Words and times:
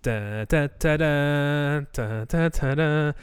Ta, 0.00 0.44
ta, 0.46 0.68
ta, 0.78 0.96
da, 0.96 1.84
ta, 1.90 2.24
ta, 2.26 2.48
ta, 2.48 2.74
da. 2.74 3.14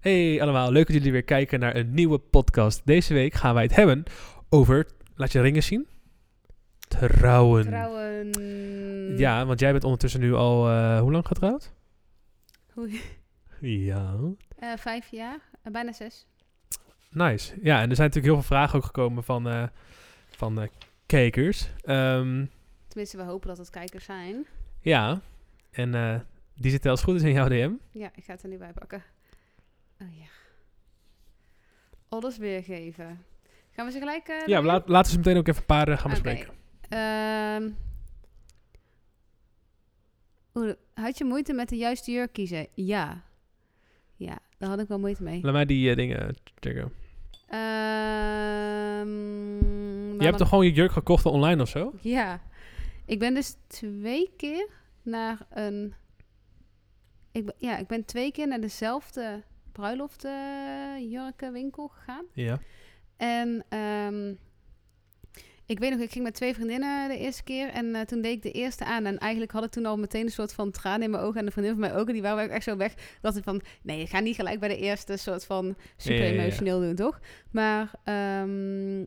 Hey 0.00 0.42
allemaal, 0.42 0.72
leuk 0.72 0.86
dat 0.86 0.96
jullie 0.96 1.12
weer 1.12 1.22
kijken 1.24 1.60
naar 1.60 1.76
een 1.76 1.94
nieuwe 1.94 2.18
podcast. 2.18 2.82
Deze 2.84 3.14
week 3.14 3.34
gaan 3.34 3.54
wij 3.54 3.62
het 3.62 3.74
hebben 3.74 4.02
over, 4.48 4.86
laat 5.14 5.32
je 5.32 5.40
ringen 5.40 5.62
zien? 5.62 5.86
Trouwen. 6.88 7.64
Trouwen. 7.64 8.32
Ja, 9.18 9.46
want 9.46 9.60
jij 9.60 9.72
bent 9.72 9.84
ondertussen 9.84 10.20
nu 10.20 10.34
al, 10.34 10.68
eh, 10.68 11.00
hoe 11.00 11.12
lang 11.12 11.26
getrouwd? 11.26 11.72
Hoe- 12.72 13.00
Ja. 13.60 14.14
Eh, 14.58 14.72
vijf 14.76 15.08
jaar, 15.10 15.38
Eh, 15.62 15.72
bijna 15.72 15.92
zes. 15.92 16.26
Nice. 17.10 17.54
Ja, 17.62 17.80
en 17.80 17.90
er 17.90 17.96
zijn 17.96 18.08
natuurlijk 18.08 18.34
heel 18.34 18.34
veel 18.42 18.56
vragen 18.56 18.76
ook 18.78 18.84
gekomen 18.84 19.24
van, 19.24 19.70
van 20.30 20.68
kijkers. 21.06 21.68
Ehm, 21.82 22.44
Tenminste, 22.88 23.16
we 23.16 23.22
hopen 23.22 23.48
dat 23.48 23.58
het 23.58 23.70
kijkers 23.70 24.04
zijn. 24.04 24.46
ja, 24.80 25.20
en 25.70 25.94
eh, 25.94 26.20
die 26.54 26.70
zitten 26.70 26.90
als 26.90 27.02
goed 27.02 27.14
is 27.16 27.22
in 27.22 27.32
jouw 27.32 27.48
DM. 27.48 27.72
Ja, 27.90 28.10
ik 28.14 28.24
ga 28.24 28.32
het 28.32 28.42
er 28.42 28.48
nu 28.48 28.58
bij 28.58 28.72
pakken. 28.72 29.02
Oh 30.02 30.16
ja. 30.18 30.26
Alles 32.08 32.36
weergeven. 32.38 33.24
Gaan 33.70 33.86
we 33.86 33.92
ze 33.92 33.98
gelijk... 33.98 34.28
eh, 34.28 34.46
Ja, 34.46 34.62
laat, 34.62 34.88
laten 34.88 35.06
we 35.06 35.10
ze 35.12 35.16
meteen 35.28 35.36
ook 35.40 35.48
even 35.48 35.60
een 35.60 35.66
paar 35.66 35.88
eh, 35.88 35.98
gaan 35.98 36.10
bespreken. 36.10 36.48
Ehm. 36.88 37.70
Had 40.94 41.18
je 41.18 41.24
moeite 41.24 41.52
met 41.52 41.68
de 41.68 41.76
juiste 41.76 42.10
jurk 42.12 42.32
kiezen? 42.32 42.66
Ja. 42.74 43.22
Ja, 44.16 44.38
daar 44.58 44.68
had 44.68 44.80
ik 44.80 44.88
wel 44.88 44.98
moeite 44.98 45.22
mee. 45.22 45.40
Laat 45.42 45.52
mij 45.52 45.64
die 45.64 45.94
dingen 45.96 46.36
checken. 46.60 46.92
Ehm, 47.46 49.08
Je 50.18 50.24
hebt 50.26 50.38
toch 50.38 50.48
gewoon 50.48 50.64
je 50.64 50.72
jurk 50.72 50.92
gekocht 50.92 51.26
online 51.26 51.62
of 51.62 51.68
zo? 51.68 51.92
Ja. 52.00 52.42
Ik 53.06 53.18
ben 53.18 53.34
dus 53.34 53.56
twee 53.66 54.30
keer 54.36 54.68
naar 55.02 55.46
een... 55.50 55.94
Ik 57.32 57.44
ben, 57.44 57.54
ja, 57.58 57.78
ik 57.78 57.86
ben 57.86 58.04
twee 58.04 58.32
keer 58.32 58.48
naar 58.48 58.60
dezelfde 58.60 59.42
bruiloft 59.72 60.24
eh, 60.24 60.32
jurkenwinkel 60.98 61.88
gegaan. 61.88 62.24
Ja. 62.32 62.58
En 63.16 63.64
ehm, 63.68 64.34
ik 65.70 65.78
weet 65.78 65.90
nog, 65.90 66.00
ik 66.00 66.10
ging 66.10 66.24
met 66.24 66.34
twee 66.34 66.54
vriendinnen 66.54 67.08
de 67.08 67.18
eerste 67.18 67.42
keer. 67.42 67.68
En 67.68 67.94
eh, 67.94 68.00
toen 68.00 68.20
deed 68.20 68.32
ik 68.32 68.42
de 68.42 68.50
eerste 68.50 68.84
aan. 68.84 69.04
En 69.04 69.18
eigenlijk 69.18 69.52
had 69.52 69.64
ik 69.64 69.70
toen 69.70 69.86
al 69.86 69.98
meteen 69.98 70.24
een 70.24 70.30
soort 70.30 70.52
van 70.52 70.70
tranen 70.70 71.02
in 71.02 71.10
mijn 71.10 71.22
ogen. 71.22 71.38
En 71.38 71.44
de 71.44 71.50
vriendin 71.50 71.72
van 71.72 71.80
mij 71.80 71.94
ook. 71.94 72.06
En 72.06 72.12
die 72.12 72.22
waren 72.22 72.50
echt 72.50 72.64
zo 72.64 72.76
weg. 72.76 72.94
Dat 73.20 73.36
ik 73.36 73.44
van, 73.44 73.62
nee, 73.82 74.00
ik 74.00 74.08
ga 74.08 74.20
niet 74.20 74.34
gelijk 74.34 74.60
bij 74.60 74.68
de 74.68 74.76
eerste 74.76 75.16
soort 75.16 75.44
van 75.44 75.76
super 75.96 76.18
Ja, 76.18 76.24
ja, 76.24 76.32
ja. 76.32 76.40
emotioneel 76.40 76.80
doen, 76.80 76.94
toch? 76.94 77.20
Maar 77.50 77.90
ehm, 78.04 79.04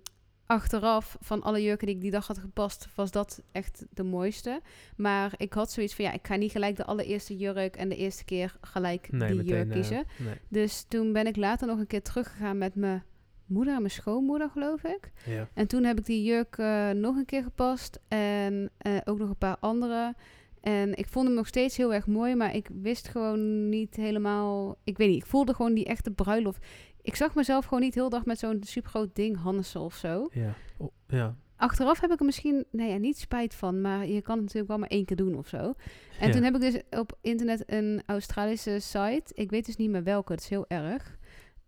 achteraf, 0.53 1.17
van 1.21 1.41
alle 1.41 1.61
jurken 1.63 1.85
die 1.87 1.95
ik 1.95 2.01
die 2.01 2.11
dag 2.11 2.27
had 2.27 2.37
gepast, 2.37 2.87
was 2.95 3.11
dat 3.11 3.41
echt 3.51 3.85
de 3.89 4.03
mooiste. 4.03 4.61
Maar 4.95 5.33
ik 5.37 5.53
had 5.53 5.71
zoiets 5.71 5.95
van, 5.95 6.05
ja, 6.05 6.11
ik 6.11 6.27
ga 6.27 6.35
niet 6.35 6.51
gelijk 6.51 6.75
de 6.75 6.85
allereerste 6.85 7.37
jurk 7.37 7.75
en 7.75 7.89
de 7.89 7.95
eerste 7.95 8.25
keer 8.25 8.55
gelijk 8.61 9.11
Nee, 9.11 9.27
die 9.27 9.37
meteen. 9.37 9.53
jurk 9.55 9.67
eh, 9.67 9.73
kiezen. 9.73 10.05
nee. 10.17 10.35
Dus 10.49 10.85
toen 10.87 11.13
ben 11.13 11.27
ik 11.27 11.35
later 11.35 11.67
nog 11.67 11.79
een 11.79 11.87
keer 11.87 12.01
teruggegaan 12.01 12.57
met 12.57 12.75
mijn 12.75 13.03
moeder 13.45 13.73
en 13.73 13.79
mijn 13.79 13.93
schoonmoeder, 13.93 14.49
geloof 14.49 14.83
ik. 14.83 15.11
Ja. 15.25 15.49
En 15.53 15.67
toen 15.67 15.83
heb 15.83 15.99
ik 15.99 16.05
die 16.05 16.23
jurk 16.23 16.57
eh, 16.57 16.89
nog 16.89 17.15
een 17.15 17.25
keer 17.25 17.43
gepast. 17.43 17.99
En 18.07 18.69
eh, 18.77 18.97
ook 19.05 19.17
nog 19.19 19.29
een 19.29 19.37
paar 19.37 19.57
andere. 19.59 20.15
En 20.61 20.95
ik 20.95 21.07
vond 21.07 21.25
hem 21.27 21.35
nog 21.35 21.47
steeds 21.47 21.77
heel 21.77 21.93
erg 21.93 22.07
mooi. 22.07 22.35
Maar 22.35 22.55
ik 22.55 22.69
wist 22.81 23.07
gewoon 23.07 23.69
niet 23.69 23.95
helemaal... 23.95 24.77
Ik 24.83 24.97
weet 24.97 25.09
niet, 25.09 25.23
ik 25.23 25.29
voelde 25.29 25.53
gewoon 25.53 25.73
die 25.73 25.85
echte 25.85 26.11
bruiloft. 26.11 26.65
Ik 27.03 27.15
zag 27.15 27.35
mezelf 27.35 27.65
gewoon 27.65 27.83
niet 27.83 27.93
heel 27.95 28.09
dag 28.09 28.25
met 28.25 28.39
zo'n 28.39 28.63
supergroot 28.65 29.15
ding 29.15 29.37
Hannessen 29.37 29.81
of 29.81 29.95
zo. 29.95 30.27
Ja. 30.31 30.53
Oh, 30.77 30.91
ja. 31.07 31.35
Achteraf 31.55 31.99
heb 31.99 32.11
ik 32.11 32.19
er 32.19 32.25
misschien, 32.25 32.65
nou 32.71 32.89
ja, 32.89 32.97
niet 32.97 33.17
spijt 33.17 33.55
van, 33.55 33.81
maar 33.81 34.07
je 34.07 34.21
kan 34.21 34.33
het 34.35 34.41
natuurlijk 34.43 34.67
wel 34.67 34.77
maar 34.77 34.89
één 34.89 35.05
keer 35.05 35.15
doen 35.17 35.37
of 35.37 35.47
zo. 35.47 35.73
En 36.19 36.27
Ja. 36.27 36.33
toen 36.33 36.43
heb 36.43 36.55
ik 36.55 36.61
dus 36.61 36.81
op 36.89 37.17
internet 37.21 37.63
een 37.65 38.03
Australische 38.05 38.79
site, 38.79 39.23
ik 39.33 39.49
weet 39.49 39.65
dus 39.65 39.75
niet 39.75 39.89
meer 39.89 40.03
welke, 40.03 40.31
het 40.31 40.41
is 40.41 40.49
heel 40.49 40.65
erg, 40.67 41.17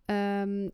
Ehm, 0.04 0.68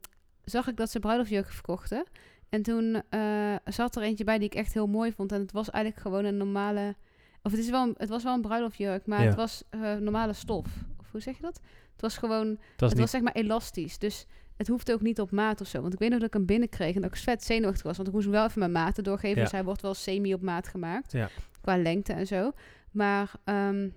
zag 0.45 0.69
ik 0.69 0.77
dat 0.77 0.91
ze 0.91 0.99
bruiloftjurken 0.99 1.53
verkochten. 1.53 2.05
En 2.49 2.63
toen 2.63 3.03
eh, 3.09 3.55
zat 3.65 3.97
er 3.97 4.03
eentje 4.03 4.25
bij 4.25 4.39
die 4.39 4.47
ik 4.47 4.55
echt 4.55 4.73
heel 4.73 4.87
mooi 4.87 5.13
vond. 5.13 5.33
En 5.33 5.41
het 5.41 5.53
was 5.53 5.71
eigenlijk 5.71 6.03
gewoon 6.05 6.25
een 6.25 6.37
normale, 6.37 6.95
of 7.43 7.51
het, 7.51 7.61
is 7.61 7.71
wel, 7.71 7.83
een- 7.83 7.95
het 7.99 8.09
was 8.09 8.23
wel 8.23 8.35
een 8.35 8.41
bruiloftjurk, 8.41 9.07
maar 9.07 9.21
Ja. 9.21 9.27
het 9.27 9.35
was 9.35 9.63
eh, 9.71 9.95
normale 9.95 10.33
stof. 10.33 10.67
Of 11.01 11.11
hoe 11.11 11.21
zeg 11.21 11.37
je 11.37 11.43
dat? 11.43 11.61
Het 11.93 12.01
was 12.01 12.17
gewoon 12.19 12.47
Dat 12.49 12.61
het 12.77 12.91
niet... 12.91 12.99
was 12.99 13.11
zeg 13.11 13.21
maar 13.21 13.33
elastisch. 13.33 13.99
Dus 13.99 14.27
het 14.57 14.69
hoeft 14.69 14.93
ook 14.93 15.01
niet 15.01 15.21
op 15.21 15.31
maat 15.31 15.61
of 15.61 15.67
zo. 15.67 15.81
Want 15.81 15.93
ik 15.93 15.99
weet 15.99 16.11
nog 16.11 16.19
dat 16.19 16.29
ik 16.29 16.35
hem 16.35 16.47
binnenkreeg 16.47 16.95
en 16.95 17.01
dat 17.01 17.11
ik 17.11 17.17
vet 17.17 17.45
zenuwachtig 17.45 17.83
was. 17.83 17.97
Want 17.97 18.09
ik 18.09 18.15
moest 18.15 18.27
hem 18.27 18.35
wel 18.35 18.47
even 18.47 18.59
mijn 18.59 18.73
maten 18.73 19.05
doorgeven. 19.05 19.37
Ja. 19.37 19.43
Dus 19.43 19.53
hij 19.53 19.65
wordt 19.65 19.83
wel 19.83 19.95
semi 19.95 20.35
op 20.35 20.43
maat 20.43 20.69
gemaakt. 20.69 21.13
Ja. 21.13 21.29
Qua 21.61 21.77
lengte 21.77 22.13
en 22.13 22.27
zo. 22.27 22.53
Maar 22.91 23.33
ehm, 23.45 23.89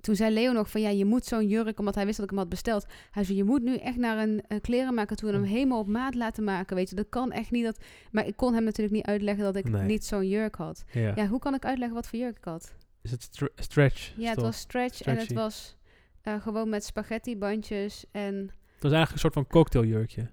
toen 0.00 0.16
zei 0.16 0.34
Leo 0.34 0.52
nog 0.52 0.70
van 0.70 0.80
ja, 0.80 0.88
je 0.88 1.04
moet 1.04 1.24
zo'n 1.24 1.48
jurk, 1.48 1.78
omdat 1.78 1.94
hij 1.94 2.04
wist 2.04 2.16
dat 2.16 2.24
ik 2.24 2.30
hem 2.30 2.40
had 2.40 2.48
besteld. 2.48 2.86
Hij 3.10 3.24
zei, 3.24 3.36
je 3.36 3.44
moet 3.44 3.62
nu 3.62 3.76
echt 3.76 3.96
naar 3.96 4.18
een 4.18 4.42
klerenmaker 4.60 5.16
toe 5.16 5.28
en 5.28 5.34
hem 5.34 5.44
helemaal 5.44 5.78
op 5.78 5.86
maat 5.86 6.14
laten 6.14 6.44
maken. 6.44 6.76
Weet 6.76 6.90
je, 6.90 6.96
dat 6.96 7.08
kan 7.08 7.32
echt 7.32 7.50
niet. 7.50 7.64
Dat... 7.64 7.78
Maar 8.10 8.26
ik 8.26 8.36
kon 8.36 8.54
hem 8.54 8.64
natuurlijk 8.64 8.96
niet 8.96 9.06
uitleggen 9.06 9.44
dat 9.44 9.56
ik 9.56 9.68
Nee. 9.68 9.82
niet 9.82 10.04
zo'n 10.04 10.28
jurk 10.28 10.54
had. 10.54 10.84
Ja. 10.92 11.12
Ja, 11.14 11.26
hoe 11.26 11.38
kan 11.38 11.54
ik 11.54 11.64
uitleggen 11.64 11.96
wat 11.96 12.06
voor 12.08 12.18
jurk 12.18 12.36
ik 12.36 12.44
had? 12.44 12.74
Is 13.02 13.10
het 13.10 13.22
stre- 13.22 13.52
stretch? 13.56 14.12
Ja, 14.16 14.30
het 14.30 14.40
was 14.40 14.58
stretch 14.58 15.02
en 15.02 15.16
het 15.16 15.32
was 15.32 15.76
eh, 16.22 16.42
gewoon 16.42 16.68
met 16.68 16.84
spaghetti 16.84 17.36
bandjes 17.36 18.04
en 18.10 18.50
was 18.84 18.92
eigenlijk 18.92 19.12
een 19.12 19.18
soort 19.18 19.32
van 19.34 19.46
cocktailjurkje. 19.46 20.30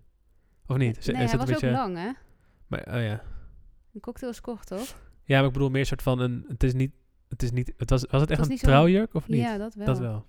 Of 0.67 0.78
niet? 0.78 0.97
Is, 0.97 1.06
Nee, 1.06 1.23
is 1.23 1.29
hij 1.29 1.39
was 1.39 1.50
beetje... 1.50 1.67
ook 1.67 1.73
lang, 1.73 1.97
hè? 1.97 2.12
Maar, 2.67 2.79
oh 2.88 3.01
ja. 3.01 3.23
Een 3.94 4.00
cocktail 4.01 4.31
is 4.31 4.41
kort, 4.41 4.67
toch? 4.67 4.95
ja, 5.23 5.38
maar 5.38 5.47
ik 5.47 5.53
bedoel 5.53 5.69
meer 5.69 5.79
een 5.79 5.85
soort 5.85 6.01
van 6.01 6.19
een... 6.19 6.45
Het 6.47 6.63
is 6.63 6.73
niet... 6.73 6.91
Het 7.29 7.44
is 7.44 7.51
niet 7.51 7.73
het 7.78 7.90
was, 7.90 8.06
was 8.06 8.22
het 8.22 8.29
echt 8.29 8.40
was 8.40 8.50
een 8.50 8.57
trouwjurk 8.57 9.13
of 9.13 9.28
niet? 9.28 9.40
Ja, 9.40 9.57
dat 9.57 9.73
wel. 9.73 9.85
Dat 9.85 10.00
wel. 10.00 10.25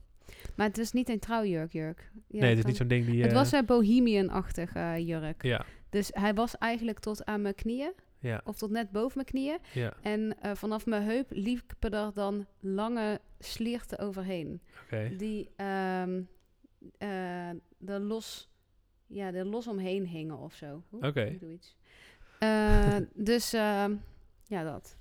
Maar 0.56 0.66
het 0.66 0.78
is 0.78 0.92
niet 0.92 1.08
een 1.08 1.18
trouwjurk, 1.18 1.72
jurk. 1.72 2.10
Ja, 2.28 2.40
nee, 2.40 2.48
het 2.48 2.58
is 2.58 2.64
niet 2.64 2.76
zo'n 2.76 2.88
ding 2.88 3.06
die... 3.06 3.22
Het 3.22 3.30
eh, 3.30 3.36
was 3.36 3.52
een 3.52 3.64
bohemian-achtig 3.64 4.74
eh, 4.74 4.98
jurk. 4.98 5.42
Ja, 5.42 5.64
Dus 5.90 6.10
hij 6.12 6.34
was 6.34 6.58
eigenlijk 6.58 6.98
tot 6.98 7.24
aan 7.24 7.42
mijn 7.42 7.54
knieën, 7.54 7.92
ja, 8.18 8.40
of 8.44 8.56
tot 8.56 8.70
net 8.70 8.90
boven 8.90 9.12
mijn 9.14 9.26
knieën. 9.26 9.58
ja. 9.72 9.94
En 10.02 10.36
eh, 10.40 10.54
vanaf 10.54 10.86
mijn 10.86 11.02
heup 11.02 11.26
liepen 11.30 11.90
er 11.90 12.12
dan 12.14 12.46
lange 12.60 13.20
slierten 13.38 13.98
overheen. 13.98 14.60
Oké. 14.84 15.16
Die 15.16 15.50
ehm 15.56 16.20
eh, 16.98 17.50
er 17.86 18.00
los, 18.00 18.48
ja, 19.06 19.32
er 19.32 19.44
los 19.44 19.66
omheen 19.66 20.06
hingen 20.06 20.38
of 20.38 20.54
zo. 20.54 20.82
Oké. 20.90 21.22
Ik 21.22 21.40
doe 21.40 21.52
iets. 21.52 21.76
Eh, 22.38 22.96
dus 23.14 23.52
ehm, 23.52 23.94
ja, 24.46 24.64
dat. 24.64 24.96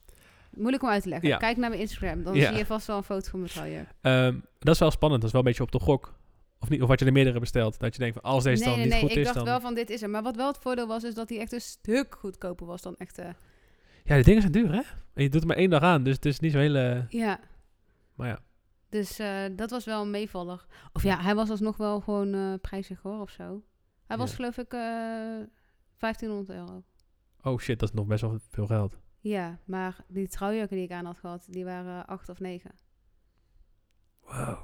Moeilijk 0.52 0.84
om 0.84 0.90
uit 0.90 1.04
te 1.04 1.10
leggen. 1.10 1.30
Ja. 1.30 1.38
Kijk 1.38 1.58
naar 1.58 1.70
mijn 1.70 1.82
Instagram, 1.82 2.24
dan 2.24 2.36
Ja. 2.36 2.48
zie 2.48 2.58
je 2.58 2.66
vast 2.66 2.88
wel 2.88 2.98
een 2.98 3.04
foto 3.04 3.30
van 3.30 3.40
mijn 3.40 3.52
trouwjurk. 3.52 3.88
Ehm, 4.02 4.40
dat 4.60 4.74
is 4.74 4.80
wel 4.80 4.92
spannend. 4.92 5.22
Dat 5.22 5.30
is 5.30 5.36
wel 5.36 5.46
een 5.46 5.48
beetje 5.48 5.64
op 5.64 5.72
de 5.72 5.80
gok. 5.80 6.20
Of, 6.60 6.70
niet, 6.70 6.82
of 6.82 6.88
had 6.88 7.00
je 7.00 7.06
er 7.06 7.12
meerdere 7.12 7.40
besteld? 7.40 7.80
Dat 7.80 7.94
je 7.94 8.00
denkt 8.00 8.20
van, 8.22 8.32
als 8.32 8.44
deze 8.44 8.64
nee, 8.64 8.70
dan 8.70 8.78
nee, 8.78 8.84
niet 8.84 8.94
nee. 8.94 9.02
goed 9.02 9.12
ik 9.12 9.18
is, 9.18 9.24
dacht 9.24 9.36
dan... 9.36 9.46
wel 9.46 9.60
van 9.60 9.74
dit 9.74 9.90
is 9.90 10.02
er. 10.02 10.10
Maar 10.10 10.24
wat 10.24 10.36
wel 10.36 10.48
het 10.48 10.58
voordeel 10.58 10.88
was, 10.88 11.04
is 11.04 11.14
dat 11.14 11.30
hij 11.30 11.40
echt 11.40 11.52
een 11.52 11.62
stuk 11.62 12.16
goedkoper 12.20 12.66
was 12.66 12.82
dan 12.82 12.96
echt. 12.98 13.18
Ja, 14.04 14.16
die 14.16 14.24
dingen 14.24 14.42
zijn 14.42 14.54
duur, 14.54 14.72
hè? 14.72 14.82
En 15.14 15.24
je 15.24 15.30
doet 15.30 15.42
er 15.42 15.48
maar 15.48 15.58
één 15.58 15.70
dag 15.70 15.82
aan, 15.82 16.04
dus 16.04 16.16
het 16.16 16.26
is 16.26 16.40
niet 16.40 16.52
zo 16.52 16.58
hele... 16.58 17.06
ja, 17.10 17.40
Maar 18.16 18.28
ja. 18.28 18.40
Dus 18.92 19.20
eh, 19.20 19.44
dat 19.56 19.70
was 19.70 19.86
wel 19.86 20.02
een 20.02 20.10
meevaller. 20.12 20.66
Of 20.94 21.04
ja, 21.04 21.20
hij 21.22 21.36
was 21.36 21.50
alsnog 21.50 21.78
wel 21.78 22.00
gewoon 22.00 22.34
eh, 22.34 22.54
prijzig 22.62 23.02
hoor, 23.02 23.22
of 23.22 23.30
zo. 23.30 23.64
Hij 24.06 24.18
was 24.18 24.30
Ja. 24.30 24.36
geloof 24.36 24.58
ik 24.58 24.74
eh 24.74 24.80
1500 25.98 26.50
euro. 26.50 26.84
Oh 27.44 27.60
shit, 27.60 27.80
dat 27.80 27.90
is 27.90 27.96
nog 27.96 28.06
best 28.06 28.22
wel 28.22 28.38
veel 28.50 28.68
geld. 28.68 28.98
Ja, 29.20 29.58
maar 29.66 29.96
die 30.08 30.28
trouwjurken 30.28 30.76
die 30.76 30.86
ik 30.86 30.92
aan 30.92 31.06
had 31.06 31.20
gehad, 31.20 31.46
die 31.50 31.66
waren 31.66 32.06
8 32.08 32.30
of 32.30 32.40
9. 32.40 32.72
Wow. 34.24 34.58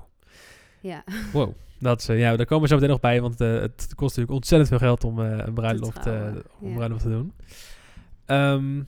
Ja, 0.81 1.03
Wow. 1.33 1.53
Dat 1.79 1.99
is, 2.01 2.09
eh, 2.09 2.19
ja, 2.19 2.35
daar 2.35 2.45
komen 2.45 2.63
we 2.63 2.67
zo 2.69 2.75
meteen 2.75 2.89
nog 2.89 2.99
bij, 2.99 3.21
want 3.21 3.41
eh, 3.41 3.53
het 3.59 3.85
kost 3.95 4.17
natuurlijk 4.17 4.31
ontzettend 4.31 4.69
veel 4.69 4.79
geld 4.87 5.03
om 5.03 5.21
eh, 5.21 5.37
een 5.45 5.53
bruiloft, 5.53 6.05
eh, 6.05 6.13
om 6.13 6.66
een 6.66 6.69
ja. 6.69 6.75
bruiloft 6.75 7.03
te 7.03 7.09
doen. 7.09 7.33
Ehm, 8.25 8.83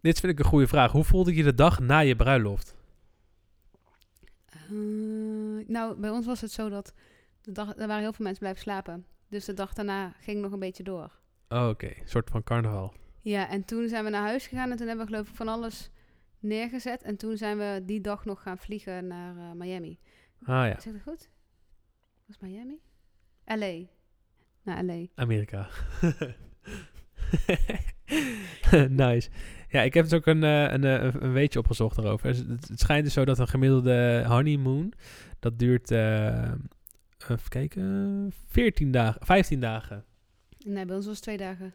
dit 0.00 0.20
vind 0.20 0.32
ik 0.32 0.38
een 0.38 0.44
goede 0.50 0.66
vraag. 0.66 0.92
Hoe 0.92 1.04
voelde 1.04 1.34
je 1.34 1.42
de 1.42 1.54
dag 1.54 1.80
na 1.80 1.98
je 1.98 2.16
bruiloft? 2.16 2.76
Eh, 4.70 5.66
nou, 5.66 6.00
bij 6.00 6.10
ons 6.10 6.26
was 6.26 6.40
het 6.40 6.50
zo 6.50 6.68
dat 6.68 6.94
de 7.40 7.52
dag, 7.52 7.76
er 7.76 7.86
waren 7.86 8.02
heel 8.02 8.12
veel 8.12 8.24
mensen 8.24 8.42
blijven 8.42 8.62
slapen. 8.62 9.06
Dus 9.28 9.44
de 9.44 9.54
dag 9.54 9.72
daarna 9.72 10.14
ging 10.20 10.40
nog 10.40 10.52
een 10.52 10.58
beetje 10.58 10.82
door. 10.82 11.18
Oh, 11.48 11.68
oké. 11.68 11.86
Een 11.86 12.08
soort 12.08 12.30
van 12.30 12.42
carnaval. 12.42 12.94
Ja, 13.20 13.48
en 13.48 13.64
toen 13.64 13.88
zijn 13.88 14.04
we 14.04 14.10
naar 14.10 14.26
huis 14.26 14.46
gegaan 14.46 14.70
en 14.70 14.76
toen 14.76 14.86
hebben 14.86 15.06
we 15.06 15.12
geloof 15.12 15.28
ik 15.28 15.34
van 15.34 15.48
alles 15.48 15.90
neergezet. 16.38 17.02
En 17.02 17.16
toen 17.16 17.36
zijn 17.36 17.58
we 17.58 17.82
die 17.84 18.00
dag 18.00 18.24
nog 18.24 18.42
gaan 18.42 18.58
vliegen 18.58 19.06
naar 19.06 19.36
eh, 19.36 19.52
Miami. 19.52 19.98
Ah 20.42 20.66
ja, 20.66 20.80
Zeg 20.80 20.92
dat 20.92 21.02
goed? 21.02 21.30
Was 22.26 22.38
Miami? 22.38 22.80
LA. 23.44 23.86
Naar 24.62 24.84
LA. 24.84 25.06
Amerika. 25.14 25.68
nice. 28.88 29.28
Ja, 29.68 29.82
ik 29.82 29.94
heb 29.94 30.04
dus 30.04 30.12
ook 30.18 30.26
een, 30.26 30.44
eh, 30.44 30.62
een, 30.72 30.84
eh, 30.84 31.02
een, 31.02 31.24
een 31.24 31.32
weetje 31.32 31.58
opgezocht 31.58 31.96
daarover. 31.96 32.28
Het, 32.28 32.38
het- 32.68 32.80
schijnt 32.80 33.04
dus 33.04 33.12
zo 33.12 33.24
dat 33.24 33.38
een 33.38 33.48
gemiddelde 33.48 34.24
honeymoon, 34.26 34.92
dat 35.40 35.58
duurt, 35.58 35.90
eh, 35.90 36.52
even 37.18 37.48
kijken, 37.48 38.32
14 38.48 38.90
dagen, 38.90 39.26
15 39.26 39.60
dagen. 39.60 40.04
Nee, 40.66 40.84
bij 40.84 40.96
ons 40.96 41.04
was 41.06 41.14
het 41.14 41.22
twee 41.24 41.36
dagen. 41.36 41.72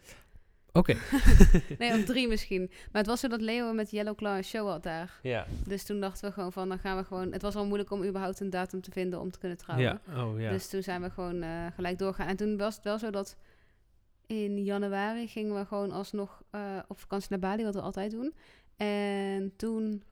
Oké. 0.71 0.95
nee, 1.79 1.93
op 1.99 2.05
drie 2.13 2.27
misschien. 2.27 2.61
Maar 2.69 3.01
het 3.01 3.05
was 3.07 3.19
zo 3.19 3.27
dat 3.27 3.41
Leo 3.41 3.73
met 3.73 3.91
Yellow 3.91 4.15
Claw 4.15 4.35
een 4.35 4.43
show 4.43 4.67
had 4.69 4.83
daar. 4.83 5.19
Ja. 5.21 5.45
Dus 5.67 5.83
toen 5.83 5.99
dachten 5.99 6.27
we 6.27 6.33
gewoon 6.33 6.51
van, 6.51 6.69
dan 6.69 6.79
gaan 6.79 6.97
we 6.97 7.03
gewoon... 7.03 7.31
Het 7.31 7.41
was 7.41 7.55
al 7.55 7.65
moeilijk 7.65 7.91
om 7.91 8.03
überhaupt 8.03 8.39
een 8.39 8.49
datum 8.49 8.81
te 8.81 8.91
vinden 8.91 9.19
om 9.19 9.31
te 9.31 9.39
kunnen 9.39 9.57
trouwen. 9.57 9.99
Ja. 10.13 10.23
Oh 10.23 10.39
ja. 10.39 10.51
Dus 10.51 10.69
toen 10.69 10.83
zijn 10.83 11.01
we 11.01 11.09
gewoon 11.09 11.43
gelijk 11.75 11.97
doorgaan. 11.99 12.27
En 12.27 12.35
toen 12.35 12.57
was 12.57 12.75
het 12.75 12.83
wel 12.83 12.99
zo 12.99 13.09
dat 13.09 13.37
in 14.27 14.63
januari 14.63 15.27
gingen 15.27 15.55
we 15.55 15.65
gewoon 15.65 15.91
alsnog 15.91 16.43
eh, 16.51 16.79
op 16.87 16.99
vakantie 16.99 17.27
naar 17.29 17.39
Bali, 17.39 17.63
wat 17.63 17.73
we 17.75 17.81
altijd 17.81 18.11
doen. 18.11 18.33
En 18.77 19.53
toen 19.55 20.03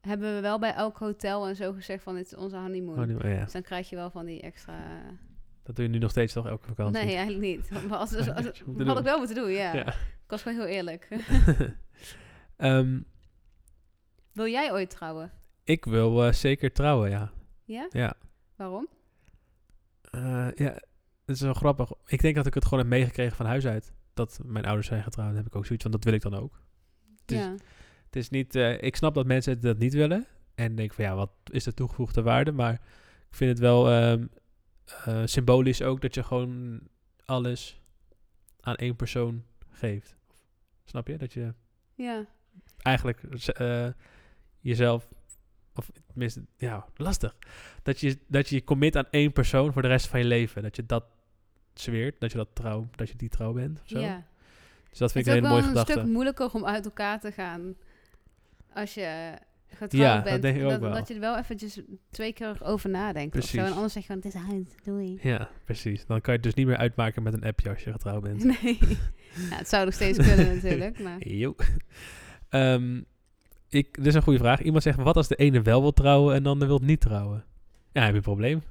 hebben 0.00 0.34
we 0.34 0.40
wel 0.40 0.58
bij 0.58 0.74
elk 0.74 0.98
hotel 0.98 1.48
en 1.48 1.56
zo 1.56 1.72
gezegd 1.72 2.02
van, 2.02 2.14
dit 2.14 2.26
is 2.26 2.34
onze 2.34 2.56
honeymoon. 2.56 3.08
Ja. 3.08 3.42
Dus 3.44 3.52
dan 3.52 3.62
krijg 3.62 3.90
je 3.90 3.96
wel 3.96 4.10
van 4.10 4.26
die 4.26 4.40
extra... 4.40 5.02
Dat 5.62 5.76
doe 5.76 5.84
je 5.84 5.90
nu 5.90 5.98
nog 5.98 6.10
steeds 6.10 6.32
toch 6.32 6.46
elke 6.46 6.66
vakantie? 6.66 7.04
Nee, 7.04 7.16
eigenlijk 7.16 7.46
niet. 7.56 7.70
Maar 7.88 7.98
als, 7.98 8.14
als, 8.16 8.28
als- 8.30 8.44
Had 8.44 8.62
doen. 8.76 8.98
ik 8.98 9.04
wel 9.04 9.18
moeten 9.18 9.36
doen, 9.36 9.50
ja. 9.50 9.74
Ja. 9.74 9.86
Ik 9.88 10.28
was 10.38 10.42
gewoon 10.42 10.58
heel 10.58 10.66
eerlijk. 10.66 11.08
Ehm, 12.56 13.00
Wil 14.32 14.46
jij 14.46 14.72
ooit 14.72 14.90
trouwen? 14.90 15.32
ik 15.64 15.84
wil 15.84 16.24
eh, 16.24 16.32
zeker 16.32 16.72
trouwen, 16.72 17.10
ja. 17.10 17.32
Ja? 17.64 17.86
Ja. 17.90 18.14
Waarom? 18.56 18.88
Eh, 20.10 20.48
ja, 20.54 20.80
is 21.34 21.40
wel 21.40 21.54
grappig. 21.54 21.90
Ik 22.06 22.20
denk 22.20 22.34
dat 22.34 22.46
ik 22.46 22.54
het 22.54 22.64
gewoon 22.64 22.78
heb 22.78 22.88
meegekregen 22.88 23.36
van 23.36 23.46
huis 23.46 23.66
uit. 23.66 23.92
Dat 24.14 24.40
mijn 24.44 24.64
ouders 24.64 24.86
zijn 24.86 25.02
getrouwd. 25.02 25.28
Dan 25.28 25.36
heb 25.36 25.46
ik 25.46 25.56
ook 25.56 25.64
zoiets 25.66 25.82
van, 25.84 25.92
dat 25.92 26.04
wil 26.04 26.12
ik 26.12 26.22
dan 26.22 26.34
ook. 26.34 26.60
Het 27.20 27.30
is- 27.32 27.38
ja. 27.38 27.54
Het 28.06 28.16
is 28.16 28.30
niet... 28.30 28.54
eh, 28.54 28.82
ik 28.82 28.96
snap 28.96 29.14
dat 29.14 29.26
mensen 29.26 29.60
dat 29.60 29.78
niet 29.78 29.92
willen. 29.94 30.26
En 30.54 30.74
denk 30.74 30.92
van, 30.94 31.04
ja, 31.04 31.14
wat 31.14 31.30
is 31.44 31.64
de 31.64 31.74
toegevoegde 31.74 32.22
waarde? 32.22 32.52
Maar 32.52 32.72
ik 33.30 33.36
vind 33.36 33.50
het 33.50 33.58
wel 33.58 33.90
ehm, 33.90 34.26
eh, 35.04 35.22
symbolisch 35.24 35.82
ook 35.82 36.00
dat 36.00 36.14
je 36.14 36.22
gewoon 36.22 36.80
alles 37.24 37.80
aan 38.60 38.74
één 38.74 38.96
persoon 38.96 39.44
geeft. 39.70 40.16
Snap 40.84 41.06
je? 41.06 41.16
Dat 41.16 41.32
je 41.32 41.54
Ja. 41.94 42.26
eigenlijk 42.78 43.22
eh, 43.22 43.86
jezelf... 44.60 45.08
Of 45.74 45.90
tenminste, 46.06 46.44
ja, 46.56 46.86
lastig. 46.96 47.36
Dat 47.82 48.00
je, 48.00 48.18
dat 48.28 48.48
je 48.48 48.54
je 48.54 48.64
commit 48.64 48.96
aan 48.96 49.06
één 49.10 49.32
persoon 49.32 49.72
voor 49.72 49.82
de 49.82 49.88
rest 49.88 50.06
van 50.06 50.18
je 50.18 50.24
leven. 50.24 50.62
Dat 50.62 50.76
je 50.76 50.86
dat 50.86 51.04
zweert, 51.74 52.20
dat 52.20 52.30
je 52.32 52.38
dat 52.38 52.48
trouw, 52.52 52.88
dat 52.96 53.08
je 53.08 53.16
die 53.16 53.28
trouw 53.28 53.52
bent. 53.52 53.80
Of 53.82 53.88
zo. 53.88 53.98
ja. 54.00 54.24
Dus 54.90 54.98
dat 54.98 55.12
vind 55.12 55.26
het 55.26 55.34
ik 55.36 55.42
is 55.42 55.48
een 55.48 55.54
hele 55.54 55.62
mooie 55.62 55.72
wel 55.74 55.80
een 55.80 55.86
gedachte. 55.86 55.92
stuk 56.02 56.12
moeilijker 56.14 56.52
om 56.52 56.66
uit 56.66 56.84
elkaar 56.84 57.20
te 57.20 57.32
gaan 57.32 57.74
als 58.74 58.94
je 58.94 59.32
getrouwd 59.68 59.92
Ja, 59.92 60.14
dat 60.14 60.24
bent. 60.24 60.42
denk 60.42 60.56
ik 60.56 60.62
ook 60.64 60.70
dat, 60.70 60.80
wel. 60.80 60.92
dat 60.92 61.08
je 61.08 61.14
er 61.14 61.20
wel 61.20 61.38
eventjes 61.38 61.80
twee 62.10 62.32
keer 62.32 62.56
over 62.62 62.90
nadenkt. 62.90 63.36
Of 63.36 63.42
zo. 63.44 63.48
Precies. 63.50 63.70
En 63.70 63.74
anders 63.76 63.92
zeg 63.92 64.02
je 64.06 64.08
gewoon, 64.12 64.22
het 64.22 64.34
is 64.34 64.54
uit, 64.54 64.84
doei. 64.84 65.18
Ja, 65.22 65.48
precies. 65.64 66.06
Dan 66.06 66.20
kan 66.20 66.32
je 66.34 66.38
het 66.40 66.42
dus 66.42 66.54
niet 66.54 66.66
meer 66.66 66.76
uitmaken 66.76 67.22
met 67.22 67.32
een 67.32 67.44
appje 67.44 67.68
als 67.70 67.84
je 67.84 67.92
getrouwd 67.92 68.22
bent. 68.22 68.44
Nee. 68.62 68.78
ja, 69.50 69.56
het 69.56 69.68
zou 69.68 69.84
nog 69.84 69.94
steeds 69.94 70.18
kunnen 70.18 70.46
natuurlijk. 70.54 70.98
Maar 71.00 71.28
Jo. 71.28 71.54
Ehm, 72.48 73.00
ik, 73.68 73.94
dit 73.94 74.06
is 74.06 74.14
een 74.14 74.22
goede 74.22 74.38
vraag. 74.38 74.62
Iemand 74.62 74.82
zegt, 74.82 74.98
wat 75.02 75.16
als 75.16 75.28
de 75.28 75.36
ene 75.36 75.62
wel 75.62 75.80
wil 75.80 75.92
trouwen 75.92 76.34
en 76.34 76.42
de 76.42 76.48
ander 76.48 76.68
wil 76.68 76.78
niet 76.82 77.00
trouwen? 77.00 77.44
Ja, 77.92 78.00
heb 78.00 78.10
je 78.10 78.16
een 78.16 78.22
probleem. 78.22 78.62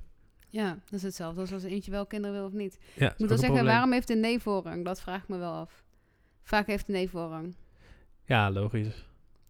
Ja, 0.51 0.69
dat 0.69 0.94
is 0.94 1.01
hetzelfde 1.01 1.42
als 1.42 1.53
als 1.53 1.63
eentje 1.63 1.92
wel 1.92 2.06
kinderen 2.06 2.36
wil 2.36 2.45
of 2.45 2.51
niet. 2.53 2.77
Ja, 2.95 3.12
Ik 3.12 3.18
moet 3.18 3.30
wel 3.30 3.38
een 3.38 3.44
zeggen, 3.44 3.65
waarom 3.65 3.92
heeft 3.92 4.07
de 4.07 4.15
nee 4.15 4.39
voorrang? 4.39 4.86
Dat 4.86 5.01
vraag 5.01 5.21
ik 5.21 5.27
me 5.27 5.38
wel 5.38 5.53
af. 5.53 5.83
Vaak 6.44 6.68
heeft 6.68 6.86
de 6.86 6.92
nee 6.92 7.09
voorrang. 7.09 7.56
Ja, 8.25 8.51
logisch. 8.51 9.06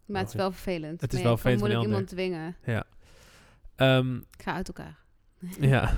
Maar 0.06 0.20
het 0.20 0.30
is 0.30 0.36
wel 0.36 0.52
vervelend. 0.52 1.00
Het 1.00 1.12
is 1.12 1.18
wel 1.22 1.28
kan 1.28 1.38
vervelend 1.38 1.60
moeilijk 1.60 1.84
iemand 1.84 2.08
dwingen. 2.08 2.56
Ja. 2.64 2.84
Ehm, 3.76 4.16
Ik 4.16 4.42
ga 4.42 4.54
uit 4.54 4.68
elkaar. 4.68 4.98
ja. 5.60 5.92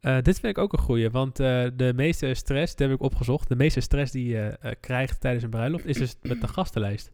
Eh, 0.00 0.16
dit 0.22 0.40
vind 0.40 0.56
ik 0.56 0.62
ook 0.62 0.72
een 0.72 0.78
goeie, 0.78 1.10
want 1.10 1.40
eh, 1.40 1.66
de 1.74 1.92
meeste 1.96 2.34
stress, 2.34 2.74
dat 2.74 2.88
heb 2.88 2.96
ik 2.96 3.02
opgezocht, 3.04 3.48
de 3.48 3.56
meeste 3.56 3.80
stress 3.80 4.12
die 4.12 4.26
je 4.28 4.56
eh, 4.60 4.72
krijgt 4.80 5.20
tijdens 5.20 5.44
een 5.44 5.50
bruiloft 5.50 5.84
is 5.84 5.96
dus 5.96 6.16
met 6.22 6.40
de 6.40 6.48
gastenlijst. 6.48 7.10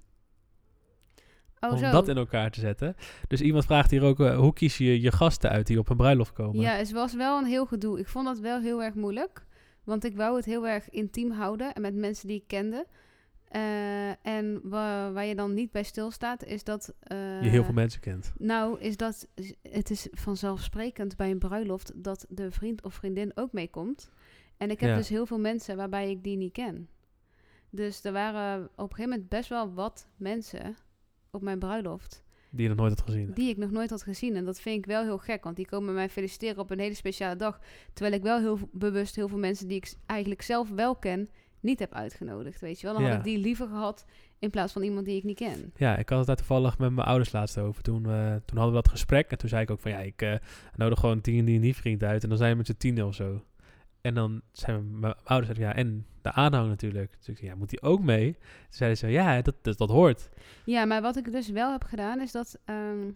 Oh, 1.66 1.72
om 1.72 1.78
zo. 1.78 1.90
dat 1.90 2.08
in 2.08 2.16
elkaar 2.16 2.50
te 2.50 2.60
zetten. 2.60 2.96
Dus 3.28 3.40
iemand 3.40 3.64
vraagt 3.64 3.90
hier 3.90 4.02
ook, 4.02 4.20
eh, 4.20 4.36
hoe 4.38 4.52
kies 4.52 4.78
je 4.78 5.00
je 5.00 5.12
gasten 5.12 5.50
uit 5.50 5.66
die 5.66 5.78
op 5.78 5.88
een 5.88 5.96
bruiloft 5.96 6.32
komen? 6.32 6.60
Ja, 6.60 6.72
het 6.72 6.92
was 6.92 7.14
wel 7.14 7.38
een 7.38 7.44
heel 7.46 7.66
gedoe. 7.66 7.98
Ik 7.98 8.08
vond 8.08 8.26
dat 8.26 8.38
wel 8.38 8.60
heel 8.60 8.82
erg 8.82 8.94
moeilijk. 8.94 9.44
Want 9.84 10.04
ik 10.04 10.16
wou 10.16 10.36
het 10.36 10.44
heel 10.44 10.66
erg 10.68 10.90
intiem 10.90 11.30
houden 11.30 11.74
en 11.74 11.82
met 11.82 11.94
mensen 11.94 12.28
die 12.28 12.36
ik 12.36 12.46
kende. 12.46 12.86
Eh, 13.48 14.26
en 14.26 14.60
wa- 14.62 15.12
waar 15.12 15.24
je 15.24 15.34
dan 15.34 15.54
niet 15.54 15.70
bij 15.70 15.82
stilstaat, 15.82 16.44
is 16.44 16.64
dat... 16.64 16.94
eh, 17.00 17.42
je 17.42 17.48
heel 17.48 17.64
veel 17.64 17.72
mensen 17.74 18.00
kent. 18.00 18.32
Nou, 18.38 18.80
is 18.80 18.96
dat... 18.96 19.28
Het 19.70 19.90
is 19.90 20.08
vanzelfsprekend 20.12 21.16
bij 21.16 21.30
een 21.30 21.38
bruiloft 21.38 21.92
dat 21.94 22.26
de 22.28 22.50
vriend 22.50 22.82
of 22.84 22.94
vriendin 22.94 23.32
ook 23.34 23.52
meekomt. 23.52 24.10
En 24.56 24.70
ik 24.70 24.80
heb 24.80 24.90
Ja. 24.90 24.96
dus 24.96 25.08
heel 25.08 25.26
veel 25.26 25.38
mensen 25.38 25.76
waarbij 25.76 26.10
ik 26.10 26.22
die 26.24 26.36
niet 26.36 26.52
ken. 26.52 26.88
Dus 27.70 28.04
er 28.04 28.12
waren 28.12 28.64
op 28.64 28.70
een 28.90 28.96
gegeven 28.96 29.10
moment 29.10 29.28
best 29.28 29.48
wel 29.48 29.72
wat 29.74 30.06
mensen 30.16 30.76
op 31.34 31.42
mijn 31.42 31.58
bruiloft 31.58 32.24
Die 32.50 32.62
je 32.62 32.68
nog 32.68 32.76
nooit 32.78 32.90
had 32.98 33.02
gezien. 33.08 33.30
die 33.34 33.48
ik 33.50 33.56
nog 33.56 33.70
nooit 33.70 33.90
had 33.90 34.02
gezien. 34.02 34.36
En 34.36 34.44
dat 34.44 34.60
vind 34.60 34.78
ik 34.78 34.86
wel 34.86 35.02
heel 35.02 35.18
gek, 35.18 35.44
want 35.44 35.56
die 35.56 35.66
komen 35.66 35.94
mij 35.94 36.08
feliciteren 36.08 36.58
op 36.58 36.70
een 36.70 36.78
hele 36.78 36.94
speciale 36.94 37.36
dag. 37.36 37.60
Terwijl 37.92 38.14
ik 38.16 38.22
wel 38.22 38.38
heel 38.38 38.58
bewust 38.72 39.16
heel 39.16 39.28
veel 39.28 39.38
mensen 39.38 39.68
die 39.68 39.76
ik 39.76 39.92
eigenlijk 40.06 40.42
zelf 40.42 40.70
wel 40.70 40.96
ken, 40.96 41.28
niet 41.60 41.78
heb 41.78 41.92
uitgenodigd. 41.92 42.60
Weet 42.60 42.80
je 42.80 42.86
wel, 42.86 42.94
dan 42.94 43.04
Ja. 43.04 43.08
had 43.08 43.18
ik 43.18 43.24
die 43.24 43.38
liever 43.38 43.66
gehad 43.68 44.04
in 44.38 44.50
plaats 44.50 44.72
van 44.72 44.82
iemand 44.82 45.06
die 45.06 45.16
ik 45.16 45.24
niet 45.24 45.36
ken. 45.36 45.72
Ja, 45.76 45.96
ik 45.96 46.08
had 46.08 46.18
het 46.18 46.26
daar 46.26 46.36
toevallig 46.36 46.78
met 46.78 46.92
mijn 46.92 47.06
ouders 47.06 47.32
laatst 47.32 47.58
over. 47.58 47.82
Toen, 47.82 48.06
eh, 48.06 48.34
toen 48.44 48.56
hadden 48.58 48.74
we 48.74 48.82
dat 48.82 48.88
gesprek 48.88 49.30
en 49.30 49.38
toen 49.38 49.48
zei 49.48 49.62
ik 49.62 49.70
ook 49.70 49.80
van 49.80 49.90
ja, 49.90 49.98
ik 49.98 50.22
eh, 50.22 50.34
nodig 50.76 50.98
gewoon 51.00 51.20
tien 51.20 51.44
die 51.44 51.58
niet 51.58 51.76
vriend 51.76 52.02
uit 52.02 52.22
en 52.22 52.28
dan 52.28 52.38
zijn 52.38 52.50
we 52.50 52.56
met 52.56 52.66
z'n 52.66 52.76
tien 52.76 53.04
of 53.04 53.14
zo. 53.14 53.44
En 54.00 54.14
dan 54.14 54.40
zijn 54.52 54.76
we, 54.76 54.98
mijn 54.98 55.14
ouders 55.24 55.56
zeiden 55.58 55.76
ja, 55.76 55.82
en 55.82 56.06
de 56.24 56.32
aanhang 56.32 56.68
natuurlijk. 56.68 57.14
Dus 57.18 57.28
ik 57.28 57.36
zei, 57.36 57.50
ja, 57.50 57.56
moet 57.56 57.70
die 57.70 57.82
ook 57.82 58.02
mee? 58.02 58.32
Toen 58.32 58.42
zeiden 58.68 58.98
ze, 58.98 59.08
ja, 59.08 59.42
dat, 59.42 59.54
dat, 59.62 59.78
dat 59.78 59.88
hoort. 59.88 60.28
Ja, 60.64 60.84
maar 60.84 61.02
wat 61.02 61.16
ik 61.16 61.32
dus 61.32 61.48
wel 61.48 61.72
heb 61.72 61.84
gedaan, 61.84 62.20
is 62.20 62.32
dat... 62.32 62.58
ehm, 62.64 63.10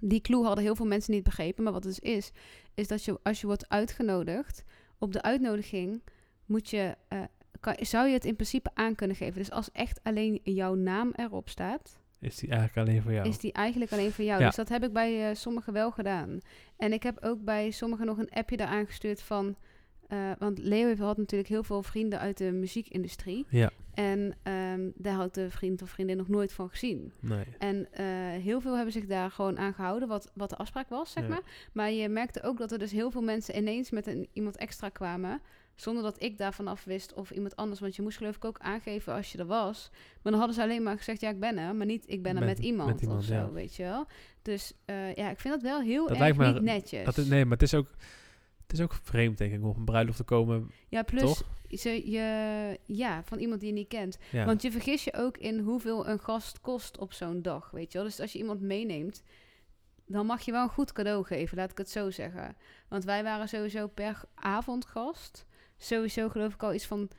die 0.00 0.20
clue 0.20 0.44
hadden 0.44 0.64
heel 0.64 0.76
veel 0.76 0.86
mensen 0.86 1.12
niet 1.12 1.22
begrepen. 1.22 1.64
Maar 1.64 1.72
wat 1.72 1.84
het 1.84 2.00
dus 2.00 2.14
is, 2.14 2.32
is 2.74 2.88
dat 2.88 3.04
je 3.04 3.18
als 3.22 3.40
je 3.40 3.46
wordt 3.46 3.68
uitgenodigd... 3.68 4.64
op 4.98 5.12
de 5.12 5.22
uitnodiging 5.22 6.02
moet 6.46 6.70
je... 6.70 6.96
eh, 7.08 7.20
kan, 7.60 7.76
zou 7.78 8.06
je 8.08 8.14
het 8.14 8.24
in 8.24 8.34
principe 8.34 8.70
aan 8.74 8.94
kunnen 8.94 9.16
geven. 9.16 9.38
Dus 9.38 9.50
als 9.50 9.70
echt 9.72 10.00
alleen 10.02 10.40
jouw 10.42 10.74
naam 10.74 11.12
erop 11.16 11.48
staat... 11.48 11.98
Is 12.20 12.36
die 12.36 12.50
eigenlijk 12.50 12.88
alleen 12.88 13.02
voor 13.02 13.12
jou? 13.12 13.28
is 13.28 13.38
die 13.38 13.52
eigenlijk 13.52 13.92
alleen 13.92 14.12
voor 14.12 14.24
jou. 14.24 14.40
Ja. 14.40 14.46
Dus 14.46 14.56
dat 14.56 14.68
heb 14.68 14.84
ik 14.84 14.92
bij 14.92 15.28
eh, 15.28 15.34
sommigen 15.34 15.72
wel 15.72 15.90
gedaan. 15.90 16.40
En 16.76 16.92
ik 16.92 17.02
heb 17.02 17.24
ook 17.24 17.44
bij 17.44 17.70
sommigen 17.70 18.06
nog 18.06 18.18
een 18.18 18.30
appje 18.30 18.60
eraan 18.60 18.86
gestuurd 18.86 19.22
van... 19.22 19.56
eh, 20.10 20.30
want 20.38 20.58
Leo 20.58 20.86
heeft- 20.86 21.00
had 21.00 21.16
natuurlijk 21.16 21.50
heel 21.50 21.62
veel 21.62 21.82
vrienden 21.82 22.18
uit 22.18 22.38
de 22.38 22.52
muziekindustrie. 22.52 23.46
Ja, 23.48 23.70
En 23.94 24.34
ehm, 24.42 24.88
daar 24.94 25.14
had 25.14 25.34
de 25.34 25.50
vriend 25.50 25.82
of 25.82 25.90
vriendin 25.90 26.16
nog 26.16 26.28
nooit 26.28 26.52
van 26.52 26.68
gezien. 26.70 27.12
nee. 27.20 27.44
En 27.58 27.92
eh, 27.92 28.04
heel 28.42 28.60
veel 28.60 28.74
hebben 28.74 28.92
zich 28.92 29.06
daar 29.06 29.30
gewoon 29.30 29.58
aan 29.58 29.74
gehouden, 29.74 30.08
wat, 30.08 30.30
wat 30.34 30.50
de 30.50 30.56
afspraak 30.56 30.88
was, 30.88 31.12
zeg 31.12 31.22
Ja. 31.22 31.28
maar. 31.28 31.42
Maar 31.72 31.90
je 31.90 32.08
merkte 32.08 32.42
ook 32.42 32.58
dat 32.58 32.72
er 32.72 32.78
dus 32.78 32.92
heel 32.92 33.10
veel 33.10 33.22
mensen 33.22 33.56
ineens 33.56 33.90
met 33.90 34.06
een, 34.06 34.28
iemand 34.32 34.56
extra 34.56 34.88
kwamen... 34.88 35.40
zonder 35.74 36.02
dat 36.02 36.22
ik 36.22 36.38
daarvan 36.38 36.66
af 36.68 36.84
wist 36.84 37.14
of 37.14 37.30
iemand 37.30 37.56
anders. 37.56 37.80
Want 37.80 37.96
je 37.96 38.02
moest 38.02 38.16
geloof 38.16 38.36
ik 38.36 38.44
ook 38.44 38.58
aangeven 38.58 39.14
als 39.14 39.32
je 39.32 39.38
er 39.38 39.46
was. 39.46 39.90
Maar 39.92 40.32
dan 40.32 40.34
hadden 40.34 40.54
ze 40.54 40.62
alleen 40.62 40.82
maar 40.82 40.96
gezegd, 40.96 41.20
ja, 41.20 41.28
ik 41.30 41.40
ben 41.40 41.58
er. 41.58 41.74
Maar 41.74 41.86
niet, 41.86 42.04
ik 42.06 42.22
ben 42.22 42.32
er 42.36 42.38
Met- 42.44 42.48
met, 42.56 42.58
iemand, 42.66 42.90
met 42.92 43.00
iemand, 43.00 43.18
of 43.20 43.24
zo, 43.26 43.34
ja. 43.34 43.50
weet 43.52 43.76
je 43.76 43.82
wel. 43.82 44.06
Dus 44.42 44.72
eh, 44.84 45.14
ja, 45.14 45.30
ik 45.30 45.40
vind 45.40 45.54
dat 45.54 45.62
wel 45.62 45.80
heel 45.80 46.00
Dat 46.02 46.10
erg 46.10 46.18
lijkt 46.20 46.36
me- 46.36 46.52
niet 46.52 46.62
netjes. 46.62 47.04
Dat 47.04 47.16
is, 47.18 47.26
nee, 47.26 47.42
maar 47.44 47.52
het 47.52 47.62
is 47.62 47.74
ook... 47.74 47.88
Het 48.70 48.78
is 48.78 48.84
ook 48.84 48.94
vreemd, 49.02 49.38
denk 49.38 49.52
ik, 49.52 49.62
om 49.62 49.68
op 49.68 49.76
een 49.76 49.84
bruiloft 49.84 50.16
te 50.16 50.24
komen. 50.24 50.70
ja, 50.88 51.02
plus 51.02 51.22
toch? 51.22 51.42
Ze, 51.70 52.10
je, 52.10 52.78
ja, 52.86 53.22
van 53.24 53.38
iemand 53.38 53.60
die 53.60 53.68
je 53.68 53.74
niet 53.74 53.88
kent. 53.88 54.18
Ja, 54.30 54.44
Want 54.44 54.62
je 54.62 54.70
vergis 54.70 55.04
je 55.04 55.14
ook 55.14 55.36
in 55.38 55.58
hoeveel 55.58 56.08
een 56.08 56.18
gast 56.18 56.60
kost 56.60 56.98
op 56.98 57.12
zo'n 57.12 57.42
dag, 57.42 57.70
weet 57.70 57.92
je 57.92 57.98
wel. 57.98 58.06
Dus 58.06 58.20
als 58.20 58.32
je 58.32 58.38
iemand 58.38 58.60
meeneemt, 58.60 59.22
dan 60.06 60.26
mag 60.26 60.40
je 60.40 60.52
wel 60.52 60.62
een 60.62 60.68
goed 60.68 60.92
cadeau 60.92 61.24
geven, 61.24 61.56
laat 61.56 61.70
ik 61.70 61.78
het 61.78 61.90
zo 61.90 62.10
zeggen. 62.10 62.56
Want 62.88 63.04
wij 63.04 63.22
waren 63.22 63.48
sowieso 63.48 63.86
per 63.86 64.22
avondgast, 64.34 65.46
sowieso 65.76 66.28
geloof 66.28 66.54
ik 66.54 66.62
al 66.62 66.74
iets 66.74 66.86
van 66.86 67.10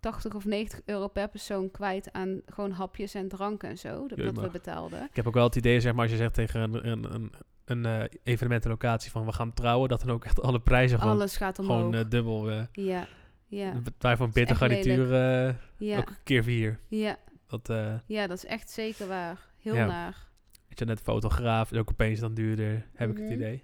80 0.00 0.34
of 0.34 0.44
90 0.44 0.80
euro 0.84 1.08
per 1.08 1.28
persoon 1.28 1.70
kwijt 1.70 2.12
aan 2.12 2.40
gewoon 2.46 2.70
hapjes 2.70 3.14
en 3.14 3.28
dranken 3.28 3.68
en 3.68 3.78
zo, 3.78 4.06
dat, 4.06 4.18
dat 4.18 4.38
we 4.38 4.50
betaalden. 4.50 5.04
ik 5.04 5.16
heb 5.16 5.26
ook 5.26 5.34
wel 5.34 5.44
het 5.44 5.56
idee, 5.56 5.80
zeg 5.80 5.92
maar, 5.92 6.02
als 6.02 6.10
je 6.10 6.16
zegt 6.16 6.34
tegen 6.34 6.60
een, 6.60 6.88
een, 6.88 7.14
een, 7.14 7.32
een 7.70 7.86
eh, 7.86 8.04
evenementenlocatie 8.22 9.10
van 9.10 9.24
we 9.24 9.32
gaan 9.32 9.52
trouwen, 9.52 9.88
dat 9.88 10.00
dan 10.00 10.10
ook 10.10 10.24
echt 10.24 10.42
alle 10.42 10.60
prijzen 10.60 10.98
gewoon, 10.98 11.14
Alles 11.14 11.36
gaat 11.36 11.58
omhoog. 11.58 11.76
gewoon 11.78 11.94
eh, 11.94 12.04
dubbel... 12.08 12.50
eh 12.50 12.62
ja, 12.72 13.06
ja, 13.46 13.72
Waar 13.98 14.16
van 14.16 14.30
bitter 14.32 14.56
garnituur 14.56 15.06
ja, 15.78 15.98
ook 15.98 16.12
keer 16.24 16.42
vier. 16.42 16.78
ja, 16.88 17.16
Dat, 17.46 17.72
ja, 18.06 18.26
dat 18.26 18.36
is 18.36 18.44
echt 18.46 18.70
zeker 18.70 19.06
waar. 19.08 19.38
Heel 19.62 19.74
Ja. 19.74 19.86
naar. 19.86 20.26
weet 20.68 20.78
je, 20.78 20.84
net 20.84 21.00
fotograaf, 21.00 21.72
is 21.72 21.78
ook 21.78 21.90
opeens 21.90 22.20
dan 22.20 22.34
duurder, 22.34 22.86
heb 22.94 23.10
ik 23.10 23.16
het 23.16 23.24
Mhm. 23.24 23.34
idee. 23.34 23.62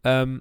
Ehm, 0.00 0.38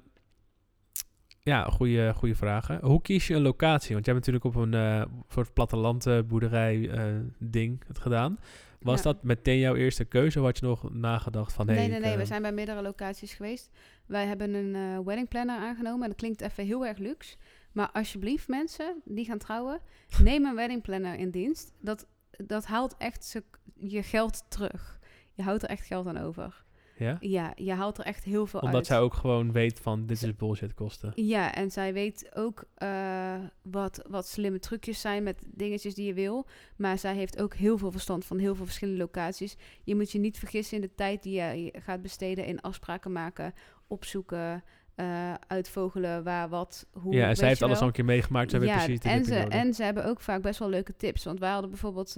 ja, 1.44 1.64
goede, 1.64 2.14
goede 2.16 2.36
vragen. 2.36 2.80
Hoe 2.84 3.02
kies 3.02 3.28
je 3.28 3.36
een 3.36 3.42
locatie? 3.42 3.94
Want 3.94 4.06
jij 4.06 4.14
hebt 4.16 4.28
natuurlijk 4.28 4.56
op 4.56 4.56
een 4.74 5.08
soort 5.30 5.54
plattelandboerderij 5.54 6.90
eh 6.90 7.04
ding 7.40 7.84
het 7.88 8.00
gedaan. 8.00 8.38
Was 8.82 8.98
Ja. 8.98 9.04
dat 9.04 9.24
meteen 9.24 9.60
jouw 9.60 9.76
eerste 9.76 10.06
keuze 10.06 10.40
of 10.40 10.46
had 10.46 10.58
je 10.60 10.66
nog 10.66 10.94
nagedacht 10.94 11.54
van... 11.54 11.68
Hey, 11.68 11.76
nee, 11.76 11.88
nee, 11.88 11.98
ik, 11.98 12.04
nee. 12.04 12.16
We 12.16 12.22
eh, 12.22 12.28
zijn 12.28 12.42
bij 12.42 12.52
meerdere 12.52 12.82
locaties 12.82 13.34
geweest. 13.34 13.70
Wij 14.06 14.26
hebben 14.26 14.54
een 14.54 14.76
eh 14.76 15.06
wedding 15.06 15.28
planner 15.28 15.58
aangenomen. 15.60 16.02
En 16.02 16.10
dat 16.10 16.18
klinkt 16.18 16.42
even 16.42 16.66
heel 16.66 16.86
erg 16.86 16.98
luxe. 16.98 17.36
Maar 17.72 17.90
alsjeblieft 17.92 18.48
mensen 18.48 19.02
die 19.06 19.26
gaan 19.26 19.38
trouwen, 19.38 19.80
neem 20.24 20.46
een 20.46 20.56
wedding 20.56 20.82
planner 20.82 21.14
in 21.20 21.30
dienst. 21.30 21.74
Dat, 21.80 22.08
dat 22.46 22.66
haalt 22.66 22.96
echt 22.98 23.42
je 23.76 24.04
geld 24.04 24.44
terug. 24.48 25.00
Je 25.34 25.44
houdt 25.44 25.64
er 25.64 25.70
echt 25.70 25.86
geld 25.86 26.08
aan 26.08 26.18
over. 26.18 26.64
Ja? 27.02 27.18
Ja, 27.20 27.52
je 27.56 27.72
haalt 27.72 27.98
er 27.98 28.06
echt 28.06 28.24
heel 28.24 28.46
veel 28.46 28.60
Omdat 28.60 28.76
uit. 28.76 28.86
zij 28.86 29.00
ook 29.00 29.14
gewoon 29.14 29.52
weet 29.52 29.80
van, 29.80 30.06
dit 30.06 30.24
is 30.24 30.36
bullshit 30.36 30.74
kosten. 30.74 31.12
Ja, 31.16 31.54
en 31.54 31.72
zij 31.72 31.94
weet 31.94 32.32
ook 32.34 32.64
eh, 32.76 33.36
wat, 33.62 34.06
wat 34.10 34.28
slimme 34.28 34.60
trucjes 34.60 35.02
zijn 35.02 35.24
met 35.24 35.44
dingetjes 35.48 35.96
die 35.96 36.06
je 36.06 36.14
wil. 36.14 36.48
Maar 36.76 36.98
zij 36.98 37.16
heeft 37.16 37.42
ook 37.42 37.54
heel 37.54 37.78
veel 37.78 37.92
verstand 37.92 38.26
van 38.26 38.38
heel 38.38 38.56
veel 38.56 38.66
verschillende 38.66 39.00
locaties. 39.00 39.58
Je 39.84 39.96
moet 39.96 40.12
je 40.12 40.20
niet 40.20 40.40
vergissen 40.40 40.76
in 40.76 40.82
de 40.82 40.96
tijd 40.96 41.24
die 41.24 41.34
je 41.34 41.74
gaat 41.80 42.02
besteden 42.02 42.46
in 42.46 42.62
afspraken 42.62 43.12
maken, 43.12 43.54
opzoeken, 43.88 44.64
eh, 44.96 45.34
uitvogelen 45.48 46.24
waar 46.24 46.50
wat, 46.50 46.88
hoe. 46.92 47.14
ja, 47.14 47.28
en 47.28 47.36
zij 47.36 47.48
heeft 47.48 47.62
alles 47.62 47.80
al 47.80 47.88
een 47.88 47.94
keer 47.94 48.06
meegemaakt. 48.06 48.50
Zij 48.50 48.60
weet 48.60 48.70
ja, 48.70 48.76
precies, 48.76 49.00
en 49.00 49.26
ze, 49.26 49.36
en 49.36 49.74
ze 49.74 49.84
hebben 49.84 50.06
ook 50.06 50.22
vaak 50.22 50.42
best 50.42 50.60
wel 50.60 50.70
leuke 50.70 50.96
tips. 50.96 51.24
Want 51.24 51.40
wij 51.40 51.52
hadden 51.52 51.70
bijvoorbeeld... 51.70 52.18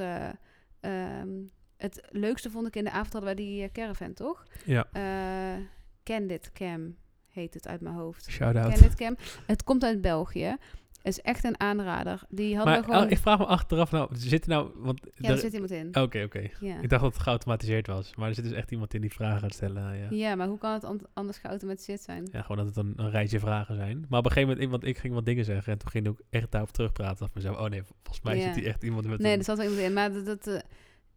ehm, 0.79 1.29
het 1.83 2.01
leukste 2.09 2.49
vond 2.49 2.67
ik 2.67 2.75
in 2.75 2.83
de 2.83 2.91
avond 2.91 3.13
hadden 3.13 3.35
wij 3.35 3.45
die 3.45 3.63
eh, 3.63 3.69
caravan, 3.71 4.13
toch? 4.13 4.43
Ja, 4.65 4.87
Eh 4.91 5.63
Candid 6.03 6.51
Cam 6.53 6.95
heet 7.29 7.53
het 7.53 7.67
uit 7.67 7.81
mijn 7.81 7.95
hoofd. 7.95 8.29
shout-out. 8.29 8.73
Candid 8.73 8.95
Cam. 8.95 9.15
Het 9.45 9.63
komt 9.63 9.83
uit 9.83 10.01
België. 10.01 10.55
Is 11.01 11.21
echt 11.21 11.43
een 11.43 11.59
aanrader. 11.59 12.21
Die 12.29 12.55
hadden 12.55 12.73
Maar 12.73 12.81
we 12.83 12.87
gewoon... 12.89 13.05
oh, 13.05 13.11
ik 13.11 13.17
vraag 13.17 13.37
me 13.37 13.45
achteraf 13.45 13.91
nou, 13.91 14.09
zit 14.15 14.43
er 14.43 14.49
nou... 14.49 14.71
Want 14.75 14.99
ja, 15.15 15.27
er- 15.29 15.33
er 15.35 15.39
zit 15.39 15.53
iemand 15.53 15.71
in. 15.71 15.87
Oké, 16.01 16.23
oké. 16.23 16.49
Ja. 16.59 16.79
Ik 16.81 16.89
dacht 16.89 17.01
dat 17.03 17.13
het 17.13 17.21
geautomatiseerd 17.21 17.87
was. 17.87 18.15
Maar 18.15 18.27
er 18.29 18.35
zit 18.35 18.43
dus 18.43 18.53
echt 18.53 18.71
iemand 18.71 18.93
in 18.93 19.01
die 19.01 19.11
vragen 19.11 19.39
gaat 19.39 19.53
stellen. 19.53 19.97
Ja. 19.97 20.07
ja, 20.09 20.35
maar 20.35 20.47
hoe 20.47 20.57
kan 20.57 20.73
het 20.73 20.83
an- 20.83 21.07
anders 21.13 21.37
geautomatiseerd 21.37 22.01
zijn? 22.01 22.27
Ja, 22.31 22.41
gewoon 22.41 22.57
dat 22.57 22.65
het 22.65 22.75
een, 22.85 22.93
een 22.95 23.09
rijtje 23.11 23.39
vragen 23.39 23.75
zijn. 23.75 24.05
Maar 24.09 24.19
op 24.19 24.25
een 24.25 24.31
gegeven 24.31 24.53
moment, 24.53 24.71
want 24.71 24.83
ik 24.85 24.97
ging 24.97 25.13
wat 25.13 25.25
dingen 25.25 25.45
zeggen 25.45 25.73
en 25.73 25.79
toen 25.79 25.89
ging 25.89 26.05
ik 26.05 26.11
ook 26.11 26.21
echt 26.29 26.51
daarop 26.51 26.71
terugpraten. 26.71 27.25
Of 27.25 27.33
mezelf, 27.33 27.57
oh 27.57 27.69
nee, 27.69 27.83
volgens 27.83 28.21
mij 28.23 28.37
Ja. 28.37 28.43
zit 28.43 28.55
hier 28.55 28.67
echt 28.67 28.83
iemand 28.83 29.07
met 29.07 29.19
Nee, 29.19 29.31
een... 29.33 29.37
er 29.39 29.43
zat 29.45 29.59
iemand 29.61 29.79
in. 29.79 29.93
Maar 29.93 30.13
dat... 30.13 30.25
dat 30.25 30.63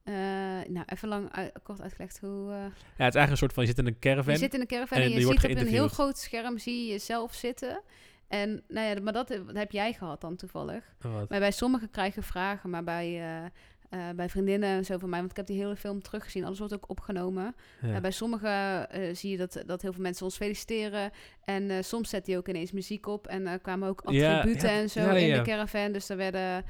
eh, 0.07 0.61
eh, 0.61 0.69
nou, 0.69 0.85
even 0.87 1.09
lang 1.09 1.33
uit- 1.33 1.53
kort 1.63 1.81
uitgelegd 1.83 2.19
hoe... 2.21 2.51
eh, 2.53 2.57
Ja, 2.59 3.05
het 3.05 3.15
is 3.15 3.21
eigenlijk 3.21 3.31
een 3.31 3.37
soort 3.37 3.53
van, 3.53 3.63
je 3.63 3.69
zit 3.69 3.79
in 3.79 3.87
een 3.87 3.99
caravan. 3.99 4.33
Je 4.33 4.39
zit 4.39 4.55
in 4.55 4.61
een 4.61 4.67
caravan 4.67 4.99
en 4.99 5.05
en, 5.05 5.11
je 5.11 5.21
ziet 5.21 5.45
op 5.45 5.51
een 5.51 5.67
heel 5.67 5.89
groot 5.89 6.19
scherm 6.19 6.59
zie 6.59 6.85
je 6.85 6.91
jezelf 6.93 7.35
zitten. 7.35 7.81
En 8.29 8.63
nou 8.69 8.87
ja, 8.87 9.01
maar 9.03 9.13
dat, 9.13 9.29
dat 9.29 9.57
heb 9.57 9.71
jij 9.73 9.93
gehad 9.93 10.21
dan 10.21 10.37
toevallig. 10.37 10.85
Oh? 11.05 11.13
Maar 11.29 11.39
bij 11.39 11.51
sommigen 11.51 11.91
krijg 11.91 12.15
je 12.15 12.23
vragen, 12.23 12.71
maar 12.71 12.85
bij, 12.85 13.21
eh, 13.23 13.45
eh, 13.91 14.01
bij 14.17 14.29
vriendinnen 14.29 14.69
en 14.69 14.85
zo 14.85 14.99
van 14.99 15.09
mij, 15.09 15.19
want 15.19 15.31
ik 15.31 15.37
heb 15.37 15.47
die 15.47 15.59
hele 15.59 15.77
film 15.77 16.03
teruggezien, 16.03 16.45
alles 16.45 16.59
wordt 16.59 16.75
ook 16.75 16.91
opgenomen. 16.91 17.55
Ja. 17.83 17.95
Eh, 17.95 18.01
bij 18.01 18.11
sommigen 18.11 18.91
eh, 18.91 19.15
zie 19.15 19.31
je 19.31 19.37
dat, 19.37 19.63
dat 19.67 19.83
heel 19.83 19.93
veel 19.93 20.03
mensen 20.03 20.25
ons 20.25 20.37
feliciteren. 20.37 21.11
En 21.45 21.85
soms 21.85 22.11
zet 22.11 22.27
hij 22.27 22.37
ook 22.37 22.49
ineens 22.49 22.73
muziek 22.73 23.07
op. 23.07 23.27
En 23.27 23.47
er 23.47 23.59
kwamen 23.59 23.89
ook 23.89 24.01
attributen 24.01 24.71
ja, 24.71 24.81
en 24.81 24.91
zo 24.91 25.11
in 25.11 25.35
de 25.35 25.43
caravan. 25.43 25.93
Dus 25.93 26.09
er 26.09 26.17
werden 26.17 26.65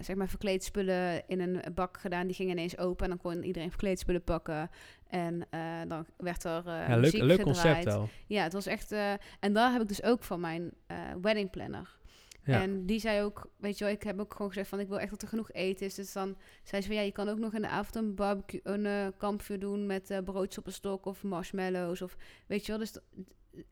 zeg 0.00 0.16
maar 0.16 0.28
verkleedspullen 0.28 1.22
in 1.26 1.40
een 1.40 1.62
bak 1.74 1.98
gedaan. 1.98 2.26
Die 2.26 2.36
gingen 2.36 2.52
ineens 2.52 2.78
open 2.78 3.04
en 3.04 3.10
dan 3.10 3.32
kon 3.32 3.44
iedereen 3.44 3.70
verkleedspullen 3.70 4.22
pakken. 4.24 4.70
En 5.08 5.46
dan 5.88 6.06
werd 6.16 6.44
er 6.44 6.62
ja, 6.66 6.86
leuk, 6.88 7.00
muziek 7.00 7.22
leuk 7.22 7.36
gedraaid. 7.36 7.62
concept 7.62 7.84
wel. 7.84 8.08
Ja, 8.26 8.42
het 8.42 8.52
was 8.52 8.66
echt... 8.66 8.92
en 9.40 9.52
daar 9.52 9.72
heb 9.72 9.82
ik 9.82 9.88
dus 9.88 10.02
ook 10.02 10.24
van 10.24 10.40
mijn 10.40 10.72
wedding 11.20 11.50
planner. 11.50 12.00
Ja. 12.44 12.62
En 12.62 12.86
die 12.86 13.00
zei 13.00 13.22
ook, 13.22 13.50
weet 13.56 13.78
je 13.78 13.84
wel, 13.84 13.92
ik 13.92 14.02
heb 14.02 14.20
ook 14.20 14.32
gewoon 14.32 14.48
gezegd 14.48 14.68
van 14.68 14.80
ik 14.80 14.88
wil 14.88 15.00
echt 15.00 15.10
dat 15.10 15.22
er 15.22 15.28
genoeg 15.28 15.52
eten 15.52 15.86
is. 15.86 15.94
Dus 15.94 16.12
dan 16.12 16.36
zei 16.62 16.82
ze 16.82 16.88
van 16.88 16.96
ja, 16.96 17.02
je 17.02 17.12
kan 17.12 17.28
ook 17.28 17.38
nog 17.38 17.54
in 17.54 17.62
de 17.62 17.68
avond 17.68 17.94
een 17.96 18.14
barbecue, 18.14 18.60
een 18.62 18.86
eh, 18.86 19.06
kampvuur 19.18 19.58
doen 19.58 19.86
met 19.86 20.10
eh 20.10 20.18
broodjes 20.24 20.58
op 20.58 20.66
een 20.66 20.72
stok 20.72 21.06
of 21.06 21.22
marshmallows 21.22 22.02
of 22.02 22.16
weet 22.46 22.66
je 22.66 22.72
wel. 22.72 22.80
Dus 22.80 22.98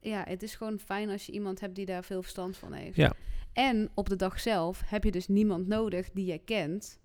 ja, 0.00 0.24
het 0.28 0.42
is 0.42 0.54
gewoon 0.54 0.78
fijn 0.78 1.10
als 1.10 1.26
je 1.26 1.32
iemand 1.32 1.60
hebt 1.60 1.74
die 1.74 1.86
daar 1.86 2.04
veel 2.04 2.22
verstand 2.22 2.56
van 2.56 2.72
heeft. 2.72 2.96
Ja. 2.96 3.12
En 3.52 3.90
op 3.94 4.08
de 4.08 4.16
dag 4.16 4.40
zelf 4.40 4.82
heb 4.84 5.04
je 5.04 5.10
dus 5.10 5.28
niemand 5.28 5.66
nodig 5.66 6.10
die 6.10 6.24
jij 6.24 6.42
kent 6.44 7.00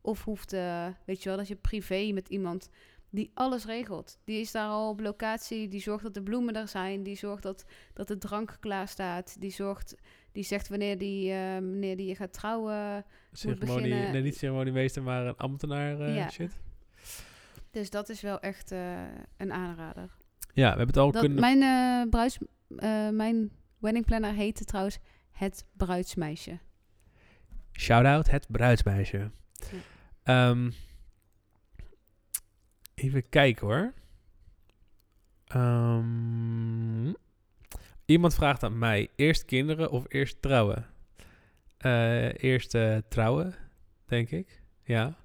of 0.00 0.24
hoeft, 0.24 0.52
eh, 0.52 0.86
weet 1.04 1.22
je 1.22 1.28
wel, 1.28 1.38
dat 1.38 1.48
je 1.48 1.56
privé 1.56 2.10
met 2.12 2.28
iemand 2.28 2.70
die 3.10 3.30
alles 3.34 3.64
regelt. 3.64 4.18
Die 4.24 4.40
is 4.40 4.52
daar 4.52 4.68
al 4.68 4.88
op 4.88 5.00
locatie, 5.00 5.68
die 5.68 5.80
zorgt 5.80 6.02
dat 6.02 6.14
de 6.14 6.22
bloemen 6.22 6.56
er 6.56 6.68
zijn, 6.68 7.02
die 7.02 7.16
zorgt 7.16 7.42
dat, 7.42 7.64
dat 7.92 8.08
de 8.08 8.18
drank 8.18 8.56
klaar 8.60 8.88
staat, 8.88 9.40
die 9.40 9.50
zorgt, 9.50 9.94
die 10.32 10.44
zegt 10.44 10.68
wanneer 10.68 10.98
die, 10.98 11.32
eh, 11.32 11.52
wanneer 11.52 11.96
die 11.96 12.06
je 12.06 12.14
gaat 12.14 12.32
trouwen. 12.32 13.04
Ceremonie, 13.32 13.94
nee, 13.94 14.22
niet 14.22 14.36
ceremoniemeester, 14.36 15.02
maar 15.02 15.26
een 15.26 15.36
ambtenaar 15.36 16.00
eh, 16.00 16.16
Ja. 16.16 16.28
shit. 16.30 16.60
Dus 17.70 17.90
dat 17.90 18.08
is 18.08 18.20
wel 18.20 18.40
echt 18.40 18.72
eh, 18.72 19.02
een 19.36 19.52
aanrader. 19.52 20.16
Ja, 20.52 20.70
we 20.72 20.76
hebben 20.76 20.86
het 20.86 20.96
al 20.96 21.10
Dat, 21.10 21.20
kunnen... 21.20 21.40
mijn, 21.40 22.10
bruids, 22.10 22.38
mijn 23.12 23.50
wedding 23.78 24.04
planner 24.04 24.32
heette 24.32 24.64
trouwens 24.64 24.98
het 25.30 25.66
bruidsmeisje. 25.76 26.58
Shout-out 27.72 28.30
het 28.30 28.46
bruidsmeisje. 28.50 29.30
Ehm, 30.22 30.70
even 32.98 33.28
kijken 33.28 33.66
hoor. 33.66 33.92
Ehm, 35.46 37.12
iemand 38.04 38.34
vraagt 38.34 38.62
aan 38.62 38.78
mij, 38.78 39.08
eerst 39.16 39.44
kinderen 39.44 39.90
of 39.90 40.04
eerst 40.08 40.42
trouwen? 40.42 40.86
Eh, 41.78 42.42
eerst 42.42 42.74
eh, 42.74 42.96
trouwen, 43.08 43.54
denk 44.06 44.30
ik. 44.30 44.62
Ja. 44.82 45.16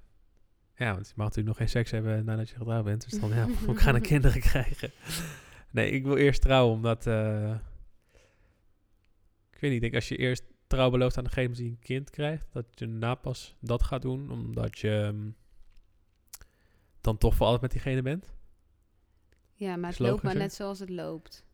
Ja, 0.76 0.92
want 0.94 1.06
je 1.06 1.12
mag 1.16 1.26
natuurlijk 1.26 1.46
nog 1.46 1.56
geen 1.56 1.68
seks 1.68 1.90
hebben 1.90 2.24
nadat 2.24 2.48
je 2.48 2.56
getrouwd 2.56 2.84
bent. 2.84 3.10
Dus 3.10 3.20
dan, 3.20 3.30
ja, 3.30 3.48
hoe 3.66 3.76
gaan 3.76 3.94
er 3.94 4.00
kinderen 4.00 4.40
krijgen? 4.50 4.90
Nee, 5.70 5.90
ik 5.90 6.04
wil 6.04 6.16
eerst 6.16 6.40
trouwen, 6.42 6.74
omdat... 6.74 7.06
eh, 7.06 7.54
ik 9.50 9.60
weet 9.60 9.70
niet, 9.70 9.72
ik 9.72 9.80
denk 9.80 9.94
als 9.94 10.08
je 10.08 10.16
eerst 10.16 10.44
trouw 10.66 10.90
belooft 10.90 11.18
aan 11.18 11.24
degene 11.24 11.54
die 11.54 11.68
een 11.68 11.78
kind 11.78 12.10
krijgt, 12.10 12.46
dat 12.52 12.66
je 12.74 12.86
na 12.86 13.14
pas 13.14 13.56
dat 13.60 13.82
gaat 13.82 14.02
doen, 14.02 14.30
omdat 14.30 14.78
je 14.78 15.00
ehm, 15.02 15.30
dan 17.04 17.18
toch 17.18 17.34
voor 17.34 17.46
altijd 17.46 17.62
met 17.62 17.70
diegene 17.70 18.02
bent. 18.02 18.32
Ja, 19.52 19.76
maar 19.76 19.90
het 19.90 19.98
loopt 19.98 20.22
maar 20.22 20.36
net 20.36 20.54
zoals 20.54 20.78
het 20.78 20.90
loopt. 20.90 21.44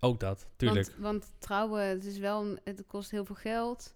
Ook 0.00 0.20
dat, 0.20 0.48
tuurlijk. 0.56 0.86
Want, 0.86 0.98
want 1.00 1.32
trouwen, 1.38 1.88
het, 1.88 2.04
is 2.04 2.18
wel 2.18 2.42
een, 2.42 2.60
het 2.64 2.84
kost 2.86 3.10
heel 3.10 3.24
veel 3.24 3.34
geld. 3.34 3.94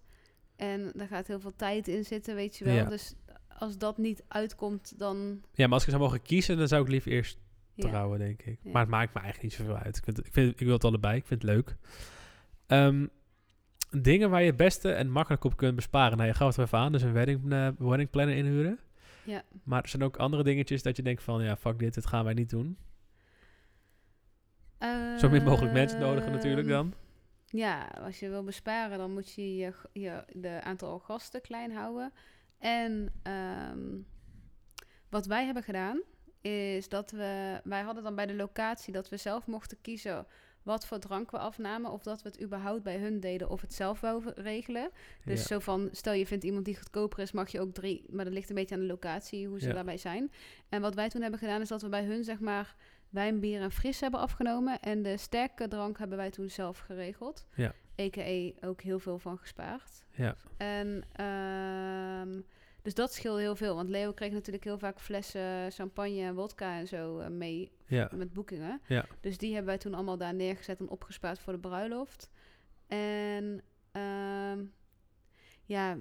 En 0.56 0.92
daar 0.94 1.06
gaat 1.06 1.26
heel 1.26 1.40
veel 1.40 1.56
tijd 1.56 1.88
in 1.88 2.04
zitten, 2.04 2.34
weet 2.34 2.56
je 2.56 2.64
wel. 2.64 2.74
Ja. 2.74 2.84
Dus 2.84 3.14
als 3.58 3.78
dat 3.78 3.98
niet 3.98 4.24
uitkomt, 4.28 4.98
dan... 4.98 5.42
Ja, 5.52 5.64
maar 5.64 5.74
als 5.74 5.82
ik 5.82 5.90
zou 5.90 6.02
mogen 6.02 6.22
kiezen, 6.22 6.56
dan 6.56 6.68
zou 6.68 6.82
ik 6.82 6.88
liever 6.88 7.10
eerst 7.12 7.38
Ja. 7.74 7.88
trouwen, 7.88 8.18
denk 8.18 8.42
ik. 8.42 8.58
Ja. 8.62 8.70
Maar 8.70 8.82
het 8.82 8.90
maakt 8.90 9.14
me 9.14 9.20
eigenlijk 9.20 9.42
niet 9.42 9.66
zoveel 9.66 9.82
uit. 9.82 9.96
Ik, 9.96 10.04
vind, 10.04 10.26
ik, 10.26 10.32
vind, 10.32 10.60
ik 10.60 10.66
wil 10.66 10.74
het 10.74 10.84
allebei, 10.84 11.16
ik 11.16 11.26
vind 11.26 11.42
het 11.42 11.50
leuk. 11.50 11.76
Ehm, 12.66 13.06
dingen 13.90 14.30
waar 14.30 14.40
je 14.40 14.46
het 14.46 14.56
beste 14.56 14.92
en 14.92 15.10
makkelijk 15.10 15.44
op 15.44 15.56
kunt 15.56 15.74
besparen. 15.74 16.16
Nou, 16.16 16.28
je 16.28 16.34
gaf 16.34 16.56
het 16.56 16.66
even 16.66 16.78
aan, 16.78 16.92
dus 16.92 17.02
een 17.02 17.12
wedding, 17.12 17.52
eh, 17.52 17.68
wedding 17.78 18.10
planner 18.10 18.36
inhuren. 18.36 18.78
Ja. 19.24 19.42
Maar 19.62 19.82
er 19.82 19.88
zijn 19.88 20.02
ook 20.02 20.16
andere 20.16 20.42
dingetjes 20.42 20.82
dat 20.82 20.96
je 20.96 21.02
denkt 21.02 21.22
van, 21.22 21.42
ja, 21.42 21.56
fuck 21.56 21.78
dit, 21.78 21.94
dit 21.94 22.06
gaan 22.06 22.24
wij 22.24 22.34
niet 22.34 22.50
doen. 22.50 22.78
Zo 25.18 25.28
min 25.28 25.44
mogelijk 25.44 25.72
mensen 25.72 26.00
nodigen 26.00 26.32
natuurlijk 26.32 26.66
Ehm, 26.66 26.76
dan. 26.76 26.94
Ja, 27.46 27.86
als 27.86 28.18
je 28.18 28.28
wil 28.28 28.44
besparen, 28.44 28.98
dan 28.98 29.12
moet 29.12 29.34
je 29.34 29.56
je, 29.56 29.72
je 29.92 30.24
de 30.32 30.60
aantal 30.62 30.98
gasten 30.98 31.40
klein 31.40 31.72
houden. 31.72 32.12
En 32.58 33.12
ehm, 33.22 33.98
wat 35.08 35.26
wij 35.26 35.44
hebben 35.44 35.62
gedaan, 35.62 36.02
is 36.40 36.88
dat 36.88 37.10
we... 37.10 37.60
Wij 37.64 37.82
hadden 37.82 38.02
dan 38.02 38.14
bij 38.14 38.26
de 38.26 38.34
locatie 38.34 38.92
dat 38.92 39.08
we 39.08 39.16
zelf 39.16 39.46
mochten 39.46 39.80
kiezen 39.80 40.26
wat 40.64 40.86
voor 40.86 40.98
drank 40.98 41.30
we 41.30 41.38
afnamen. 41.38 41.90
Of 41.90 42.02
dat 42.02 42.22
we 42.22 42.28
het 42.28 42.42
überhaupt 42.42 42.82
bij 42.82 42.98
hun 42.98 43.20
deden 43.20 43.48
of 43.50 43.60
het 43.60 43.74
zelf 43.74 44.00
wou 44.00 44.22
regelen. 44.34 44.90
Dus 45.24 45.40
Ja. 45.40 45.46
zo 45.46 45.58
van, 45.58 45.88
stel 45.92 46.12
je 46.12 46.26
vindt 46.26 46.44
iemand 46.44 46.64
die 46.64 46.76
goedkoper 46.76 47.18
is, 47.18 47.32
mag 47.32 47.48
je 47.48 47.60
ook 47.60 47.74
drie. 47.74 48.04
Maar 48.10 48.24
dat 48.24 48.34
ligt 48.34 48.48
een 48.48 48.54
beetje 48.54 48.74
aan 48.74 48.80
de 48.80 48.86
locatie, 48.86 49.46
hoe 49.48 49.60
ze 49.60 49.66
Ja. 49.68 49.72
daarbij 49.74 49.98
zijn. 49.98 50.32
En 50.68 50.80
wat 50.80 50.94
wij 50.94 51.08
toen 51.08 51.22
hebben 51.22 51.40
gedaan, 51.40 51.60
is 51.60 51.68
dat 51.68 51.82
we 51.82 51.88
bij 51.88 52.04
hun, 52.04 52.24
zeg 52.24 52.38
maar, 52.40 52.74
wijn, 53.10 53.40
bier 53.40 53.60
en 53.60 53.70
fris 53.72 54.00
hebben 54.00 54.20
afgenomen. 54.20 54.80
En 54.80 55.02
de 55.02 55.16
sterke 55.16 55.68
drank 55.68 55.98
hebben 55.98 56.16
wij 56.16 56.30
toen 56.30 56.50
zelf 56.50 56.78
geregeld. 56.78 57.46
Ja. 57.54 57.74
A.k.a. 58.00 58.66
ook 58.66 58.80
heel 58.80 58.98
veel 58.98 59.18
van 59.18 59.38
gespaard. 59.38 60.04
Ja. 60.10 60.36
En 60.56 61.02
ehm, 61.12 62.40
dus 62.84 62.94
dat 62.94 63.12
scheelde 63.12 63.40
heel 63.40 63.56
veel. 63.56 63.74
Want 63.74 63.88
Leo 63.88 64.12
kreeg 64.12 64.32
natuurlijk 64.32 64.64
heel 64.64 64.78
vaak 64.78 65.00
flessen 65.00 65.72
champagne 65.72 66.20
en 66.22 66.34
wodka 66.34 66.78
en 66.78 66.86
zo 66.86 67.18
eh, 67.18 67.28
mee 67.28 67.72
Ja. 67.86 68.10
met 68.14 68.32
boekingen. 68.32 68.80
Ja. 68.88 69.06
Dus 69.20 69.38
die 69.38 69.48
hebben 69.48 69.66
wij 69.66 69.78
toen 69.78 69.94
allemaal 69.94 70.16
daar 70.16 70.34
neergezet 70.34 70.80
en 70.80 70.88
opgespaard 70.88 71.38
voor 71.38 71.52
de 71.52 71.58
bruiloft. 71.58 72.30
En 72.86 73.62
ehm, 73.92 74.64
ja, 75.64 75.96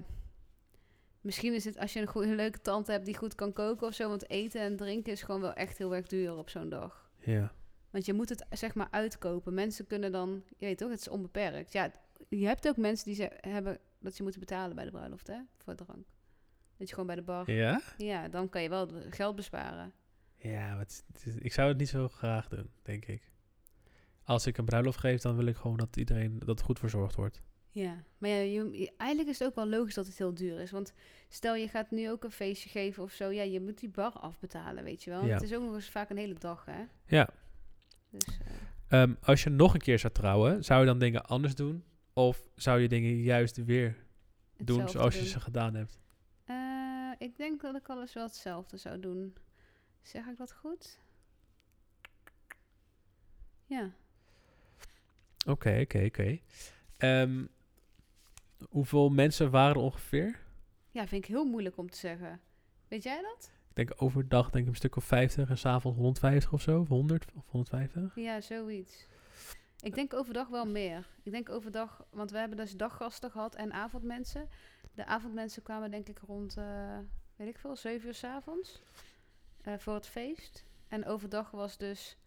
misschien 1.21 1.53
is 1.53 1.65
het 1.65 1.77
als 1.77 1.93
je 1.93 1.99
een, 1.99 2.07
goede, 2.07 2.27
een 2.27 2.35
leuke 2.45 2.61
tante 2.61 2.91
hebt 2.91 3.05
die 3.05 3.17
goed 3.17 3.35
kan 3.35 3.53
koken 3.53 3.87
of 3.87 3.93
zo. 3.93 4.09
Want 4.09 4.29
eten 4.29 4.61
en 4.61 4.75
drinken 4.75 5.11
is 5.11 5.21
gewoon 5.23 5.41
wel 5.41 5.53
echt 5.53 5.77
heel 5.77 5.95
erg 5.95 6.07
duur 6.07 6.37
op 6.37 6.49
zo'n 6.49 6.69
dag. 6.69 7.11
Ja. 7.19 7.51
Want 7.89 8.05
je 8.05 8.13
moet 8.13 8.29
het 8.29 8.45
zeg 8.49 8.75
maar 8.75 8.87
uitkopen. 8.91 9.53
Mensen 9.53 9.87
kunnen 9.87 10.11
dan, 10.11 10.43
je 10.57 10.65
weet 10.65 10.77
toch, 10.77 10.89
het 10.89 10.99
is 10.99 11.07
onbeperkt. 11.07 11.73
Ja, 11.73 11.91
je 12.29 12.45
hebt 12.45 12.67
ook 12.67 12.77
mensen 12.77 13.05
die 13.05 13.15
ze 13.15 13.31
hebben 13.41 13.79
dat 13.99 14.13
ze 14.15 14.21
moeten 14.23 14.39
betalen 14.39 14.75
bij 14.75 14.85
de 14.85 14.91
bruiloft, 14.91 15.27
hè, 15.27 15.37
voor 15.57 15.75
drank. 15.75 16.05
Dat 16.83 16.91
je 16.91 16.99
gewoon 17.01 17.15
bij 17.15 17.23
de 17.25 17.31
bar, 17.31 17.51
ja, 17.51 17.81
Ja? 17.97 18.27
dan 18.27 18.49
kan 18.49 18.61
je 18.61 18.69
wel 18.69 18.89
geld 19.09 19.35
besparen. 19.35 19.93
Ja, 20.37 20.69
maar 20.69 20.79
het 20.79 20.91
is- 20.91 21.03
het 21.13 21.25
is- 21.25 21.35
ik 21.41 21.53
zou 21.53 21.67
het 21.69 21.77
niet 21.77 21.89
zo 21.89 22.07
graag 22.07 22.47
doen, 22.47 22.69
denk 22.81 23.05
ik. 23.05 23.31
Als 24.23 24.47
ik 24.47 24.57
een 24.57 24.65
bruiloft 24.65 24.99
geef, 24.99 25.21
dan 25.21 25.35
wil 25.35 25.45
ik 25.45 25.55
gewoon 25.55 25.77
dat 25.77 25.97
iedereen 25.97 26.39
dat 26.45 26.61
goed 26.61 26.79
verzorgd 26.79 27.15
wordt. 27.15 27.41
Ja, 27.69 28.03
maar 28.17 28.29
ja, 28.29 28.35
je, 28.35 28.91
eigenlijk 28.97 29.29
is 29.29 29.39
het 29.39 29.47
ook 29.47 29.55
wel 29.55 29.67
logisch 29.67 29.93
dat 29.93 30.05
het 30.07 30.17
heel 30.17 30.33
duur 30.33 30.59
is. 30.59 30.71
Want 30.71 30.93
stel 31.29 31.55
je 31.55 31.67
gaat 31.67 31.91
nu 31.91 32.09
ook 32.09 32.23
een 32.23 32.31
feestje 32.31 32.69
geven 32.69 33.03
of 33.03 33.11
zo, 33.11 33.29
ja, 33.29 33.43
je 33.43 33.61
moet 33.61 33.79
die 33.79 33.89
bar 33.89 34.11
afbetalen, 34.11 34.83
weet 34.83 35.03
je 35.03 35.09
wel. 35.09 35.25
Ja. 35.25 35.33
Het 35.33 35.43
is 35.43 35.53
ook 35.53 35.63
nog 35.63 35.73
eens 35.73 35.89
vaak 35.89 36.09
een 36.09 36.17
hele 36.17 36.33
dag, 36.39 36.65
hè. 36.65 36.83
Ja. 37.05 37.29
Dus, 38.09 38.37
eh, 38.87 39.01
Ehm, 39.01 39.13
als 39.21 39.43
je 39.43 39.49
nog 39.49 39.73
een 39.73 39.79
keer 39.79 39.99
zou 39.99 40.13
trouwen, 40.13 40.63
zou 40.63 40.79
je 40.79 40.85
dan 40.85 40.99
dingen 40.99 41.25
anders 41.25 41.55
doen? 41.55 41.83
Of 42.13 42.47
zou 42.55 42.79
je 42.79 42.87
dingen 42.87 43.15
juist 43.21 43.63
weer 43.65 43.95
doen 44.57 44.65
hetzelfde 44.79 44.91
zoals 44.91 45.13
je 45.13 45.19
doen. 45.19 45.29
ze 45.29 45.39
gedaan 45.39 45.73
hebt? 45.75 46.01
Ik 47.23 47.37
denk 47.37 47.61
dat 47.61 47.75
ik 47.75 47.89
alles 47.89 48.13
wel 48.13 48.23
hetzelfde 48.23 48.77
zou 48.77 48.99
doen. 48.99 49.35
Zeg 50.01 50.25
ik 50.25 50.37
dat 50.37 50.53
goed? 50.53 50.99
Ja. 53.65 53.91
Oké, 55.47 55.79
oké, 55.81 56.03
oké. 56.05 56.39
Ehm, 56.97 57.45
Hoeveel 58.69 59.09
mensen 59.09 59.51
waren 59.51 59.75
er 59.75 59.81
ongeveer? 59.81 60.39
Ja, 60.91 61.07
vind 61.07 61.23
ik 61.23 61.29
heel 61.29 61.45
moeilijk 61.45 61.77
om 61.77 61.89
te 61.89 61.97
zeggen. 61.97 62.41
Weet 62.87 63.03
jij 63.03 63.21
dat? 63.21 63.51
Ik 63.69 63.75
denk 63.75 64.01
overdag 64.01 64.49
denk 64.49 64.63
ik 64.63 64.69
een 64.69 64.77
stuk 64.77 64.95
of 64.95 65.03
50 65.03 65.49
en 65.49 65.57
s'avonds 65.57 65.97
150 65.97 66.53
of 66.53 66.61
zo, 66.61 66.79
of 66.79 66.87
100 66.87 67.25
of 67.35 67.43
150. 67.47 68.15
Ja, 68.15 68.41
zoiets. 68.41 69.07
Ik 69.83 69.95
denk 69.95 70.13
overdag 70.13 70.47
wel 70.47 70.65
meer. 70.65 71.07
Ik 71.23 71.31
denk 71.31 71.49
overdag, 71.49 72.05
want 72.09 72.31
we 72.31 72.37
hebben 72.37 72.57
dus 72.57 72.75
daggasten 72.75 73.31
gehad 73.31 73.55
en 73.55 73.73
avondmensen. 73.73 74.49
De 74.93 75.05
avondmensen 75.05 75.63
kwamen 75.63 75.91
denk 75.91 76.09
ik 76.09 76.17
rond, 76.17 76.57
eh, 76.57 76.97
weet 77.35 77.47
ik 77.47 77.57
veel, 77.57 77.75
7 77.75 78.07
uur 78.07 78.13
's 78.13 78.23
avonds 78.23 78.81
eh, 79.61 79.73
voor 79.77 79.93
het 79.93 80.07
feest. 80.07 80.65
En 80.87 81.05
overdag 81.05 81.51
was 81.51 81.77
dus, 81.77 82.17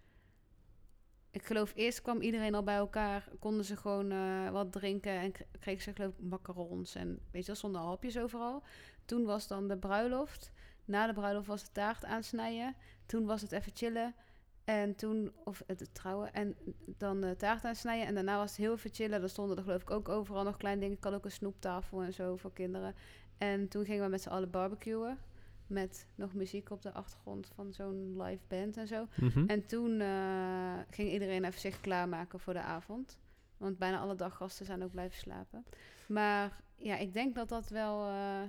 ik 1.31 1.45
geloof 1.45 1.73
eerst 1.75 2.03
kwam 2.03 2.21
iedereen 2.21 2.55
al 2.55 2.63
bij 2.63 2.77
elkaar, 2.77 3.29
konden 3.39 3.65
ze 3.65 3.77
gewoon 3.77 4.11
eh, 4.11 4.51
wat 4.51 4.73
drinken 4.73 5.13
en 5.13 5.33
kregen 5.61 5.83
ze 5.83 5.93
geloof 5.93 6.13
ik 6.13 6.25
macarons 6.25 6.95
en 6.95 7.21
weet 7.31 7.47
je 7.47 7.59
wel, 7.63 7.77
al 7.77 7.89
hapjes 7.89 8.19
overal. 8.19 8.63
Toen 9.05 9.25
was 9.25 9.49
dan 9.49 9.69
de 9.69 9.79
bruiloft. 9.79 10.53
Na 10.85 11.07
de 11.07 11.13
bruiloft 11.13 11.47
was 11.47 11.65
de 11.65 11.73
taart 11.73 12.05
aansnijden. 12.05 12.77
Toen 13.07 13.27
was 13.27 13.43
het 13.43 13.53
even 13.53 13.73
chillen. 13.75 14.15
En 14.67 14.95
toen, 14.95 15.33
of 15.45 15.63
het, 15.67 15.89
trouwen, 15.95 16.33
en 16.33 16.57
dan 16.99 17.21
de 17.21 17.37
taart 17.37 17.65
aansnijden. 17.65 18.07
En 18.07 18.15
daarna 18.15 18.37
was 18.37 18.51
het 18.51 18.59
heel 18.59 18.73
even 18.73 18.91
chillen. 18.95 19.23
Er 19.23 19.29
stonden 19.29 19.57
er 19.57 19.63
geloof 19.63 19.83
ik 19.83 19.91
ook 19.91 20.09
overal 20.09 20.43
nog 20.45 20.57
kleine 20.57 20.81
dingen. 20.81 20.97
Ik 20.97 21.05
had 21.05 21.15
ook 21.15 21.25
een 21.25 21.31
snoeptafel 21.31 22.03
en 22.03 22.13
zo 22.13 22.37
voor 22.37 22.53
kinderen. 22.53 22.95
En 23.39 23.69
toen 23.69 23.85
gingen 23.85 24.05
we 24.05 24.11
met 24.11 24.23
z'n 24.23 24.29
allen 24.29 24.51
barbecuen. 24.51 25.19
Met 25.67 26.07
nog 26.15 26.35
muziek 26.35 26.71
op 26.71 26.83
de 26.83 26.93
achtergrond 26.93 27.51
van 27.55 27.73
zo'n 27.73 28.23
live 28.23 28.43
band 28.49 28.77
en 28.77 28.87
zo. 28.87 29.07
Mhm. 29.17 29.45
En 29.47 29.67
toen 29.67 30.01
eh, 30.01 30.79
ging 30.91 31.11
iedereen 31.13 31.45
even 31.45 31.61
zich 31.61 31.81
klaarmaken 31.81 32.41
voor 32.41 32.53
de 32.53 32.61
avond. 32.61 33.19
Want 33.57 33.79
bijna 33.79 33.99
alle 33.99 34.15
daggasten 34.15 34.67
zijn 34.67 34.83
ook 34.85 34.91
blijven 34.91 35.19
slapen. 35.19 35.65
Maar 36.07 36.61
ja, 36.77 36.97
ik 36.97 37.13
denk 37.13 37.35
dat 37.35 37.49
dat 37.49 37.69
wel 37.69 38.07
eh 38.09 38.43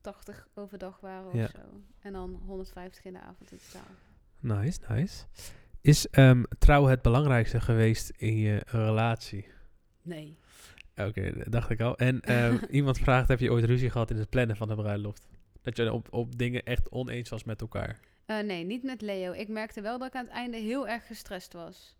80 0.00 0.48
overdag 0.54 1.00
waren 1.00 1.26
of 1.26 1.34
Ja. 1.34 1.46
zo. 1.48 1.80
En 2.00 2.12
dan 2.12 2.40
150 2.46 3.04
in 3.04 3.12
de 3.12 3.20
avond 3.20 3.52
in 3.52 3.58
totaal. 3.70 3.86
Nice, 4.40 4.78
nice. 4.88 5.24
Is 5.80 6.08
ehm, 6.08 6.42
trouw 6.58 6.84
het 6.84 7.02
belangrijkste 7.02 7.60
geweest 7.60 8.12
in 8.16 8.36
je 8.36 8.62
relatie? 8.66 9.46
Nee. 10.02 10.36
Oké, 10.96 11.32
dacht 11.50 11.70
ik 11.70 11.80
al. 11.80 11.96
En 11.96 12.20
ehm, 12.20 12.58
iemand 12.70 12.98
vraagt, 12.98 13.28
heb 13.28 13.40
je 13.40 13.52
ooit 13.52 13.64
ruzie 13.64 13.90
gehad 13.90 14.10
in 14.10 14.16
het 14.16 14.30
plannen 14.30 14.56
van 14.56 14.68
de 14.68 14.74
bruiloft? 14.74 15.28
Dat 15.62 15.76
je 15.76 15.92
op, 15.92 16.12
op 16.12 16.38
dingen 16.38 16.62
echt 16.62 16.90
oneens 16.90 17.28
was 17.28 17.44
met 17.44 17.60
elkaar? 17.60 18.00
Eh, 18.26 18.38
nee, 18.38 18.64
niet 18.64 18.82
met 18.82 19.00
Leo. 19.00 19.32
Ik 19.32 19.48
merkte 19.48 19.80
wel 19.80 19.98
dat 19.98 20.08
ik 20.08 20.14
aan 20.14 20.24
het 20.24 20.34
einde 20.34 20.56
heel 20.56 20.88
erg 20.88 21.06
gestrest 21.06 21.52
was. 21.52 21.96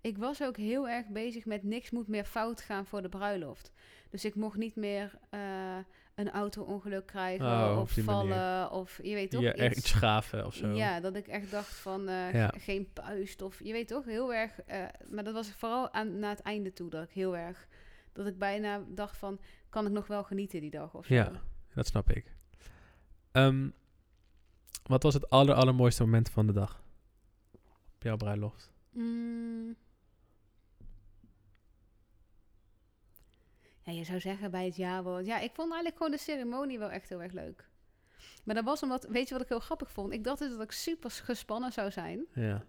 Ik 0.00 0.18
was 0.18 0.42
ook 0.42 0.56
heel 0.56 0.88
erg 0.88 1.06
bezig 1.06 1.44
met 1.44 1.62
niks 1.62 1.90
moet 1.90 2.08
meer 2.08 2.24
fout 2.24 2.60
gaan 2.60 2.86
voor 2.86 3.02
de 3.02 3.08
bruiloft. 3.08 3.72
Dus 4.10 4.24
ik 4.24 4.34
mocht 4.34 4.56
niet 4.56 4.76
meer 4.76 5.18
eh, 5.30 5.40
een 6.16 6.30
auto-ongeluk 6.30 7.06
krijgen 7.06 7.46
Oh, 7.46 7.78
of 7.80 7.96
manier. 7.96 8.04
vallen 8.10 8.70
of 8.70 8.98
je 9.02 9.14
weet 9.14 9.30
toch 9.30 9.42
Ja, 9.42 9.52
echt 9.52 9.76
iets. 9.76 9.92
gaven 9.92 10.46
of 10.46 10.54
zo. 10.54 10.68
Ja, 10.68 11.00
dat 11.00 11.16
ik 11.16 11.26
echt 11.26 11.50
dacht 11.50 11.74
van 11.74 12.08
eh, 12.08 12.32
Ja. 12.34 12.52
geen 12.58 12.92
puist 12.92 13.42
of 13.42 13.58
je 13.64 13.72
weet 13.72 13.88
toch 13.88 14.04
heel 14.04 14.34
erg. 14.34 14.60
eh, 14.60 14.84
maar 15.10 15.24
dat 15.24 15.34
was 15.34 15.50
vooral 15.50 15.92
aan, 15.92 16.18
naar 16.18 16.30
het 16.30 16.40
einde 16.40 16.72
toe 16.72 16.90
dat 16.90 17.02
ik 17.04 17.10
heel 17.10 17.36
erg 17.36 17.66
dat 18.12 18.26
ik 18.26 18.38
bijna 18.38 18.82
dacht 18.88 19.16
van 19.16 19.40
kan 19.68 19.86
ik 19.86 19.92
nog 19.92 20.06
wel 20.06 20.24
genieten 20.24 20.60
die 20.60 20.70
dag 20.70 20.94
of 20.94 21.06
zo. 21.06 21.14
Ja. 21.14 21.32
Dat 21.74 21.86
snap 21.86 22.10
ik. 22.10 22.34
Ehm, 23.32 23.68
wat 24.82 25.02
was 25.02 25.14
het 25.14 25.30
aller, 25.30 25.54
allermooiste 25.54 26.02
moment 26.04 26.30
van 26.30 26.46
de 26.46 26.52
dag? 26.52 26.82
Op 27.96 28.02
jouw 28.02 28.16
bruiloft? 28.16 28.70
Mm. 28.90 29.76
Ja, 33.86 33.92
je 33.92 34.04
zou 34.04 34.20
zeggen 34.20 34.50
bij 34.50 34.64
het 34.64 34.76
jaarwoord. 34.76 35.26
Ja, 35.26 35.38
ik 35.38 35.50
vond 35.54 35.72
eigenlijk 35.72 35.96
gewoon 35.96 36.12
de 36.12 36.18
ceremonie 36.18 36.78
wel 36.78 36.90
echt 36.90 37.08
heel 37.08 37.22
erg 37.22 37.32
leuk. 37.32 37.68
Maar 38.44 38.54
dat 38.54 38.64
was 38.64 38.82
omdat, 38.82 39.06
weet 39.08 39.28
je 39.28 39.34
wat 39.34 39.42
ik 39.42 39.48
heel 39.48 39.60
grappig 39.60 39.90
vond? 39.90 40.12
Ik 40.12 40.24
dacht 40.24 40.38
dus 40.38 40.50
dat 40.50 40.62
ik 40.62 40.72
super 40.72 41.10
gespannen 41.10 41.72
zou 41.72 41.90
zijn. 41.90 42.26
Ja. 42.32 42.64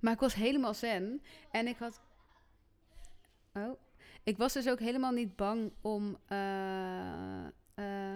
Maar 0.00 0.12
ik 0.12 0.20
was 0.20 0.34
helemaal 0.34 0.74
zen. 0.74 1.22
En 1.50 1.66
ik 1.66 1.76
had. 1.78 2.00
Oh. 3.54 3.80
Ik 4.22 4.36
was 4.36 4.52
dus 4.52 4.68
ook 4.68 4.78
helemaal 4.78 5.12
niet 5.12 5.36
bang 5.36 5.72
om 5.80 6.18
eh, 6.26 7.46
eh, 7.74 8.14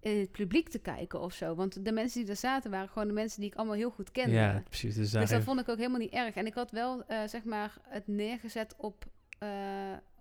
in 0.00 0.18
het 0.18 0.32
publiek 0.32 0.68
te 0.68 0.78
kijken 0.78 1.20
of 1.20 1.32
zo. 1.32 1.54
Want 1.54 1.84
de 1.84 1.92
mensen 1.92 2.20
die 2.20 2.30
er 2.30 2.36
zaten 2.36 2.70
waren 2.70 2.88
gewoon 2.88 3.08
de 3.08 3.14
mensen 3.14 3.40
die 3.40 3.50
ik 3.50 3.56
allemaal 3.56 3.76
heel 3.76 3.90
goed 3.90 4.10
kende. 4.10 4.34
Ja, 4.34 4.62
precies. 4.68 4.94
Dus, 4.94 5.10
Dus 5.10 5.30
dat 5.30 5.42
vond 5.42 5.60
ik 5.60 5.68
ook 5.68 5.76
helemaal 5.76 6.00
niet 6.00 6.12
erg. 6.12 6.34
En 6.34 6.46
ik 6.46 6.54
had 6.54 6.70
wel, 6.70 7.04
eh, 7.04 7.26
zeg 7.26 7.44
maar, 7.44 7.78
het 7.82 8.06
neergezet 8.06 8.74
op, 8.76 9.06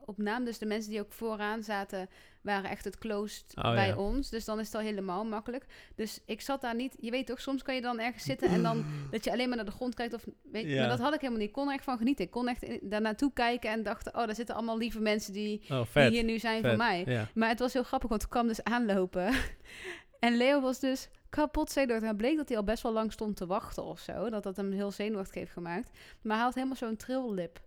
op 0.08 0.18
naam. 0.18 0.44
Dus 0.46 0.58
de 0.58 0.66
mensen 0.66 0.92
die 0.92 1.00
ook 1.00 1.12
vooraan 1.14 1.64
zaten, 1.64 2.10
waren 2.42 2.70
echt 2.70 2.84
het 2.86 2.98
closed 2.98 3.52
Oh, 3.56 3.72
bij 3.74 3.88
ja. 3.88 3.96
ons. 3.96 4.30
Dus 4.30 4.46
dan 4.46 4.60
is 4.60 4.66
het 4.66 4.76
al 4.76 4.82
helemaal 4.82 5.26
makkelijk. 5.26 5.66
Dus 5.96 6.22
ik 6.26 6.42
zat 6.42 6.62
daar 6.62 6.76
niet... 6.76 6.98
Je 7.00 7.12
weet 7.12 7.26
toch, 7.28 7.42
soms 7.42 7.62
kan 7.64 7.76
je 7.76 7.82
dan 7.82 8.00
ergens 8.00 8.24
zitten 8.24 8.50
en 8.50 8.64
dan 8.64 8.86
dat 9.12 9.24
je 9.24 9.32
alleen 9.32 9.48
maar 9.48 9.58
naar 9.58 9.66
de 9.66 9.72
grond 9.72 9.94
kijkt. 9.96 10.14
Of, 10.14 10.26
weet, 10.52 10.66
Ja. 10.66 10.80
Maar 10.80 10.90
dat 10.90 11.00
had 11.00 11.14
ik 11.14 11.20
helemaal 11.20 11.40
niet. 11.40 11.48
Ik 11.50 11.54
kon 11.56 11.68
er 11.68 11.74
echt 11.74 11.84
van 11.84 11.98
genieten. 11.98 12.26
Ik 12.26 12.32
kon 12.32 12.48
echt 12.48 12.64
in- 12.64 12.80
daar 12.90 13.02
naartoe 13.02 13.34
kijken 13.34 13.70
en 13.72 13.84
dacht... 13.84 14.08
Oh, 14.08 14.26
daar 14.26 14.36
zitten 14.36 14.56
allemaal 14.56 14.78
lieve 14.78 15.00
mensen 15.00 15.34
die, 15.34 15.62
Oh, 15.72 15.82
die 15.94 16.10
hier 16.10 16.24
nu 16.24 16.40
zijn 16.40 16.62
vet. 16.62 16.70
voor 16.70 16.78
mij. 16.78 17.04
Ja. 17.08 17.28
Maar 17.34 17.50
het 17.50 17.60
was 17.60 17.74
heel 17.74 17.84
grappig, 17.84 18.10
want 18.10 18.24
ik 18.24 18.30
kwam 18.30 18.48
dus 18.48 18.64
aanlopen. 18.64 19.34
en 20.20 20.38
Leo 20.38 20.62
was 20.62 20.80
dus 20.80 21.10
kapot 21.30 21.72
zenuwachtig. 21.72 22.04
En 22.10 22.14
het 22.16 22.22
bleek 22.22 22.38
dat 22.38 22.48
hij 22.48 22.58
al 22.58 22.64
best 22.64 22.84
wel 22.84 22.92
lang 22.94 23.12
stond 23.12 23.36
te 23.36 23.46
wachten 23.46 23.84
of 23.84 24.00
zo. 24.00 24.30
Dat 24.30 24.44
dat 24.44 24.56
hem 24.58 24.72
heel 24.72 24.92
zenuwachtig 24.92 25.36
heeft 25.36 25.52
gemaakt. 25.52 25.90
Maar 26.22 26.36
hij 26.36 26.46
had 26.46 26.54
helemaal 26.56 26.76
zo'n 26.76 26.96
trillip. 26.96 27.60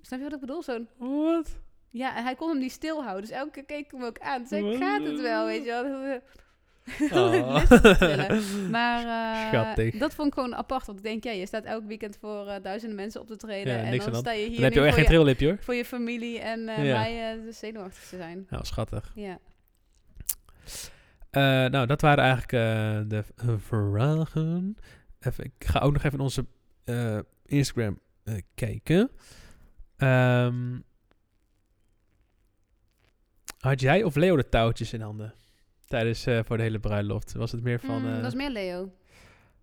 Snap 0.00 0.18
je 0.18 0.24
wat 0.24 0.34
ik 0.34 0.40
bedoel? 0.40 0.62
Zo'n... 0.62 0.88
Wat? 0.96 1.58
Ja, 1.94 2.16
en 2.16 2.22
hij 2.24 2.34
kon 2.34 2.48
hem 2.48 2.58
niet 2.58 2.72
stilhouden. 2.72 3.20
Dus 3.22 3.30
elke 3.30 3.50
keer 3.50 3.64
keek 3.64 3.84
ik 3.84 3.90
hem 3.90 4.04
ook 4.04 4.18
aan. 4.18 4.38
Toen 4.38 4.46
zei 4.46 4.70
ik, 4.72 4.78
gaat 4.82 5.02
het 5.04 5.20
wel, 5.20 5.46
weet 5.46 5.64
je 5.64 5.70
wel. 5.70 6.20
Oh. 7.10 7.70
Maar 8.70 9.00
Schattig. 9.48 9.96
dat 9.98 10.14
vond 10.14 10.28
ik 10.28 10.34
gewoon 10.34 10.54
apart. 10.54 10.86
Want 10.86 10.98
ik 10.98 11.04
denk, 11.04 11.24
ja, 11.24 11.30
je 11.30 11.46
staat 11.46 11.64
elk 11.64 11.84
weekend 11.86 12.16
voor 12.20 12.46
eh, 12.46 12.62
duizenden 12.62 12.96
mensen 12.96 13.20
op 13.20 13.26
te 13.26 13.36
treden. 13.36 13.72
Ja, 13.72 13.82
en 13.82 13.98
dan 13.98 14.14
sta 14.14 14.32
je 14.32 14.46
hier 14.46 14.54
Dan 14.54 14.62
heb 14.64 14.72
je 14.72 14.80
ook 14.80 14.86
echt 14.86 14.94
geen 14.94 15.04
je, 15.04 15.08
trillipje 15.10 15.46
hoor. 15.46 15.56
voor 15.60 15.74
je 15.74 15.84
familie 15.84 16.38
en 16.40 16.68
eh, 16.68 16.84
Ja. 16.84 16.98
mij 16.98 17.40
de 17.44 17.52
zenuwachtig 17.52 18.08
te 18.08 18.16
zijn. 18.16 18.46
Nou, 18.50 18.64
schattig. 18.64 19.12
Ja. 19.14 19.38
Nou, 21.68 21.86
dat 21.86 22.00
waren 22.00 22.24
eigenlijk 22.24 22.50
de 23.10 23.24
vragen. 23.58 24.76
Even, 25.20 25.44
ik 25.44 25.52
ga 25.66 25.80
ook 25.80 25.92
nog 25.92 26.02
even 26.02 26.18
in 26.18 26.24
onze 26.24 26.46
Instagram 27.46 27.98
kijken. 28.54 29.10
Ehm, 29.96 30.78
had 33.64 33.80
jij 33.80 34.02
of 34.02 34.14
Leo 34.14 34.36
de 34.36 34.48
touwtjes 34.48 34.92
in 34.92 35.00
handen? 35.00 35.34
Tijdens 35.86 36.26
eh, 36.26 36.40
voor 36.44 36.56
de 36.56 36.62
hele 36.62 36.78
bruiloft. 36.78 37.32
Was 37.32 37.52
het 37.52 37.62
meer 37.62 37.80
van. 37.80 38.00
Mm, 38.00 38.08
eh, 38.08 38.16
dat 38.16 38.26
is 38.26 38.34
meer 38.34 38.50
Leo. 38.50 38.92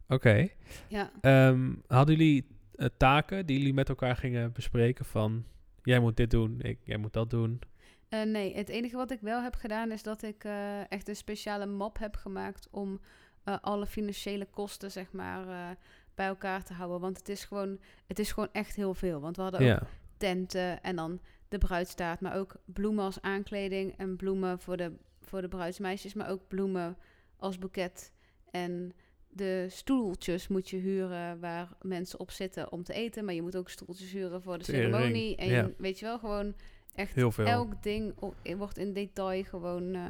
Oké. 0.07 0.47
Ja. 0.87 1.11
Ehm, 1.21 1.73
hadden 1.87 2.15
jullie 2.15 2.47
eh, 2.75 2.87
taken 2.97 3.45
die 3.45 3.57
jullie 3.57 3.73
met 3.73 3.89
elkaar 3.89 4.15
gingen 4.15 4.51
bespreken? 4.51 5.05
Van 5.05 5.45
jij 5.83 5.99
moet 5.99 6.17
dit 6.17 6.31
doen, 6.31 6.59
ik, 6.61 6.79
jij 6.83 6.97
moet 6.97 7.13
dat 7.13 7.29
doen. 7.29 7.61
Eh, 8.09 8.21
nee, 8.23 8.55
het 8.55 8.69
enige 8.69 8.95
wat 8.95 9.11
ik 9.11 9.19
wel 9.21 9.41
heb 9.41 9.55
gedaan 9.55 9.91
is 9.91 10.03
dat 10.03 10.23
ik 10.23 10.43
eh, 10.43 10.91
echt 10.91 11.07
een 11.07 11.15
speciale 11.15 11.65
map 11.65 11.97
heb 11.99 12.15
gemaakt 12.15 12.67
om 12.71 12.99
eh, 13.43 13.55
alle 13.61 13.85
financiële 13.85 14.45
kosten, 14.45 14.91
zeg 14.91 15.11
maar, 15.11 15.47
eh, 15.47 15.75
bij 16.15 16.27
elkaar 16.27 16.63
te 16.63 16.73
houden. 16.73 16.99
Want 16.99 17.17
het 17.17 17.29
is 17.29 17.43
gewoon, 17.43 17.79
het 18.07 18.19
is 18.19 18.31
gewoon 18.31 18.49
echt 18.51 18.75
heel 18.75 18.93
veel. 18.93 19.19
Want 19.19 19.35
we 19.35 19.41
hadden 19.41 19.59
ook 19.61 19.67
Ja. 19.67 19.81
tenten 20.17 20.83
en 20.83 20.95
dan 20.95 21.19
de 21.51 21.57
bruidstaart, 21.57 22.19
maar 22.19 22.37
ook 22.37 22.55
bloemen 22.65 23.03
als 23.03 23.21
aankleding 23.21 23.97
en 23.97 24.15
bloemen 24.15 24.59
voor 24.59 24.77
de, 24.77 24.91
voor 25.21 25.41
de 25.41 25.47
bruidsmeisjes, 25.47 26.13
maar 26.13 26.29
ook 26.29 26.47
bloemen 26.47 26.97
als 27.37 27.57
boeket. 27.57 28.11
En 28.51 28.93
de 29.29 29.65
stoeltjes 29.69 30.47
moet 30.47 30.69
je 30.69 30.77
huren 30.77 31.39
waar 31.39 31.69
mensen 31.81 32.19
op 32.19 32.31
zitten 32.31 32.71
om 32.71 32.83
te 32.83 32.93
eten, 32.93 33.25
maar 33.25 33.33
je 33.33 33.41
moet 33.41 33.55
ook 33.55 33.69
stoeltjes 33.69 34.11
huren 34.11 34.41
voor 34.41 34.57
de 34.57 34.63
ceremonie. 34.63 35.35
En 35.35 35.49
ja. 35.49 35.69
weet 35.77 35.99
je 35.99 36.05
wel, 36.05 36.19
gewoon 36.19 36.55
echt 36.95 37.15
Heel 37.15 37.31
veel. 37.31 37.45
elk 37.45 37.83
ding 37.83 38.13
wordt 38.57 38.77
in 38.77 38.93
detail 38.93 39.43
gewoon. 39.43 39.93
eh, 39.93 40.01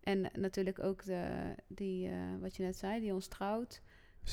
en 0.00 0.30
natuurlijk 0.38 0.82
ook 0.82 1.04
de, 1.04 1.54
die, 1.66 2.08
eh, 2.08 2.14
wat 2.40 2.56
je 2.56 2.62
net 2.62 2.76
zei, 2.76 3.00
die 3.00 3.14
ons 3.14 3.26
trouwt. 3.26 3.82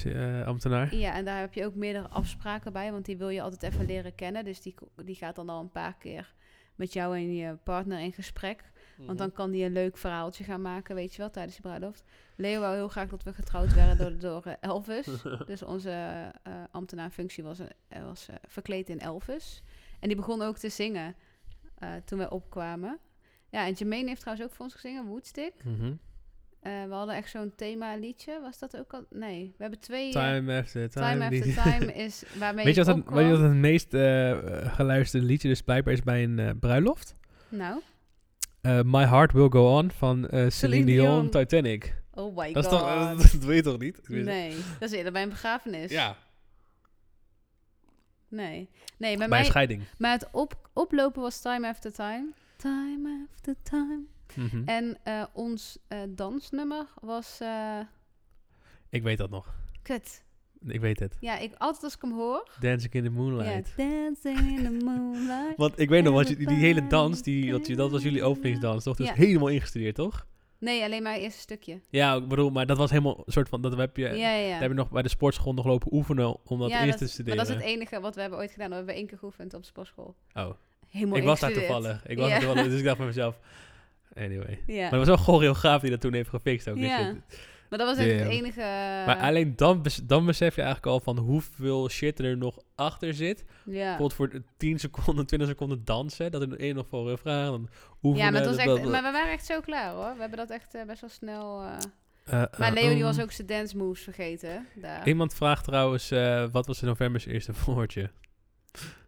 Eh, 0.05 0.45
ambtenaar. 0.45 0.95
Ja, 0.95 1.13
en 1.13 1.25
daar 1.25 1.39
heb 1.39 1.53
je 1.53 1.65
ook 1.65 1.75
meerdere 1.75 2.07
afspraken 2.07 2.73
bij, 2.73 2.91
want 2.91 3.05
die 3.05 3.17
wil 3.17 3.29
je 3.29 3.41
altijd 3.41 3.73
even 3.73 3.85
leren 3.85 4.15
kennen. 4.15 4.45
Dus 4.45 4.61
die, 4.61 4.75
die 5.03 5.15
gaat 5.15 5.35
dan 5.35 5.49
al 5.49 5.59
een 5.59 5.71
paar 5.71 5.95
keer 5.97 6.33
met 6.75 6.93
jou 6.93 7.15
en 7.15 7.35
je 7.35 7.55
partner 7.63 7.99
in 7.99 8.13
gesprek. 8.13 8.71
Mhm. 8.97 9.05
Want 9.05 9.17
dan 9.17 9.31
kan 9.31 9.51
die 9.51 9.65
een 9.65 9.71
leuk 9.71 9.97
verhaaltje 9.97 10.43
gaan 10.43 10.61
maken, 10.61 10.95
weet 10.95 11.11
je 11.11 11.17
wel, 11.17 11.29
tijdens 11.29 11.55
de 11.55 11.61
bruiloft. 11.61 12.03
Leo 12.35 12.59
wou 12.59 12.75
heel 12.75 12.87
graag 12.87 13.09
dat 13.09 13.23
we 13.23 13.33
getrouwd 13.33 13.73
werden 13.73 13.97
door, 13.97 14.17
door 14.17 14.45
eh, 14.45 14.69
Elvis. 14.69 15.07
Dus 15.45 15.63
onze 15.63 15.91
eh 16.43 16.53
ambtenaarfunctie 16.71 17.43
was, 17.43 17.59
was 18.03 18.27
eh, 18.27 18.35
verkleed 18.47 18.89
in 18.89 18.99
Elvis. 18.99 19.63
En 19.99 20.07
die 20.07 20.17
begon 20.17 20.41
ook 20.41 20.57
te 20.57 20.69
zingen 20.69 21.15
eh, 21.75 21.89
toen 22.05 22.17
wij 22.17 22.29
opkwamen. 22.29 22.99
Ja, 23.49 23.65
en 23.65 23.73
Jermaine 23.73 24.07
heeft 24.07 24.21
trouwens 24.21 24.47
ook 24.47 24.55
voor 24.55 24.65
ons 24.65 24.73
gezongen, 24.73 25.05
Woodstick. 25.05 25.63
Mhm. 25.63 25.93
Eh, 26.63 26.83
we 26.83 26.93
hadden 26.93 27.15
echt 27.15 27.29
zo'n 27.29 27.53
thema 27.55 27.95
liedje. 27.95 28.39
Was 28.41 28.59
dat 28.59 28.77
ook 28.77 28.93
al? 28.93 29.05
Nee, 29.09 29.53
we 29.57 29.61
hebben 29.61 29.79
twee... 29.79 30.05
eh, 30.05 30.11
Time 30.11 30.59
after 30.59 30.89
time. 30.89 31.05
Time 31.11 31.25
After 31.25 31.63
Time 31.63 31.93
is 32.05 32.23
waarmee 32.37 32.65
Weet 32.65 32.75
je 32.75 32.83
wat 32.83 32.95
het, 32.95 33.09
weet 33.09 33.25
je 33.25 33.31
wat 33.31 33.39
het 33.41 33.53
meest 33.53 33.93
eh, 33.93 34.37
geluisterde 34.75 35.25
liedje 35.25 35.47
dus 35.47 35.61
blijkbaar 35.61 35.93
is 35.93 36.03
bij 36.03 36.23
een 36.23 36.59
bruiloft? 36.59 37.15
Nou, 37.49 37.81
My 38.85 39.05
Heart 39.05 39.31
Will 39.31 39.49
Go 39.49 39.77
On 39.77 39.91
van 39.91 40.25
Celine, 40.29 40.49
Celine 40.49 40.85
Dion, 40.85 41.05
Dion. 41.05 41.29
Titanic. 41.29 42.01
oh 42.13 42.37
my 42.37 42.53
Dat, 42.53 42.63
is 42.65 42.69
god. 42.71 42.79
toch, 42.79 43.21
dat 43.31 43.43
weet 43.43 43.55
je 43.55 43.71
toch 43.71 43.79
niet? 43.79 44.01
nee, 44.07 44.55
dat 44.79 44.91
is 44.91 44.97
eerder 44.97 45.11
bij 45.11 45.23
een 45.23 45.29
begrafenis. 45.29 45.91
Ja, 45.91 46.15
Nee. 48.29 48.69
Nee, 48.97 49.17
bij 49.17 49.17
bij 49.17 49.27
mij... 49.27 49.39
een 49.39 49.45
scheiding. 49.45 49.81
Maar 49.97 50.11
het 50.11 50.27
op, 50.31 50.69
oplopen 50.73 51.21
was 51.21 51.41
Time 51.41 51.67
After 51.67 51.91
Time. 51.93 52.31
Time 52.57 53.27
After 53.33 53.55
Time. 53.63 54.01
Mhm. 54.35 54.61
En 54.65 54.97
eh, 55.03 55.23
ons 55.33 55.77
eh, 55.87 55.99
dansnummer 56.09 56.85
was... 57.01 57.37
eh 57.41 57.79
Ik 58.89 59.03
weet 59.03 59.17
dat 59.17 59.29
nog. 59.29 59.55
kut. 59.81 60.23
Ik 60.67 60.79
weet 60.81 60.99
het. 60.99 61.17
Ja, 61.19 61.37
ik, 61.37 61.53
altijd 61.57 61.83
als 61.83 61.95
ik 61.95 62.01
hem 62.01 62.11
hoor... 62.13 62.49
Dancing 62.59 62.93
in 62.93 63.03
the 63.03 63.09
Moonlight. 63.09 63.73
dancing 63.77 64.39
in 64.39 64.63
the 64.63 64.85
moonlight. 64.85 65.57
Want 65.57 65.79
ik 65.79 65.89
weet 65.89 66.03
nog, 66.03 66.13
want 66.13 66.27
je- 66.27 66.35
die, 66.35 66.47
die 66.47 66.57
hele 66.57 66.87
dans, 66.87 67.21
die, 67.21 67.51
dat, 67.51 67.65
dat 67.65 67.91
was 67.91 68.03
jullie 68.03 68.23
openingsdans, 68.23 68.83
toch? 68.83 68.95
Dus 68.97 69.07
Ja. 69.07 69.13
helemaal 69.13 69.47
ingestudeerd, 69.47 69.95
toch? 69.95 70.25
Nee, 70.57 70.83
alleen 70.83 71.03
maar 71.03 71.13
het 71.13 71.21
eerste 71.21 71.39
stukje. 71.39 71.79
Ja, 71.89 72.15
ik 72.15 72.27
bedoel, 72.27 72.49
maar 72.49 72.65
dat 72.65 72.77
was 72.77 72.89
helemaal 72.89 73.23
een 73.25 73.31
soort 73.31 73.49
van, 73.49 73.61
dat 73.61 73.77
heb 73.77 73.97
je, 73.97 74.03
Ja, 74.03 74.09
ja, 74.13 74.29
ja. 74.35 74.49
daar 74.51 74.59
heb 74.61 74.69
je 74.69 74.75
nog 74.75 74.89
bij 74.91 75.01
de 75.01 75.09
sportschool 75.09 75.53
nog 75.53 75.65
lopen 75.65 75.93
oefenen 75.93 76.37
om 76.45 76.59
dat 76.59 76.69
eerst 76.69 76.97
te 76.97 77.03
maar 77.03 77.09
studeren. 77.13 77.37
dat 77.37 77.47
is 77.47 77.53
het 77.55 77.63
enige 77.63 77.99
wat 77.99 78.15
we 78.15 78.21
hebben 78.21 78.39
ooit 78.39 78.51
gedaan. 78.51 78.69
We 78.69 78.75
hebben 78.75 78.95
één 78.95 79.07
keer 79.07 79.17
geoefend 79.17 79.53
op 79.53 79.63
sportschool. 79.65 80.15
Oh, 80.33 80.49
Helemaal 80.89 81.17
ik 81.17 81.23
was 81.23 81.39
daar 81.39 81.51
toevallig. 81.53 82.07
Ik 82.07 82.17
was 82.17 82.29
daar 82.29 82.39
toevallig, 82.39 82.63
dus 82.69 82.79
ik 82.79 82.85
dacht 82.85 82.97
van 82.97 83.05
mezelf, 83.05 83.39
anyway. 84.15 84.59
Ja. 84.67 84.81
Maar 84.81 84.99
het 84.99 84.99
was 84.99 85.07
wel 85.07 85.17
gewoon 85.17 85.41
heel 85.41 85.53
gaaf 85.55 85.81
die 85.81 85.89
dat 85.89 86.01
toen 86.01 86.13
heeft 86.13 86.29
gefixt 86.29 86.69
ook. 86.69 86.77
Ja. 86.77 86.99
je. 86.99 87.15
Maar 87.69 87.79
dat 87.85 87.95
was 87.97 88.05
echt 88.05 88.19
het 88.19 88.29
enige... 88.29 88.59
Maar 89.05 89.17
alleen 89.17 89.55
dan, 89.55 89.85
dan 90.03 90.25
besef 90.25 90.55
je 90.55 90.61
eigenlijk 90.61 90.91
al 90.93 90.99
van 90.99 91.17
hoeveel 91.17 91.89
shit 91.89 92.19
er 92.19 92.37
nog 92.37 92.57
achter 92.75 93.13
zit. 93.13 93.43
ja. 93.65 93.97
Bijvoorbeeld 93.97 94.13
voor 94.13 94.41
10 94.57 94.79
seconden, 94.79 95.25
20 95.25 95.49
seconden 95.49 95.81
dansen. 95.85 96.31
Dat 96.31 96.41
er 96.41 96.59
één 96.59 96.75
nog 96.75 96.87
voor 96.87 97.19
dan 97.23 97.69
oefenen. 98.03 98.25
Ja, 98.25 98.31
maar, 98.31 98.41
het 98.41 98.49
was 98.49 98.65
echt, 98.65 98.83
maar 98.89 99.03
we 99.03 99.11
waren 99.11 99.31
echt 99.31 99.45
zo 99.45 99.59
klaar 99.59 99.91
hoor. 99.93 100.13
We 100.13 100.19
hebben 100.19 100.37
dat 100.37 100.49
echt 100.49 100.75
eh, 100.75 100.85
best 100.85 101.01
wel 101.01 101.09
snel... 101.09 101.61
eh, 101.61 101.77
Eh, 102.25 102.31
Maar 102.57 102.67
eh, 102.67 102.73
Leo 102.73 102.89
die 102.89 102.97
um, 102.97 103.03
was 103.03 103.21
ook 103.21 103.31
zijn 103.31 103.47
dance 103.47 103.77
moves 103.77 104.03
vergeten. 104.03 104.67
Daar. 104.75 105.07
Iemand 105.07 105.33
vraagt 105.33 105.63
trouwens, 105.63 106.11
eh, 106.11 106.45
wat 106.51 106.67
was 106.67 106.81
in 106.81 106.87
november's 106.87 107.25
eerste 107.25 107.51
woordje? 107.65 108.09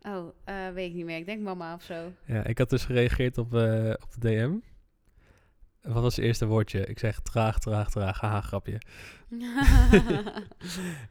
Oh, 0.02 0.28
eh, 0.44 0.56
weet 0.74 0.90
ik 0.90 0.96
niet 0.96 1.06
meer. 1.06 1.18
Ik 1.18 1.26
denk 1.26 1.42
mama 1.42 1.74
of 1.74 1.82
zo. 1.84 2.12
Ja, 2.26 2.46
ik 2.46 2.58
had 2.58 2.70
dus 2.70 2.86
gereageerd 2.86 3.38
op, 3.38 3.54
eh, 3.56 3.90
op 3.90 4.12
de 4.20 4.30
DM. 4.30 4.54
Wat 5.86 6.04
was 6.04 6.16
het 6.16 6.26
eerste 6.26 6.46
woordje? 6.46 6.86
Ik 6.86 7.00
zeg 7.00 7.20
traag, 7.20 7.60
traag, 7.60 7.90
traag. 7.90 8.20
Haha, 8.20 8.42
grapje. 8.42 8.78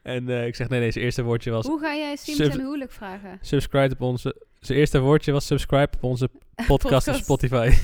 En 0.03 0.29
eh, 0.29 0.45
ik 0.47 0.55
zeg 0.55 0.69
nee, 0.69 0.79
nee, 0.79 0.91
zijn 0.91 1.03
eerste 1.03 1.23
woordje 1.23 1.51
was 1.51 1.65
Hoe 1.65 1.79
ga 1.79 1.95
jij 1.95 2.15
Sims 2.15 2.39
en 2.39 2.59
huwelijk 2.59 2.91
vragen? 2.91 3.37
subscribe 3.41 3.93
op 3.93 4.01
onze... 4.01 4.35
Zijn 4.59 4.77
eerste 4.77 4.99
woordje 4.99 5.31
was 5.31 5.45
subscribe 5.45 5.89
op 5.95 6.03
onze 6.03 6.29
podcast 6.67 7.07
op. 7.07 7.13
Spotify. 7.15 7.71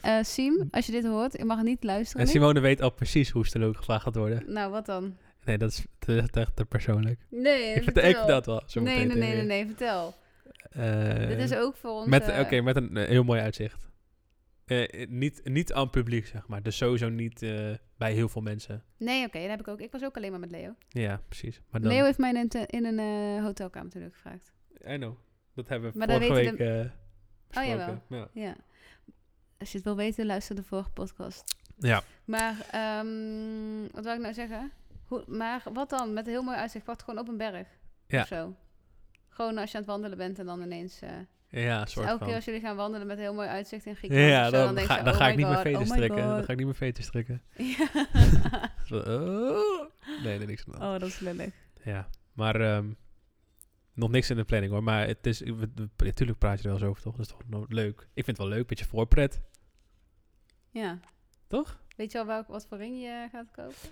Eh 0.00 0.18
Siem, 0.22 0.68
als 0.70 0.86
je 0.86 0.92
dit 0.92 1.04
hoort, 1.04 1.32
je 1.38 1.44
mag 1.44 1.62
niet 1.62 1.84
luisteren. 1.84 2.22
en. 2.26 2.28
Simone 2.28 2.60
weet 2.60 2.80
al 2.82 2.90
precies 2.90 3.30
hoe 3.30 3.46
er 3.52 3.64
ook 3.66 3.76
gevraagd 3.76 4.02
gaat 4.02 4.14
worden. 4.16 4.42
Nou, 4.46 4.70
wat 4.70 4.86
dan? 4.86 5.16
Nee, 5.44 5.58
dat 5.58 5.70
is 5.70 5.84
te, 5.98 6.28
te, 6.30 6.46
te 6.54 6.64
persoonlijk. 6.64 7.20
Nee, 7.30 7.74
Ik 7.74 7.82
vertel, 7.82 8.04
ik 8.08 8.16
vertel 8.16 8.42
wel. 8.44 8.62
Zo 8.66 8.80
Nee, 8.80 9.04
nee, 9.04 9.16
nee, 9.16 9.34
nee, 9.34 9.44
nee, 9.44 9.66
vertel. 9.66 10.14
Eh, 10.70 11.26
Dit 11.28 11.38
is 11.38 11.54
ook 11.54 11.76
voor 11.76 11.90
ons... 11.90 12.06
Met, 12.06 12.32
Oké, 12.40 12.60
met 12.60 12.76
een 12.76 12.96
heel 12.96 13.24
mooi 13.24 13.40
uitzicht. 13.40 13.87
Eh, 14.68 15.08
niet, 15.08 15.40
niet 15.44 15.72
aan 15.72 15.82
het 15.82 15.90
publiek, 15.90 16.26
zeg 16.26 16.46
maar. 16.46 16.62
Dus 16.62 16.76
sowieso 16.76 17.08
niet 17.08 17.42
eh, 17.42 17.70
bij 17.96 18.12
heel 18.12 18.28
veel 18.28 18.42
mensen. 18.42 18.84
Nee, 18.96 19.26
oké, 19.26 19.40
dat 19.40 19.48
heb 19.48 19.60
ik 19.60 19.68
ook. 19.68 19.80
Ik 19.80 19.92
was 19.92 20.04
ook 20.04 20.16
alleen 20.16 20.30
maar 20.30 20.40
met 20.40 20.50
Leo. 20.50 20.74
Ja, 20.88 21.20
precies. 21.28 21.60
Maar 21.70 21.80
dan, 21.80 21.90
Leo 21.92 22.04
heeft 22.04 22.18
mij 22.18 22.32
in 22.32 22.66
in 22.66 22.84
een 22.84 22.98
eh, 22.98 23.44
hotelkamer 23.44 23.84
natuurlijk 23.84 24.14
gevraagd. 24.14 24.52
I 24.88 24.96
know. 24.96 25.16
Dat 25.54 25.68
hebben 25.68 25.92
we 25.92 25.98
Maar 25.98 26.08
vorige 26.08 26.32
week 26.32 26.58
eh 26.58 26.90
Oh, 27.56 27.64
jawel. 27.64 28.02
ja. 28.08 28.28
Ja. 28.32 28.56
Als 29.58 29.70
je 29.70 29.76
het 29.76 29.86
wil 29.86 29.96
weten, 29.96 30.26
luister 30.26 30.56
de 30.56 30.62
vorige 30.62 30.90
podcast. 30.90 31.54
ja. 31.78 32.02
Maar, 32.24 32.66
ehm, 32.70 33.80
wat 33.92 34.04
wil 34.04 34.14
ik 34.14 34.20
nou 34.20 34.34
zeggen? 34.34 34.72
Hoe, 35.06 35.24
maar 35.26 35.62
wat 35.72 35.90
dan? 35.90 36.12
Met 36.12 36.26
een 36.26 36.32
heel 36.32 36.42
mooi 36.42 36.56
uitzicht. 36.56 36.86
Wat 36.86 37.02
gewoon 37.02 37.20
op 37.20 37.28
een 37.28 37.36
berg? 37.36 37.66
Ja. 38.06 38.20
Of 38.20 38.26
zo. 38.26 38.54
Gewoon 39.28 39.58
als 39.58 39.70
je 39.70 39.76
aan 39.76 39.82
het 39.82 39.92
wandelen 39.92 40.18
bent 40.18 40.38
en 40.38 40.46
dan 40.46 40.62
ineens... 40.62 41.00
Ja, 41.50 41.82
dus 41.82 41.92
soort 41.92 42.06
elke 42.06 42.18
van. 42.18 42.26
keer 42.26 42.36
als 42.36 42.44
jullie 42.44 42.60
gaan 42.60 42.76
wandelen 42.76 43.06
met 43.06 43.16
een 43.16 43.22
heel 43.22 43.34
mooi 43.34 43.48
uitzicht 43.48 43.86
in 43.86 43.96
Griekenland 43.96 44.30
ja, 44.30 44.46
of 44.46 44.54
zo, 44.54 44.64
dan, 44.64 44.74
denk 44.74 44.86
ga, 44.86 44.96
je, 44.96 45.02
dan 45.02 45.12
oh 45.12 45.18
ga 45.18 45.28
ik 45.28 45.36
niet 45.36 45.46
meer 45.46 45.56
veters 45.56 45.74
oh 45.74 45.80
my 45.80 45.96
strikken. 45.96 46.28
Dan 46.28 46.44
ga 46.44 46.52
ik 46.52 46.56
niet 46.56 46.66
meer 46.66 46.74
veters 46.74 47.06
strikken. 47.06 47.42
Ja. 47.78 48.72
Zo, 48.84 48.98
oh. 48.98 49.90
Nee, 50.24 50.38
nee, 50.38 50.46
niks 50.46 50.64
aan 50.70 50.94
oh, 50.94 51.00
dat 51.00 51.08
is 51.08 51.18
lullig. 51.18 51.54
Ja, 51.84 52.08
maar 52.32 52.60
ehm, 52.60 52.86
nog 53.94 54.10
niks 54.10 54.30
in 54.30 54.36
de 54.36 54.44
planning 54.44 54.72
hoor. 54.72 54.82
Maar 54.82 55.06
het 55.06 55.26
is, 55.26 55.42
natuurlijk 55.96 56.38
praat 56.38 56.62
je 56.62 56.68
er 56.68 56.70
wel 56.70 56.80
eens 56.80 56.88
over 56.88 57.02
toch? 57.02 57.16
Dat 57.16 57.26
is 57.26 57.32
toch 57.32 57.66
leuk. 57.68 58.00
Ik 58.00 58.24
vind 58.24 58.36
het 58.36 58.46
wel 58.46 58.56
leuk, 58.56 58.66
beetje 58.66 58.84
voorpret. 58.84 59.40
Ja. 60.70 60.98
Toch? 61.46 61.80
Weet 61.96 62.12
je 62.12 62.18
al 62.18 62.26
welk, 62.26 62.46
wat 62.46 62.66
voor 62.68 62.78
ring 62.78 63.00
je 63.00 63.28
gaat 63.32 63.50
kopen? 63.50 63.90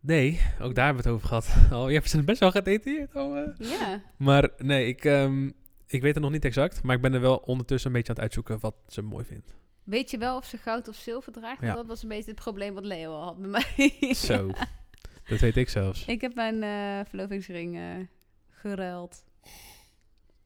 Nee, 0.00 0.40
ook 0.60 0.74
daar 0.74 0.84
hebben 0.84 1.02
we 1.02 1.08
het 1.08 1.18
over 1.18 1.28
gehad. 1.28 1.56
Oh, 1.78 1.88
je 1.88 1.94
hebt 1.94 2.10
ze 2.10 2.22
best 2.22 2.40
wel 2.40 2.50
gedetailleerd. 2.50 3.14
Oh, 3.14 3.38
eh. 3.38 3.48
Ja. 3.58 4.02
Maar 4.16 4.50
nee, 4.56 4.86
ik, 4.86 5.04
ehm, 5.04 5.50
ik 5.90 6.02
weet 6.02 6.14
het 6.14 6.22
nog 6.22 6.32
niet 6.32 6.44
exact. 6.44 6.82
Maar 6.82 6.96
ik 6.96 7.02
ben 7.02 7.14
er 7.14 7.20
wel 7.20 7.36
ondertussen 7.36 7.90
een 7.90 7.96
beetje 7.96 8.08
aan 8.08 8.14
het 8.14 8.24
uitzoeken 8.24 8.60
wat 8.60 8.74
ze 8.86 9.02
mooi 9.02 9.24
vindt. 9.24 9.54
Weet 9.84 10.10
je 10.10 10.18
wel 10.18 10.36
of 10.36 10.44
ze 10.44 10.56
goud 10.56 10.88
of 10.88 10.96
zilver 10.96 11.32
draagt? 11.32 11.60
Ja. 11.60 11.74
Dat 11.74 11.86
was 11.86 12.02
een 12.02 12.08
beetje 12.08 12.30
het 12.30 12.40
probleem 12.40 12.74
wat 12.74 12.84
Leo 12.84 13.12
al 13.12 13.22
had 13.22 13.38
bij 13.38 13.48
mij. 13.48 14.14
Zo, 14.14 14.50
dat 15.28 15.38
weet 15.38 15.56
ik 15.56 15.68
zelfs. 15.68 16.04
Ik 16.04 16.20
heb 16.20 16.34
mijn 16.34 16.62
eh, 16.62 17.06
verlovingsring 17.08 17.76
eh 17.76 17.82
geruild. 18.50 19.24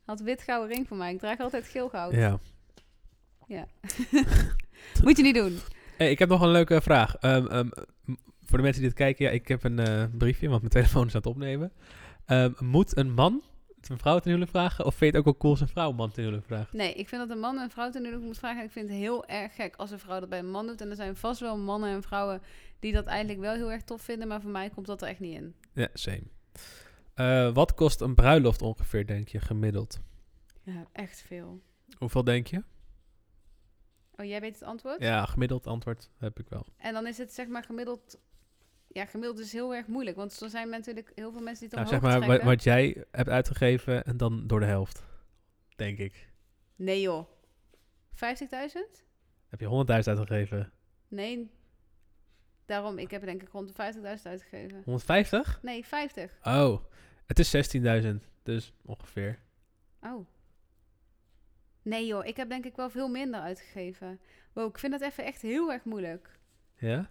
Had 0.04 0.20
wit 0.20 0.42
gouden 0.42 0.74
ring 0.74 0.88
voor 0.88 0.96
mij. 0.96 1.12
Ik 1.12 1.18
draag 1.18 1.40
altijd 1.40 1.64
geel 1.64 1.88
goud. 1.88 2.14
Ja. 2.14 2.38
Moet 5.04 5.16
je 5.16 5.22
niet 5.22 5.34
doen. 5.34 5.58
Hey, 5.96 6.10
ik 6.10 6.18
heb 6.18 6.28
nog 6.28 6.40
een 6.40 6.50
leuke 6.50 6.80
vraag. 6.80 7.16
Ehm, 7.16 7.46
ehm, 7.46 7.68
voor 8.44 8.56
de 8.58 8.62
mensen 8.62 8.80
die 8.80 8.90
dit 8.90 8.98
kijken, 8.98 9.24
ja, 9.24 9.30
ik 9.30 9.48
heb 9.48 9.64
een 9.64 9.78
eh, 9.78 10.04
briefje, 10.18 10.48
want 10.48 10.60
mijn 10.60 10.72
telefoon 10.72 11.06
is 11.06 11.14
aan 11.14 11.20
het 11.20 11.30
opnemen. 11.30 11.72
Ehm, 12.26 12.52
moet 12.58 12.96
een 12.96 13.12
man 13.12 13.42
een 13.88 13.98
vrouw 13.98 14.18
ten 14.18 14.30
huwelijk 14.30 14.50
vragen? 14.50 14.84
Of 14.84 14.94
vind 14.94 15.12
je 15.12 15.18
het 15.18 15.26
ook 15.26 15.32
wel 15.32 15.36
cool 15.36 15.52
als 15.52 15.60
een 15.60 15.68
vrouw 15.68 15.90
een 15.90 15.96
man 15.96 16.10
ten 16.10 16.22
huwelijk 16.22 16.46
vraagt? 16.46 16.72
Nee, 16.72 16.94
ik 16.94 17.08
vind 17.08 17.20
dat 17.20 17.30
een 17.30 17.42
man 17.42 17.58
een 17.58 17.70
vrouw 17.70 17.90
ten 17.90 18.02
huwelijk 18.02 18.26
moet 18.26 18.38
vragen. 18.38 18.64
Ik 18.64 18.70
vind 18.70 18.88
het 18.88 18.98
heel 18.98 19.26
erg 19.26 19.54
gek 19.54 19.76
als 19.76 19.90
een 19.90 19.98
vrouw 19.98 20.20
dat 20.20 20.28
bij 20.28 20.38
een 20.38 20.50
man 20.50 20.66
doet. 20.66 20.80
En 20.80 20.90
er 20.90 20.96
zijn 20.96 21.16
vast 21.16 21.40
wel 21.40 21.58
mannen 21.58 21.90
en 21.90 22.02
vrouwen 22.02 22.42
die 22.78 22.92
dat 22.92 23.06
eigenlijk 23.06 23.40
wel 23.40 23.54
heel 23.54 23.72
erg 23.72 23.82
tof 23.82 24.02
vinden. 24.02 24.28
Maar 24.28 24.40
voor 24.40 24.50
mij 24.50 24.70
komt 24.70 24.86
dat 24.86 25.02
er 25.02 25.08
echt 25.08 25.20
niet 25.20 25.34
in. 25.34 25.54
Ja, 25.72 25.88
same. 25.92 26.22
Eh, 27.14 27.54
wat 27.54 27.74
kost 27.74 28.00
een 28.00 28.14
bruiloft 28.14 28.62
ongeveer, 28.62 29.06
denk 29.06 29.28
je, 29.28 29.40
gemiddeld? 29.40 30.00
Ja, 30.62 30.86
echt 30.92 31.22
veel. 31.26 31.60
Hoeveel 31.98 32.24
denk 32.24 32.46
je? 32.46 32.62
Oh, 34.16 34.26
jij 34.26 34.40
weet 34.40 34.54
het 34.54 34.62
antwoord? 34.62 35.02
Ja, 35.02 35.24
gemiddeld 35.24 35.66
antwoord 35.66 36.10
heb 36.18 36.38
ik 36.38 36.48
wel. 36.48 36.66
En 36.76 36.92
dan 36.92 37.06
is 37.06 37.18
het 37.18 37.32
zeg 37.32 37.46
maar 37.46 37.64
gemiddeld... 37.64 38.18
Ja, 38.94 39.06
gemiddeld 39.06 39.38
is 39.38 39.52
heel 39.52 39.74
erg 39.74 39.86
moeilijk. 39.86 40.16
Want 40.16 40.40
er 40.40 40.50
zijn 40.50 40.68
natuurlijk 40.68 41.12
heel 41.14 41.32
veel 41.32 41.40
mensen 41.40 41.68
die 41.68 41.78
het 41.78 41.88
Nou, 41.88 42.02
omhoog 42.02 42.18
zeg 42.18 42.28
maar 42.28 42.44
wat 42.44 42.62
jij 42.62 43.04
hebt 43.10 43.28
uitgegeven 43.28 44.04
en 44.04 44.16
dan 44.16 44.46
door 44.46 44.60
de 44.60 44.66
helft, 44.66 45.04
denk 45.76 45.98
ik. 45.98 46.28
Nee 46.76 47.00
joh. 47.00 47.28
50.000? 48.14 48.18
Heb 49.48 49.60
je 49.60 49.84
100.000 49.86 49.88
uitgegeven? 49.88 50.72
Nee. 51.08 51.50
Daarom, 52.64 52.98
ik 52.98 53.10
heb 53.10 53.24
denk 53.24 53.42
ik 53.42 53.48
rond 53.48 53.76
de 53.76 53.92
50.000 53.94 54.00
uitgegeven. 54.22 54.82
150? 54.84 55.58
Nee, 55.62 55.86
50. 55.86 56.38
Oh, 56.42 56.84
het 57.26 57.38
is 57.38 57.76
16.000, 58.02 58.08
dus 58.42 58.72
ongeveer. 58.82 59.38
Oh. 60.00 60.26
Nee 61.82 62.06
joh, 62.06 62.26
ik 62.26 62.36
heb 62.36 62.48
denk 62.48 62.64
ik 62.64 62.76
wel 62.76 62.90
veel 62.90 63.08
minder 63.08 63.40
uitgegeven. 63.40 64.20
Wow, 64.52 64.68
ik 64.68 64.78
vind 64.78 64.92
dat 64.92 65.00
even 65.00 65.24
echt 65.24 65.42
heel 65.42 65.72
erg 65.72 65.84
moeilijk. 65.84 66.38
Ja? 66.76 67.10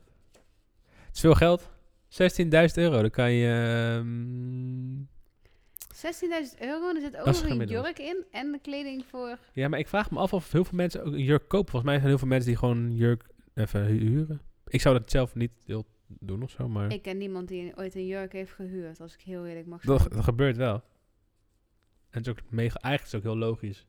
Het 1.13 1.23
is 1.23 1.29
veel 1.29 1.33
geld. 1.35 1.69
16.000 2.69 2.73
euro, 2.73 3.01
dan 3.01 3.09
kan 3.09 3.31
je... 3.31 3.47
ehm, 3.97 5.01
16.000 6.55 6.59
euro, 6.59 6.95
er 6.95 7.01
zit 7.01 7.17
ook 7.17 7.25
nog 7.25 7.43
een 7.43 7.67
jurk 7.67 7.99
in 7.99 8.25
en 8.31 8.51
de 8.51 8.59
kleding 8.59 9.05
voor... 9.05 9.37
Ja, 9.53 9.67
maar 9.67 9.79
ik 9.79 9.87
vraag 9.87 10.11
me 10.11 10.19
af 10.19 10.33
of 10.33 10.51
heel 10.51 10.63
veel 10.63 10.77
mensen 10.77 11.03
ook 11.05 11.13
een 11.13 11.23
jurk 11.23 11.47
kopen. 11.47 11.69
Volgens 11.71 11.83
mij 11.91 11.95
zijn 11.95 12.07
heel 12.09 12.17
veel 12.17 12.27
mensen 12.27 12.49
die 12.49 12.57
gewoon 12.57 12.77
een 12.77 12.95
jurk 12.95 13.23
even 13.53 13.85
hu- 13.85 13.97
huren. 14.07 14.41
Ik 14.67 14.81
zou 14.81 14.99
dat 14.99 15.11
zelf 15.11 15.35
niet 15.35 15.51
heel 15.65 15.85
doen 16.07 16.43
of 16.43 16.49
zo, 16.51 16.67
maar 16.69 16.91
Ik 16.91 17.01
ken 17.01 17.17
niemand 17.17 17.47
die 17.47 17.77
ooit 17.77 17.95
een 17.95 18.07
jurk 18.07 18.33
heeft 18.33 18.51
gehuurd, 18.51 18.99
als 18.99 19.13
ik 19.13 19.21
heel 19.21 19.45
eerlijk 19.45 19.67
mag 19.67 19.81
dat, 19.81 20.11
dat 20.11 20.23
gebeurt 20.23 20.57
wel. 20.57 20.73
En 20.73 22.19
het 22.19 22.27
is 22.27 22.31
ook 22.31 22.39
mega, 22.49 22.77
eigenlijk 22.79 23.03
is 23.05 23.11
het 23.11 23.15
ook 23.15 23.27
heel 23.37 23.47
logisch. 23.47 23.85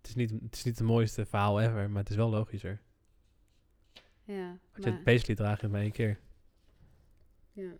het, 0.00 0.08
is 0.08 0.14
niet, 0.14 0.30
het 0.30 0.54
is 0.56 0.64
niet 0.64 0.78
het 0.78 0.86
mooiste 0.86 1.26
verhaal 1.26 1.60
ever, 1.60 1.90
maar 1.90 2.00
het 2.02 2.10
is 2.10 2.16
wel 2.16 2.30
logischer. 2.30 2.80
Ja, 4.34 4.58
Want 4.72 4.84
je 4.84 4.90
het 4.90 5.04
basically 5.04 5.34
draagt 5.36 5.62
in 5.62 5.70
maar 5.70 5.80
één 5.80 5.92
keer. 5.92 6.18
ja. 7.52 7.70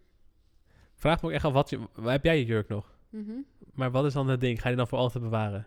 Vraag 0.94 1.22
me 1.22 1.28
ook 1.28 1.34
echt 1.34 1.44
af, 1.44 1.52
wat 1.52 1.70
je, 1.70 1.88
waar 1.94 2.12
heb 2.12 2.24
jij 2.24 2.38
je 2.38 2.44
jurk 2.44 2.68
nog? 2.68 2.98
Mhm. 3.11 3.32
Maar 3.72 3.90
wat 3.90 4.04
is 4.04 4.12
dan 4.12 4.28
het 4.28 4.40
ding? 4.40 4.56
Ga 4.56 4.62
je 4.62 4.68
die 4.68 4.76
dan 4.76 4.88
voor 4.88 4.98
altijd 4.98 5.24
bewaren? 5.24 5.66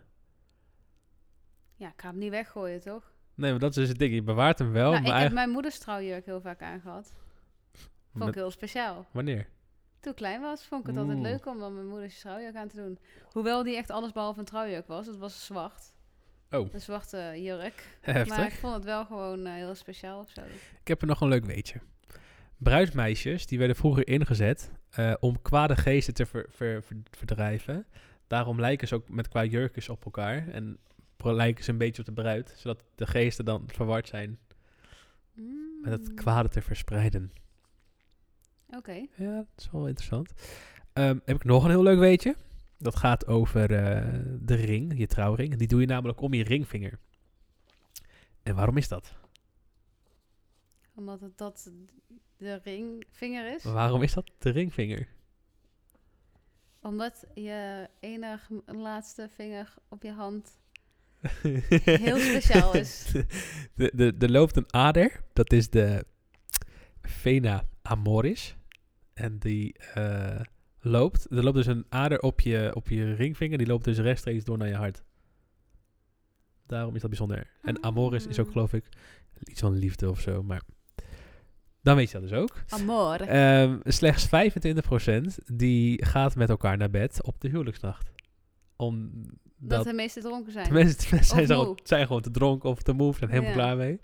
ja, 1.76 1.88
ik 1.88 2.00
ga 2.00 2.08
hem 2.08 2.18
niet 2.18 2.30
weggooien, 2.30 2.80
toch? 2.80 3.12
Nee, 3.34 3.50
maar 3.50 3.60
dat 3.60 3.70
is 3.70 3.76
dus 3.76 3.88
het 3.88 3.98
ding. 3.98 4.14
Je 4.14 4.22
bewaart 4.22 4.58
hem 4.58 4.72
wel, 4.72 4.90
nou, 4.90 5.02
maar 5.02 5.16
ik 5.16 5.22
heb 5.22 5.32
mijn 5.32 5.50
moeders 5.50 5.78
trouwjurk 5.78 6.26
heel 6.26 6.40
vaak 6.40 6.62
aangehad. 6.62 7.12
Vond 8.12 8.28
ik 8.28 8.34
heel 8.34 8.50
speciaal. 8.50 9.06
Wanneer? 9.12 9.48
Toen 10.00 10.10
ik 10.12 10.18
klein 10.18 10.40
was, 10.40 10.64
vond 10.66 10.80
ik 10.80 10.86
het 10.86 10.96
altijd 10.96 11.18
leuk 11.18 11.46
om 11.46 11.58
dan 11.58 11.74
mijn 11.74 11.86
moeders 11.86 12.20
trouwjurk 12.20 12.54
aan 12.56 12.68
te 12.68 12.76
doen. 12.76 12.98
Hoewel 13.32 13.62
die 13.62 13.76
echt 13.76 13.90
alles 13.90 14.12
behalve 14.12 14.38
een 14.38 14.44
trouwjurk 14.44 14.86
was. 14.86 15.06
Het 15.06 15.16
was 15.16 15.44
zwart. 15.46 15.91
Oh. 16.52 16.72
Een 16.72 16.80
zwarte 16.80 17.32
jurk. 17.42 17.86
Heftig. 18.00 18.36
Maar 18.36 18.46
ik 18.46 18.52
vond 18.52 18.74
het 18.74 18.84
wel 18.84 19.04
gewoon 19.04 19.46
eh, 19.46 19.52
heel 19.54 19.74
speciaal 19.74 20.18
of 20.20 20.30
zo. 20.30 20.40
Ik 20.80 20.88
heb 20.88 21.00
er 21.00 21.06
nog 21.06 21.20
een 21.20 21.28
leuk 21.28 21.44
weetje. 21.44 21.80
Bruidsmeisjes, 22.56 23.46
die 23.46 23.58
werden 23.58 23.76
vroeger 23.76 24.06
ingezet 24.08 24.70
eh, 24.90 25.14
om 25.20 25.42
kwade 25.42 25.76
geesten 25.76 26.14
te 26.14 26.26
ver- 26.26 26.46
ver- 26.50 26.82
ver- 26.82 26.96
verdrijven. 27.10 27.86
Daarom 28.26 28.60
lijken 28.60 28.88
ze 28.88 28.94
ook 28.94 29.08
met 29.08 29.28
qua 29.28 29.44
jurkjes 29.44 29.88
op 29.88 30.04
elkaar. 30.04 30.48
En 30.48 30.78
lijken 31.24 31.64
ze 31.64 31.70
een 31.70 31.78
beetje 31.78 32.00
op 32.02 32.06
de 32.06 32.12
bruid. 32.22 32.54
Zodat 32.56 32.84
de 32.94 33.06
geesten 33.06 33.44
dan 33.44 33.62
verward 33.66 34.08
zijn 34.08 34.38
met 35.82 35.92
het 35.92 36.08
Mm, 36.08 36.14
kwade 36.14 36.48
te 36.48 36.62
verspreiden. 36.62 37.32
Oké. 38.76 39.06
Ja, 39.14 39.34
dat 39.36 39.46
is 39.56 39.70
wel 39.72 39.86
interessant. 39.86 40.32
Ehm, 40.92 41.18
heb 41.24 41.36
ik 41.36 41.44
nog 41.44 41.64
een 41.64 41.70
heel 41.70 41.82
leuk 41.82 41.98
weetje. 41.98 42.34
Dat 42.82 42.96
gaat 42.96 43.26
over 43.26 43.74
eh, 43.74 44.20
de 44.40 44.54
ring, 44.54 44.98
je 44.98 45.06
trouwring. 45.06 45.56
Die 45.56 45.68
doe 45.68 45.80
je 45.80 45.86
namelijk 45.86 46.20
om 46.20 46.34
je 46.34 46.44
ringvinger. 46.44 46.98
En 48.42 48.54
waarom 48.54 48.76
is 48.76 48.88
dat? 48.88 49.14
Omdat 50.94 51.20
het 51.20 51.38
dat 51.38 51.70
de 52.36 52.60
ringvinger 52.64 53.54
is. 53.54 53.64
Waarom 53.64 54.02
is 54.02 54.12
dat 54.12 54.30
de 54.38 54.50
ringvinger? 54.50 55.08
Omdat 56.80 57.24
je 57.34 57.88
enige 58.00 58.62
laatste 58.66 59.28
vinger 59.34 59.74
op 59.88 60.02
je 60.02 60.12
hand 60.12 60.56
heel 61.82 62.18
speciaal 62.18 62.74
is. 62.74 63.12
De, 63.74 63.92
de, 63.94 64.14
er 64.18 64.30
loopt 64.30 64.56
een 64.56 64.72
ader, 64.72 65.20
dat 65.32 65.52
is 65.52 65.70
de 65.70 66.04
vena 67.02 67.64
amoris. 67.82 68.56
En 69.14 69.38
die 69.38 69.78
eh, 69.78 70.40
loopt, 70.84 71.26
er 71.30 71.42
loopt 71.44 71.56
dus 71.56 71.66
een 71.66 71.86
ader 71.88 72.20
op 72.20 72.40
je, 72.40 72.70
op 72.74 72.88
je 72.88 73.14
ringvinger, 73.14 73.58
die 73.58 73.66
loopt 73.66 73.84
dus 73.84 73.98
rechtstreeks 73.98 74.44
door 74.44 74.58
naar 74.58 74.68
je 74.68 74.74
hart. 74.74 75.02
Daarom 76.66 76.94
is 76.94 77.00
dat 77.00 77.10
bijzonder. 77.10 77.50
En 77.62 77.82
amoris 77.82 78.26
is 78.26 78.38
ook 78.38 78.46
Ah. 78.46 78.52
geloof 78.52 78.72
ik 78.72 78.84
iets 79.44 79.60
van 79.60 79.72
liefde 79.78 80.10
of 80.10 80.20
zo, 80.20 80.42
maar 80.42 80.62
dan 81.80 81.96
weet 81.96 82.10
je 82.10 82.20
dat 82.20 82.28
dus 82.28 82.38
ook. 82.38 82.62
Amor. 82.68 83.20
Ehm, 83.20 83.78
slechts 83.84 84.26
25% 84.26 85.38
die 85.46 86.04
gaat 86.04 86.34
met 86.36 86.48
elkaar 86.48 86.76
naar 86.76 86.90
bed 86.90 87.22
op 87.22 87.40
de 87.40 87.48
huwelijksnacht. 87.48 88.10
Omdat 88.76 89.28
dat 89.56 89.84
de 89.84 89.92
meeste 89.92 90.20
dronken 90.20 90.52
zijn. 90.52 90.66
de 90.66 90.72
mensen, 90.72 90.98
de 90.98 91.06
mensen 91.10 91.46
zijn, 91.46 91.58
moe. 91.58 91.76
zijn 91.82 92.06
gewoon 92.06 92.22
te 92.22 92.30
dronken 92.30 92.70
of 92.70 92.82
te 92.82 92.92
moe, 92.92 93.14
zijn 93.14 93.30
helemaal 93.30 93.50
Ja. 93.50 93.56
klaar 93.56 93.76
mee. 93.76 94.00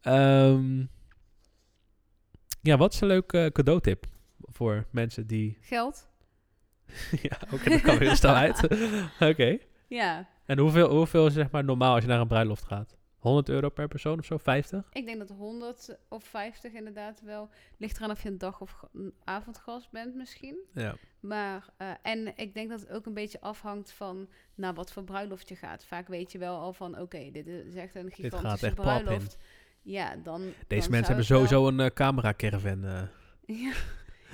Ehm, 0.00 0.84
ja, 2.62 2.76
wat 2.76 2.92
is 2.92 3.00
een 3.00 3.06
leuk 3.08 3.32
eh, 3.32 3.46
cadeautip 3.46 4.06
voor 4.56 4.86
mensen 4.90 5.26
die... 5.26 5.58
Geld? 5.60 6.08
ja, 7.22 7.38
oké, 7.52 7.70
dat 7.70 7.80
kan 7.80 7.98
weer 7.98 8.08
heel 8.08 8.16
snel 8.16 8.34
uit. 8.34 8.62
oké. 9.30 9.58
Ja. 9.88 10.28
En 10.44 10.58
hoeveel, 10.58 10.90
hoeveel 10.90 11.26
is 11.26 11.32
zeg 11.32 11.50
maar 11.50 11.64
normaal 11.64 11.94
als 11.94 12.02
je 12.02 12.08
naar 12.08 12.20
een 12.20 12.26
bruiloft 12.28 12.64
gaat? 12.64 12.96
100 13.16 13.48
euro 13.48 13.68
per 13.68 13.88
persoon 13.88 14.18
of 14.18 14.24
zo? 14.24 14.38
50? 14.38 14.88
Ik 14.92 15.06
denk 15.06 15.18
dat 15.18 15.28
100 15.28 15.96
of 16.08 16.24
50 16.24 16.72
inderdaad 16.72 17.20
wel. 17.24 17.50
Ligt 17.76 17.96
eraan 17.96 18.10
of 18.10 18.22
je 18.22 18.28
een 18.28 18.38
dag- 18.38 18.60
of 18.60 18.82
een 18.92 19.14
avondgast 19.24 19.90
bent 19.90 20.14
misschien. 20.14 20.56
Ja. 20.74 20.94
Maar, 21.20 21.68
eh, 21.76 21.90
en 22.02 22.32
ik 22.36 22.54
denk 22.54 22.70
dat 22.70 22.80
het 22.80 22.90
ook 22.90 23.06
een 23.06 23.14
beetje 23.14 23.40
afhangt 23.40 23.92
van 23.92 24.28
naar 24.54 24.74
wat 24.74 24.92
voor 24.92 25.04
bruiloft 25.04 25.48
je 25.48 25.56
gaat. 25.56 25.84
Vaak 25.84 26.08
weet 26.08 26.32
je 26.32 26.38
wel 26.38 26.58
al 26.58 26.72
van, 26.72 26.98
oké, 26.98 27.30
dit 27.32 27.46
is 27.46 27.74
echt 27.74 27.94
een 27.94 28.10
gigantische 28.12 28.66
echt 28.66 28.74
bruiloft. 28.74 29.36
Ja, 29.82 30.16
dan... 30.16 30.40
Deze 30.40 30.52
dan 30.66 30.90
mensen 30.90 31.14
hebben 31.14 31.16
wel- 31.16 31.46
sowieso 31.46 31.68
een 31.68 31.80
eh, 31.80 31.86
camera 31.94 32.34
caravan. 32.34 32.84
eh. 32.84 33.02
Ja. 33.64 33.72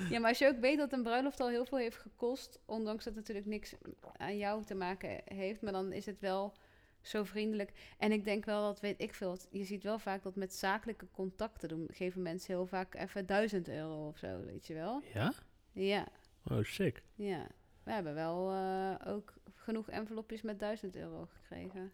Ja, 0.09 0.19
maar 0.19 0.29
als 0.29 0.37
je 0.39 0.47
ook 0.47 0.59
weet 0.59 0.77
dat 0.77 0.93
een 0.93 1.03
bruiloft 1.03 1.39
al 1.39 1.49
heel 1.49 1.65
veel 1.65 1.77
heeft 1.77 1.97
gekost, 1.97 2.59
ondanks 2.65 3.03
dat 3.03 3.15
het 3.15 3.15
natuurlijk 3.15 3.47
niks 3.47 3.73
aan 4.17 4.37
jou 4.37 4.63
te 4.63 4.75
maken 4.75 5.21
heeft, 5.25 5.61
maar 5.61 5.71
dan 5.73 5.91
is 5.91 6.05
het 6.05 6.19
wel 6.19 6.53
zo 7.01 7.23
vriendelijk. 7.23 7.71
En 7.97 8.11
ik 8.11 8.23
denk 8.23 8.45
wel 8.45 8.61
dat, 8.61 8.79
weet 8.79 9.01
ik 9.01 9.13
veel, 9.13 9.37
je 9.51 9.63
ziet 9.63 9.83
wel 9.83 9.99
vaak 9.99 10.23
dat 10.23 10.35
met 10.35 10.53
zakelijke 10.53 11.07
contacten 11.11 11.69
doen, 11.69 11.87
geven 11.91 12.21
mensen 12.21 12.53
heel 12.53 12.65
vaak 12.65 12.95
even 12.95 13.25
1000 13.25 13.69
euro 13.69 14.07
of 14.07 14.17
zo, 14.17 14.43
weet 14.45 14.67
je 14.67 14.73
wel. 14.73 15.01
Ja? 15.13 15.33
Ja, 15.71 16.07
Oh, 16.51 16.63
sick. 16.63 17.03
ja. 17.15 17.47
We 17.83 17.91
hebben 17.91 18.13
wel 18.13 18.51
eh, 18.51 18.95
ook 19.13 19.33
genoeg 19.53 19.89
envelopjes 19.89 20.41
met 20.41 20.59
1000 20.59 20.95
euro 20.95 21.25
gekregen. 21.33 21.91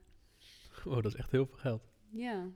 Oh, 0.85 0.93
dat 0.95 1.05
is 1.05 1.15
echt 1.15 1.31
heel 1.31 1.45
veel 1.45 1.57
geld. 1.57 1.81
Ja. 2.09 2.47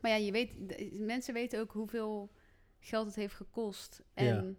Maar 0.00 0.10
ja, 0.10 0.16
je 0.16 0.32
weet, 0.32 0.52
mensen 1.00 1.34
weten 1.34 1.60
ook 1.60 1.72
hoeveel 1.72 2.30
geld 2.78 3.06
het 3.06 3.14
heeft 3.14 3.34
gekost. 3.34 4.02
En 4.14 4.58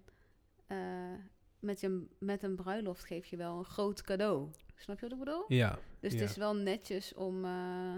eh, 0.68 1.14
met, 1.60 1.80
je, 1.80 2.08
met 2.20 2.44
een 2.44 2.56
bruiloft 2.56 3.04
geef 3.04 3.26
je 3.26 3.38
wel 3.38 3.58
een 3.58 3.66
groot 3.66 4.02
cadeau. 4.02 4.50
Snap 4.76 4.96
je 5.00 5.02
wat 5.02 5.12
ik 5.12 5.20
bedoel? 5.26 5.46
Ja, 5.48 5.80
Dus 6.00 6.14
ja. 6.14 6.20
het 6.20 6.30
is 6.30 6.36
wel 6.38 6.56
netjes 6.56 7.14
om... 7.14 7.46
eh, 7.46 7.96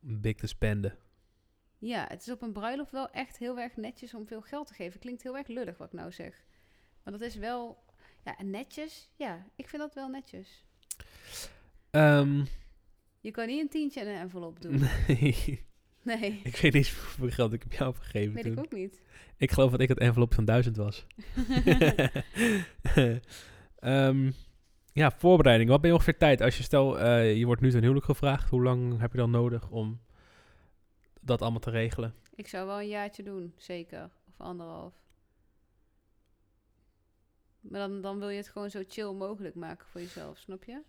big 0.00 0.36
te 0.36 0.46
spenden. 0.46 0.98
ja, 1.78 2.06
het 2.08 2.20
is 2.20 2.30
op 2.30 2.42
een 2.42 2.52
bruiloft 2.52 2.90
wel 2.90 3.10
echt 3.10 3.36
heel 3.38 3.58
erg 3.58 3.76
netjes 3.76 4.14
om 4.14 4.26
veel 4.26 4.40
geld 4.42 4.66
te 4.66 4.74
geven. 4.74 5.00
Klinkt 5.00 5.22
heel 5.22 5.36
erg 5.36 5.46
lullig 5.48 5.78
wat 5.78 5.86
ik 5.86 5.92
nou 5.98 6.12
zeg. 6.12 6.44
Maar 7.02 7.12
dat 7.12 7.22
is 7.22 7.34
wel... 7.36 7.84
Ja, 8.24 8.36
en 8.38 8.50
netjes. 8.50 9.10
Ja, 9.16 9.46
ik 9.56 9.68
vind 9.68 9.82
dat 9.82 9.94
wel 9.94 10.08
netjes. 10.08 10.64
Ehm, 11.90 12.44
Je 13.20 13.30
kan 13.30 13.46
niet 13.46 13.60
een 13.60 13.68
tientje 13.68 14.00
in 14.00 14.06
een 14.06 14.16
envelop 14.20 14.60
doen. 14.62 14.78
nee, 15.08 15.66
Nee, 16.16 16.40
ik 16.44 16.56
weet 16.56 16.72
niet 16.72 16.88
hoeveel 16.88 17.30
geld 17.30 17.52
ik 17.52 17.62
heb 17.62 17.72
jou 17.72 17.94
gegeven 17.94 18.34
weet 18.34 18.42
toen. 18.42 18.52
ik 18.52 18.58
ook 18.58 18.72
niet. 18.72 19.02
Ik 19.36 19.50
geloof 19.50 19.70
dat 19.70 19.80
ik 19.80 19.88
het 19.88 19.98
envelop 19.98 20.34
van 20.34 20.44
1000 20.44 20.76
was. 20.76 21.06
Ehm, 23.78 24.30
ja, 24.92 25.10
voorbereiding. 25.10 25.70
Wat 25.70 25.80
ben 25.80 25.90
je 25.90 25.96
ongeveer 25.96 26.18
tijd? 26.18 26.40
Als 26.40 26.56
je 26.56 26.62
stel, 26.62 26.98
eh, 26.98 27.36
je 27.36 27.46
wordt 27.46 27.60
nu 27.60 27.70
ten 27.70 27.80
huwelijk 27.80 28.06
gevraagd. 28.06 28.50
Hoe 28.50 28.62
lang 28.62 29.00
heb 29.00 29.12
je 29.12 29.18
dan 29.18 29.30
nodig 29.30 29.70
om 29.70 30.00
dat 31.20 31.42
allemaal 31.42 31.60
te 31.60 31.70
regelen? 31.70 32.14
Ik 32.34 32.48
zou 32.48 32.66
wel 32.66 32.80
een 32.80 32.88
jaartje 32.88 33.22
doen, 33.22 33.54
zeker. 33.56 34.10
Of 34.28 34.40
anderhalf. 34.46 34.94
Maar 37.60 37.80
dan, 37.80 38.00
dan 38.00 38.18
wil 38.18 38.28
je 38.28 38.36
het 38.36 38.48
gewoon 38.48 38.70
zo 38.70 38.82
chill 38.88 39.12
mogelijk 39.12 39.54
maken 39.54 39.86
voor 39.86 40.00
jezelf, 40.00 40.38
snap 40.38 40.64
je? 40.64 40.80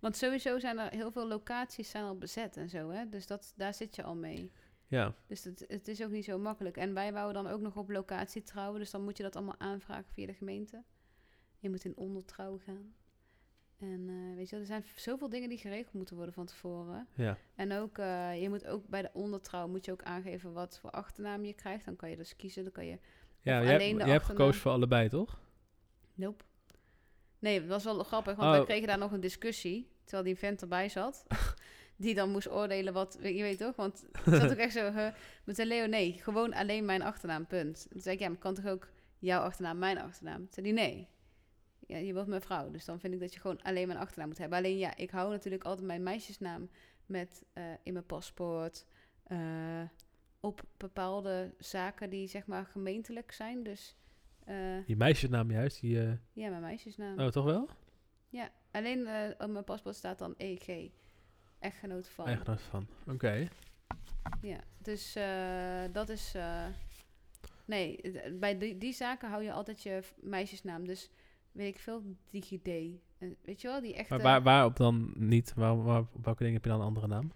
Want 0.00 0.16
sowieso 0.16 0.58
zijn 0.58 0.78
er 0.78 0.90
heel 0.90 1.10
veel 1.10 1.26
locaties 1.26 1.90
zijn 1.90 2.04
al 2.04 2.18
bezet 2.18 2.56
en 2.56 2.68
zo, 2.68 2.90
hè? 2.90 3.08
Dus 3.08 3.26
dat, 3.26 3.52
daar 3.56 3.74
zit 3.74 3.96
je 3.96 4.02
al 4.02 4.16
mee. 4.16 4.52
Ja, 4.88 5.14
Dus 5.26 5.44
het, 5.44 5.64
het 5.68 5.88
is 5.88 6.02
ook 6.02 6.10
niet 6.10 6.24
zo 6.24 6.38
makkelijk. 6.38 6.76
En 6.76 6.94
wij 6.94 7.12
wouden 7.12 7.42
dan 7.42 7.52
ook 7.52 7.60
nog 7.60 7.76
op 7.76 7.90
locatie 7.90 8.42
trouwen, 8.42 8.80
dus 8.80 8.90
dan 8.90 9.04
moet 9.04 9.16
je 9.16 9.22
dat 9.22 9.36
allemaal 9.36 9.58
aanvragen 9.58 10.12
via 10.12 10.26
de 10.26 10.34
gemeente. 10.34 10.82
Je 11.58 11.70
moet 11.70 11.84
in 11.84 11.96
ondertrouw 11.96 12.58
gaan. 12.58 12.94
En 13.78 14.08
eh, 14.08 14.36
weet 14.36 14.44
je 14.44 14.50
wel, 14.50 14.60
er 14.60 14.66
zijn 14.66 14.84
zoveel 14.94 15.28
dingen 15.28 15.48
die 15.48 15.58
geregeld 15.58 15.92
moeten 15.94 16.16
worden 16.16 16.34
van 16.34 16.46
tevoren. 16.46 17.08
ja. 17.14 17.38
En 17.54 17.72
ook, 17.72 17.98
eh, 17.98 18.42
je 18.42 18.48
moet 18.48 18.66
ook 18.66 18.88
bij 18.88 19.02
de 19.02 19.10
ondertrouw 19.12 19.68
moet 19.68 19.84
je 19.84 19.92
ook 19.92 20.02
aangeven 20.02 20.52
wat 20.52 20.78
voor 20.78 20.90
achternaam 20.90 21.44
je 21.44 21.52
krijgt. 21.52 21.84
Dan 21.84 21.96
kan 21.96 22.10
je 22.10 22.16
dus 22.16 22.36
kiezen. 22.36 22.62
Dan 22.62 22.72
kan 22.72 22.86
je. 22.86 22.98
ja 23.40 23.58
alleen 23.58 23.96
de 23.96 24.04
jij 24.04 24.12
hebt 24.12 24.24
gekozen 24.24 24.60
voor 24.60 24.72
allebei, 24.72 25.08
toch? 25.08 25.40
Nope. 26.14 26.44
Nee, 27.38 27.58
het 27.60 27.68
was 27.68 27.84
wel 27.84 28.02
grappig, 28.04 28.36
want 28.36 28.52
Oh. 28.54 28.58
we 28.60 28.64
kregen 28.66 28.86
daar 28.86 28.98
nog 28.98 29.12
een 29.12 29.20
discussie. 29.20 29.90
Terwijl 30.04 30.24
die 30.24 30.36
vent 30.38 30.62
erbij 30.62 30.88
zat. 30.88 31.24
die 31.96 32.14
dan 32.14 32.30
moest 32.30 32.50
oordelen 32.50 32.92
wat. 32.92 33.18
Je 33.22 33.42
weet 33.42 33.58
toch? 33.58 33.76
Want 33.76 34.04
het 34.24 34.34
zat 34.40 34.50
ook 34.50 34.56
echt 34.56 34.72
zo. 34.72 34.92
huh, 34.92 35.08
met 35.44 35.58
een 35.58 35.66
Leo, 35.66 35.86
nee, 35.86 36.12
gewoon 36.22 36.52
alleen 36.54 36.84
mijn 36.84 37.02
achternaam, 37.02 37.46
punt. 37.46 37.86
Toen 37.90 38.00
zei 38.00 38.14
ik, 38.14 38.20
ja, 38.20 38.28
maar 38.28 38.38
kan 38.38 38.54
toch 38.54 38.66
ook 38.66 38.88
jouw 39.18 39.40
achternaam, 39.42 39.78
mijn 39.78 39.98
achternaam? 39.98 40.36
Toen 40.38 40.48
zei 40.50 40.66
hij, 40.66 40.74
nee. 40.86 41.08
Ja, 41.86 41.96
je 41.96 42.12
wordt 42.12 42.28
mijn 42.28 42.40
vrouw, 42.42 42.70
dus 42.70 42.84
dan 42.84 43.00
vind 43.00 43.14
ik 43.14 43.20
dat 43.20 43.34
je 43.34 43.40
gewoon 43.40 43.62
alleen 43.62 43.86
mijn 43.86 43.98
achternaam 43.98 44.28
moet 44.28 44.38
hebben. 44.38 44.58
Alleen 44.58 44.78
ja, 44.78 44.96
ik 44.96 45.10
hou 45.10 45.30
natuurlijk 45.30 45.64
altijd 45.64 45.86
mijn 45.86 46.02
meisjesnaam 46.02 46.70
met 47.06 47.44
eh, 47.52 47.64
in 47.82 47.92
mijn 47.92 48.06
paspoort. 48.06 48.86
eh, 49.24 49.82
op 50.40 50.62
bepaalde 50.76 51.54
zaken 51.58 52.10
die 52.10 52.28
zeg 52.28 52.46
maar 52.46 52.66
gemeentelijk 52.66 53.32
zijn. 53.32 53.62
Dus 53.62 53.96
eh, 54.46 54.86
Je 54.86 54.96
meisjesnaam 54.96 55.50
juist, 55.50 55.80
die... 55.80 56.00
eh, 56.00 56.12
ja, 56.32 56.48
mijn 56.48 56.62
meisjesnaam. 56.62 57.18
Oh, 57.20 57.26
toch 57.26 57.44
wel? 57.44 57.68
Ja, 58.28 58.50
alleen 58.70 59.06
eh, 59.06 59.30
op 59.38 59.50
mijn 59.50 59.64
paspoort 59.64 59.94
staat 59.96 60.18
dan 60.18 60.34
EG. 60.36 60.90
Echtgenoot 61.58 62.08
van. 62.08 62.26
Eigenaar 62.26 62.58
van. 62.58 62.86
Oké. 63.06 63.48
Ja, 64.40 64.60
dus 64.78 65.16
dat 65.92 66.08
is... 66.08 66.34
nee, 67.64 68.00
bij 68.38 68.58
die, 68.58 68.78
die 68.78 68.92
zaken 68.92 69.28
hou 69.28 69.42
je 69.42 69.52
altijd 69.52 69.82
je 69.82 70.02
meisjesnaam. 70.16 70.86
Dus 70.86 71.10
weet 71.52 71.74
ik 71.74 71.80
veel, 71.80 72.02
DigiD. 72.30 72.98
Weet 73.42 73.60
je 73.60 73.68
wel, 73.68 73.80
die 73.80 73.94
echte... 73.94 74.14
Maar 74.14 74.22
waar, 74.22 74.42
waarop 74.42 74.76
dan 74.76 75.12
niet? 75.14 75.54
Waar, 75.54 75.82
waar, 75.82 76.00
op 76.00 76.24
welke 76.24 76.38
dingen 76.38 76.54
heb 76.54 76.64
je 76.64 76.70
dan 76.70 76.80
een 76.80 76.86
andere 76.86 77.06
naam? 77.06 77.32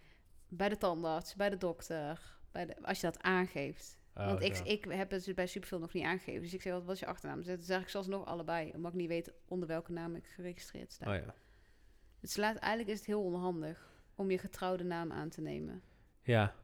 Bij 0.48 0.68
de 0.68 0.76
tandarts, 0.76 1.34
bij 1.34 1.50
de 1.50 1.56
dokter, 1.56 2.38
bij 2.50 2.66
de, 2.66 2.76
als 2.82 3.00
je 3.00 3.06
dat 3.06 3.22
aangeeft. 3.22 3.98
Oh, 4.14 4.26
Want 4.26 4.42
ik, 4.42 4.58
ik 4.58 4.84
heb 4.84 5.10
het 5.10 5.24
dus 5.24 5.34
bij 5.34 5.46
Superveel 5.46 5.78
nog 5.78 5.92
niet 5.92 6.04
aangegeven. 6.04 6.42
Dus 6.42 6.54
ik 6.54 6.62
zeg, 6.62 6.72
wat 6.72 6.84
was 6.84 6.98
je 6.98 7.06
achternaam? 7.06 7.36
Dus 7.38 7.46
dan 7.46 7.58
zeg 7.60 7.80
ik 7.82 7.88
zelfs 7.88 8.08
nog 8.08 8.24
allebei. 8.26 8.70
Omdat 8.74 8.92
ik 8.92 8.98
niet 8.98 9.08
weet 9.08 9.32
onder 9.48 9.68
welke 9.68 9.92
naam 9.92 10.14
ik 10.14 10.26
geregistreerd 10.26 10.92
sta. 10.92 11.10
Oh 11.10 11.14
ja. 11.24 11.34
Het 12.20 12.30
slaat, 12.30 12.56
eigenlijk 12.56 12.90
is 12.92 12.98
het 12.98 13.06
heel 13.06 13.22
onhandig 13.24 13.90
om 14.14 14.30
je 14.30 14.38
getrouwde 14.38 14.84
naam 14.84 15.12
aan 15.12 15.28
te 15.28 15.40
nemen. 15.40 15.82
Ja. 16.22 16.54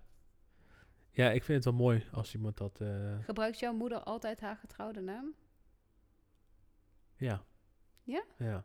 Ja, 1.11 1.31
ik 1.31 1.45
vind 1.45 1.65
het 1.65 1.75
wel 1.75 1.83
mooi 1.85 2.07
als 2.13 2.35
iemand 2.35 2.57
dat... 2.57 2.81
eh, 2.81 3.19
Gebruikt 3.25 3.59
jouw 3.59 3.73
moeder 3.73 3.99
altijd 4.03 4.41
haar 4.41 4.57
getrouwde 4.57 5.01
naam? 5.01 5.35
ja. 7.17 7.45
Ja? 8.03 8.25
Ja. 8.39 8.65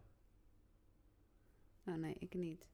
Nou 1.84 2.00
nee, 2.00 2.16
ik 2.20 2.34
niet. 2.34 2.68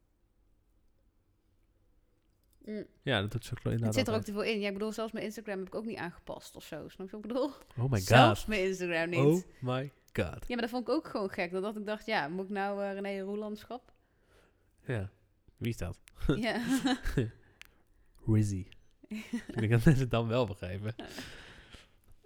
Mm. 2.67 2.85
Ja, 3.01 3.21
dat 3.21 3.31
doet 3.31 3.49
ook 3.51 3.57
inderdaad 3.63 3.85
Het 3.85 3.95
zit 3.95 4.07
er 4.07 4.13
ook 4.13 4.21
te 4.21 4.31
veel 4.31 4.43
in. 4.43 4.59
Ja, 4.59 4.67
ik 4.67 4.73
bedoel, 4.73 4.91
zelfs 4.91 5.11
mijn 5.11 5.25
Instagram 5.25 5.57
heb 5.57 5.67
ik 5.67 5.75
ook 5.75 5.85
niet 5.85 5.97
aangepast 5.97 6.55
of 6.55 6.63
zo. 6.63 6.87
Snap 6.87 7.09
je 7.09 7.15
wat 7.15 7.23
ik 7.25 7.27
bedoel? 7.27 7.51
Oh 7.77 7.91
my 7.91 7.99
Zelfs 7.99 8.39
god. 8.39 8.47
mijn 8.49 8.63
Instagram 8.63 9.09
niet. 9.09 9.19
Oh 9.19 9.43
my 9.59 9.91
god. 10.13 10.39
Ja, 10.47 10.47
maar 10.47 10.61
dat 10.61 10.69
vond 10.69 10.87
ik 10.87 10.93
ook 10.93 11.07
gewoon 11.07 11.29
gek. 11.29 11.51
Dat 11.51 11.77
ik 11.77 11.85
dacht, 11.85 12.05
ja, 12.05 12.27
moet 12.27 12.43
ik 12.45 12.49
nou 12.51 12.83
eh, 12.83 12.93
René 12.93 13.21
Roelandschap? 13.21 13.93
Ja. 14.85 15.09
Wie 15.57 15.69
is 15.69 15.77
dat? 15.77 15.99
ja. 16.47 16.61
Rizzy. 18.33 18.67
ik 19.47 19.55
denk 19.59 19.71
dat 19.71 19.83
mensen 19.85 19.99
het 20.03 20.11
dan 20.11 20.27
wel 20.27 20.45
begrijpen. 20.45 20.95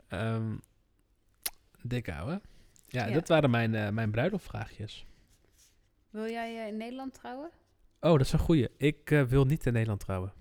Ehm 0.07 0.57
dik 1.81 2.09
ouwe. 2.09 2.41
Ja, 2.87 3.05
Ja. 3.05 3.13
dat 3.13 3.27
waren 3.27 3.49
mijn, 3.49 3.75
eh 3.75 3.89
mijn 3.89 4.11
bruiloftvraagjes. 4.11 5.05
Wil 6.09 6.29
jij 6.29 6.61
eh, 6.61 6.67
in 6.67 6.77
Nederland 6.77 7.13
trouwen? 7.13 7.49
Oh, 8.01 8.11
dat 8.11 8.21
is 8.21 8.31
een 8.31 8.39
goeie. 8.39 8.67
Ik 8.77 9.11
eh, 9.11 9.23
wil 9.23 9.45
niet 9.45 9.65
in 9.65 9.73
Nederland 9.73 9.99
trouwen. 9.99 10.33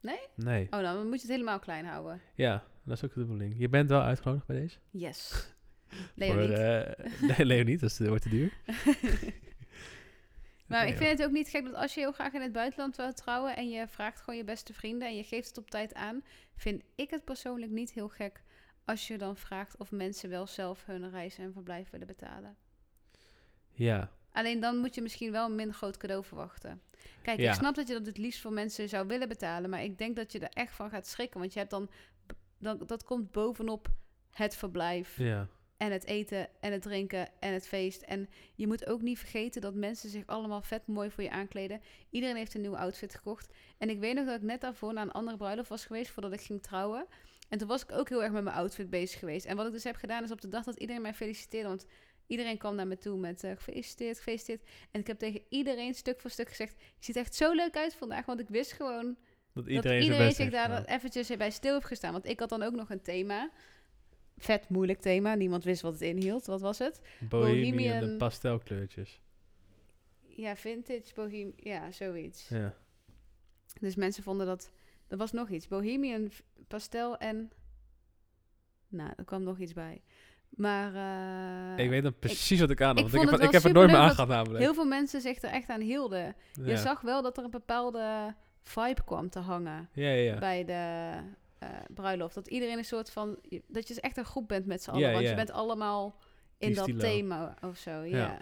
Nee? 0.00 0.18
Nee. 0.34 0.66
Oh, 0.70 0.80
dan 0.80 0.96
moet 1.08 1.14
je 1.14 1.20
het 1.26 1.30
helemaal 1.30 1.58
klein 1.58 1.84
houden. 1.84 2.20
Ja, 2.34 2.64
dat 2.84 2.96
is 2.96 3.04
ook 3.04 3.14
de 3.14 3.20
bedoeling. 3.20 3.54
Je 3.58 3.68
bent 3.68 3.88
wel 3.88 4.00
uitgenodigd 4.02 4.46
bij 4.46 4.56
deze? 4.56 4.78
Yes. 4.90 5.46
Leo 6.14 6.32
Voor, 6.32 6.40
niet. 6.40 6.50
eh, 6.50 7.30
nee, 7.36 7.46
Leo 7.46 7.62
niet. 7.62 7.80
Dat 7.80 7.90
is- 7.90 7.98
wordt 7.98 8.22
te 8.22 8.28
duur. 8.28 8.52
Maar 10.66 10.82
Nee, 10.84 10.92
ik 10.92 10.96
vind 10.98 11.10
het 11.18 11.26
ook 11.28 11.32
niet 11.34 11.48
gek 11.48 11.64
dat 11.64 11.74
als 11.74 11.94
je 11.94 12.00
heel 12.00 12.12
graag 12.12 12.32
in 12.32 12.40
het 12.40 12.52
buitenland 12.52 12.96
wil 12.96 13.12
trouwen 13.12 13.56
en 13.56 13.68
je 13.68 13.88
vraagt 13.88 14.20
gewoon 14.20 14.36
je 14.36 14.44
beste 14.44 14.74
vrienden 14.74 15.08
en 15.08 15.16
je 15.16 15.22
geeft 15.24 15.48
het 15.48 15.58
op 15.58 15.70
tijd 15.70 15.94
aan, 15.94 16.24
vind 16.56 16.82
ik 16.94 17.10
het 17.10 17.24
persoonlijk 17.24 17.72
niet 17.72 17.92
heel 17.92 18.08
gek 18.08 18.42
als 18.84 19.06
je 19.08 19.18
dan 19.18 19.36
vraagt 19.36 19.76
of 19.76 19.90
mensen 19.90 20.28
wel 20.30 20.46
zelf 20.46 20.86
hun 20.86 21.10
reis 21.10 21.38
en 21.38 21.52
verblijf 21.52 21.90
willen 21.90 22.06
betalen. 22.06 22.56
Ja, 23.72 24.10
Alleen 24.36 24.60
dan 24.60 24.76
moet 24.76 24.94
je 24.94 25.02
misschien 25.02 25.32
wel 25.32 25.46
een 25.46 25.54
minder 25.54 25.74
groot 25.74 25.96
cadeau 25.96 26.24
verwachten. 26.24 26.82
Kijk, 27.22 27.40
Ja. 27.40 27.50
ik 27.50 27.56
snap 27.56 27.74
dat 27.74 27.86
je 27.88 27.92
dat 27.92 28.06
het 28.06 28.18
liefst 28.18 28.40
voor 28.40 28.52
mensen 28.52 28.88
zou 28.88 29.06
willen 29.06 29.28
betalen, 29.28 29.70
maar 29.70 29.82
ik 29.82 29.98
denk 29.98 30.16
dat 30.16 30.32
je 30.32 30.38
er 30.38 30.48
echt 30.52 30.72
van 30.74 30.90
gaat 30.90 31.06
schrikken, 31.06 31.40
want 31.40 31.52
je 31.52 31.58
hebt 31.58 31.70
dan, 31.70 31.90
dan 32.58 32.82
dat 32.86 33.04
komt 33.04 33.30
bovenop 33.30 33.88
het 34.30 34.56
verblijf 34.56 35.18
ja. 35.18 35.48
en 35.76 35.92
het 35.92 36.04
eten 36.04 36.48
en 36.60 36.72
het 36.72 36.82
drinken 36.82 37.28
en 37.40 37.52
het 37.52 37.68
feest. 37.68 38.02
En 38.02 38.28
je 38.54 38.66
moet 38.66 38.86
ook 38.86 39.02
niet 39.02 39.18
vergeten 39.18 39.60
dat 39.60 39.74
mensen 39.74 40.10
zich 40.10 40.26
allemaal 40.26 40.62
vet 40.62 40.86
mooi 40.86 41.10
voor 41.10 41.22
je 41.22 41.30
aankleden. 41.30 41.80
Iedereen 42.10 42.36
heeft 42.36 42.54
een 42.54 42.60
nieuwe 42.60 42.76
outfit 42.76 43.14
gekocht. 43.14 43.52
En 43.78 43.90
ik 43.90 43.98
weet 43.98 44.14
nog 44.14 44.26
dat 44.26 44.36
ik 44.36 44.42
net 44.42 44.60
daarvoor 44.60 44.92
naar 44.92 45.04
een 45.04 45.12
andere 45.12 45.36
bruiloft 45.36 45.68
was 45.68 45.84
geweest 45.86 46.10
voordat 46.10 46.32
ik 46.32 46.40
ging 46.40 46.62
trouwen. 46.62 47.06
En 47.48 47.58
toen 47.58 47.68
was 47.68 47.82
ik 47.82 47.92
ook 47.92 48.08
heel 48.08 48.22
erg 48.22 48.32
met 48.32 48.44
mijn 48.44 48.56
outfit 48.56 48.90
bezig 48.90 49.18
geweest. 49.18 49.46
En 49.46 49.56
wat 49.56 49.66
ik 49.66 49.72
dus 49.72 49.84
heb 49.84 49.96
gedaan 49.96 50.24
is 50.24 50.30
op 50.30 50.40
de 50.40 50.48
dag 50.48 50.64
dat 50.64 50.76
iedereen 50.76 51.02
mij 51.02 51.14
feliciteerde. 51.14 51.68
Want 51.68 51.86
iedereen 52.26 52.58
kwam 52.58 52.74
naar 52.74 52.86
me 52.86 52.98
toe 52.98 53.18
met 53.18 53.44
eh, 53.44 53.50
gefeliciteerd, 53.50 54.16
gefeliciteerd. 54.16 54.62
En 54.90 55.00
ik 55.00 55.06
heb 55.06 55.18
tegen 55.18 55.42
iedereen 55.48 55.94
stuk 55.94 56.20
voor 56.20 56.30
stuk 56.30 56.48
gezegd... 56.48 56.74
Je 56.78 57.04
ziet 57.04 57.16
er 57.16 57.22
echt 57.22 57.34
zo 57.34 57.52
leuk 57.52 57.76
uit 57.76 57.94
vandaag. 57.94 58.26
Want 58.26 58.40
ik 58.40 58.48
wist 58.48 58.72
gewoon 58.72 59.04
Dat 59.04 59.16
dat 59.52 59.66
iedereen, 59.66 59.82
zijn 59.82 60.02
iedereen 60.02 60.32
zich 60.32 60.50
daar 60.50 60.68
dan 60.68 60.84
eventjes 60.84 61.36
bij 61.36 61.50
stil 61.50 61.74
heeft 61.74 61.86
gestaan. 61.86 62.12
Want 62.12 62.26
ik 62.26 62.40
had 62.40 62.48
dan 62.48 62.62
ook 62.62 62.74
nog 62.74 62.90
een 62.90 63.02
thema. 63.02 63.50
Vet 64.38 64.68
moeilijk 64.68 65.00
thema. 65.00 65.34
Niemand 65.34 65.64
wist 65.64 65.82
wat 65.82 65.92
het 65.92 66.02
inhield. 66.02 66.46
Wat 66.46 66.60
was 66.60 66.78
het? 66.78 67.00
Bohemian, 67.28 67.76
Bohemian- 67.76 68.18
pastelkleurtjes. 68.18 69.20
Ja, 70.36 70.56
vintage, 70.56 71.14
bohem... 71.14 71.52
Ja, 71.56 71.90
zoiets. 71.92 72.48
Ja. 72.48 72.74
Dus 73.80 73.94
mensen 73.94 74.22
vonden 74.22 74.46
dat... 74.46 74.72
Er 75.08 75.16
was 75.16 75.32
nog 75.32 75.48
iets. 75.50 75.68
Bohemian, 75.68 76.30
pastel 76.68 77.16
en... 77.16 77.50
Nou, 78.88 79.12
er 79.16 79.24
kwam 79.24 79.42
nog 79.42 79.58
iets 79.58 79.72
bij. 79.72 80.02
Maar... 80.56 80.94
eh, 81.76 81.84
ik 81.84 81.90
weet 81.90 82.02
dan 82.02 82.18
precies 82.18 82.60
wat 82.60 82.70
ik 82.70 82.80
aan 82.80 82.96
had. 82.96 82.98
ik 82.98 83.12
ik, 83.14 83.20
heb, 83.20 83.30
het 83.30 83.32
ik 83.32 83.40
wel 83.40 83.52
heb 83.52 83.64
er 83.64 83.72
nooit 83.72 83.90
meer 83.90 83.96
aangehad 83.96 84.28
namelijk. 84.28 84.64
heel 84.64 84.74
veel 84.74 84.84
mensen 84.86 85.20
zich 85.20 85.42
er 85.42 85.50
echt 85.50 85.68
aan 85.68 85.80
hielden. 85.80 86.36
Je 86.64 86.76
zag 86.76 87.00
wel 87.00 87.22
dat 87.22 87.38
er 87.38 87.44
een 87.44 87.50
bepaalde 87.50 88.34
vibe 88.62 89.04
kwam 89.04 89.30
te 89.30 89.38
hangen 89.38 89.88
ja, 89.92 90.08
ja, 90.08 90.32
ja. 90.32 90.38
bij 90.38 90.64
de 90.64 91.12
eh, 91.58 91.68
bruiloft. 91.94 92.34
Dat 92.34 92.48
iedereen 92.48 92.78
een 92.78 92.84
soort 92.84 93.10
van... 93.10 93.38
Dat 93.66 93.88
je 93.88 94.00
echt 94.00 94.16
een 94.16 94.24
groep 94.24 94.48
bent 94.48 94.66
met 94.66 94.82
z'n 94.82 94.90
allen. 94.90 95.12
Want 95.12 95.28
je 95.28 95.34
bent 95.34 95.50
allemaal 95.50 96.16
in 96.58 96.66
Die 96.66 96.76
dat 96.76 96.84
stilo. 96.84 97.00
thema 97.00 97.54
of 97.62 97.76
zo. 97.76 98.00
Ja. 98.02 98.38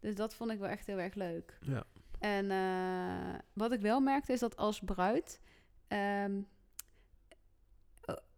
Dus 0.00 0.14
dat 0.14 0.34
vond 0.34 0.50
ik 0.50 0.58
wel 0.58 0.68
echt 0.68 0.86
heel 0.86 0.98
erg 0.98 1.14
leuk. 1.14 1.58
Ja. 1.60 1.84
En 2.18 2.50
eh, 2.50 3.38
wat 3.52 3.72
ik 3.72 3.80
wel 3.80 4.00
merkte 4.00 4.32
is 4.32 4.40
dat 4.40 4.56
als 4.56 4.80
bruid... 4.84 5.40
ehm, 5.88 6.32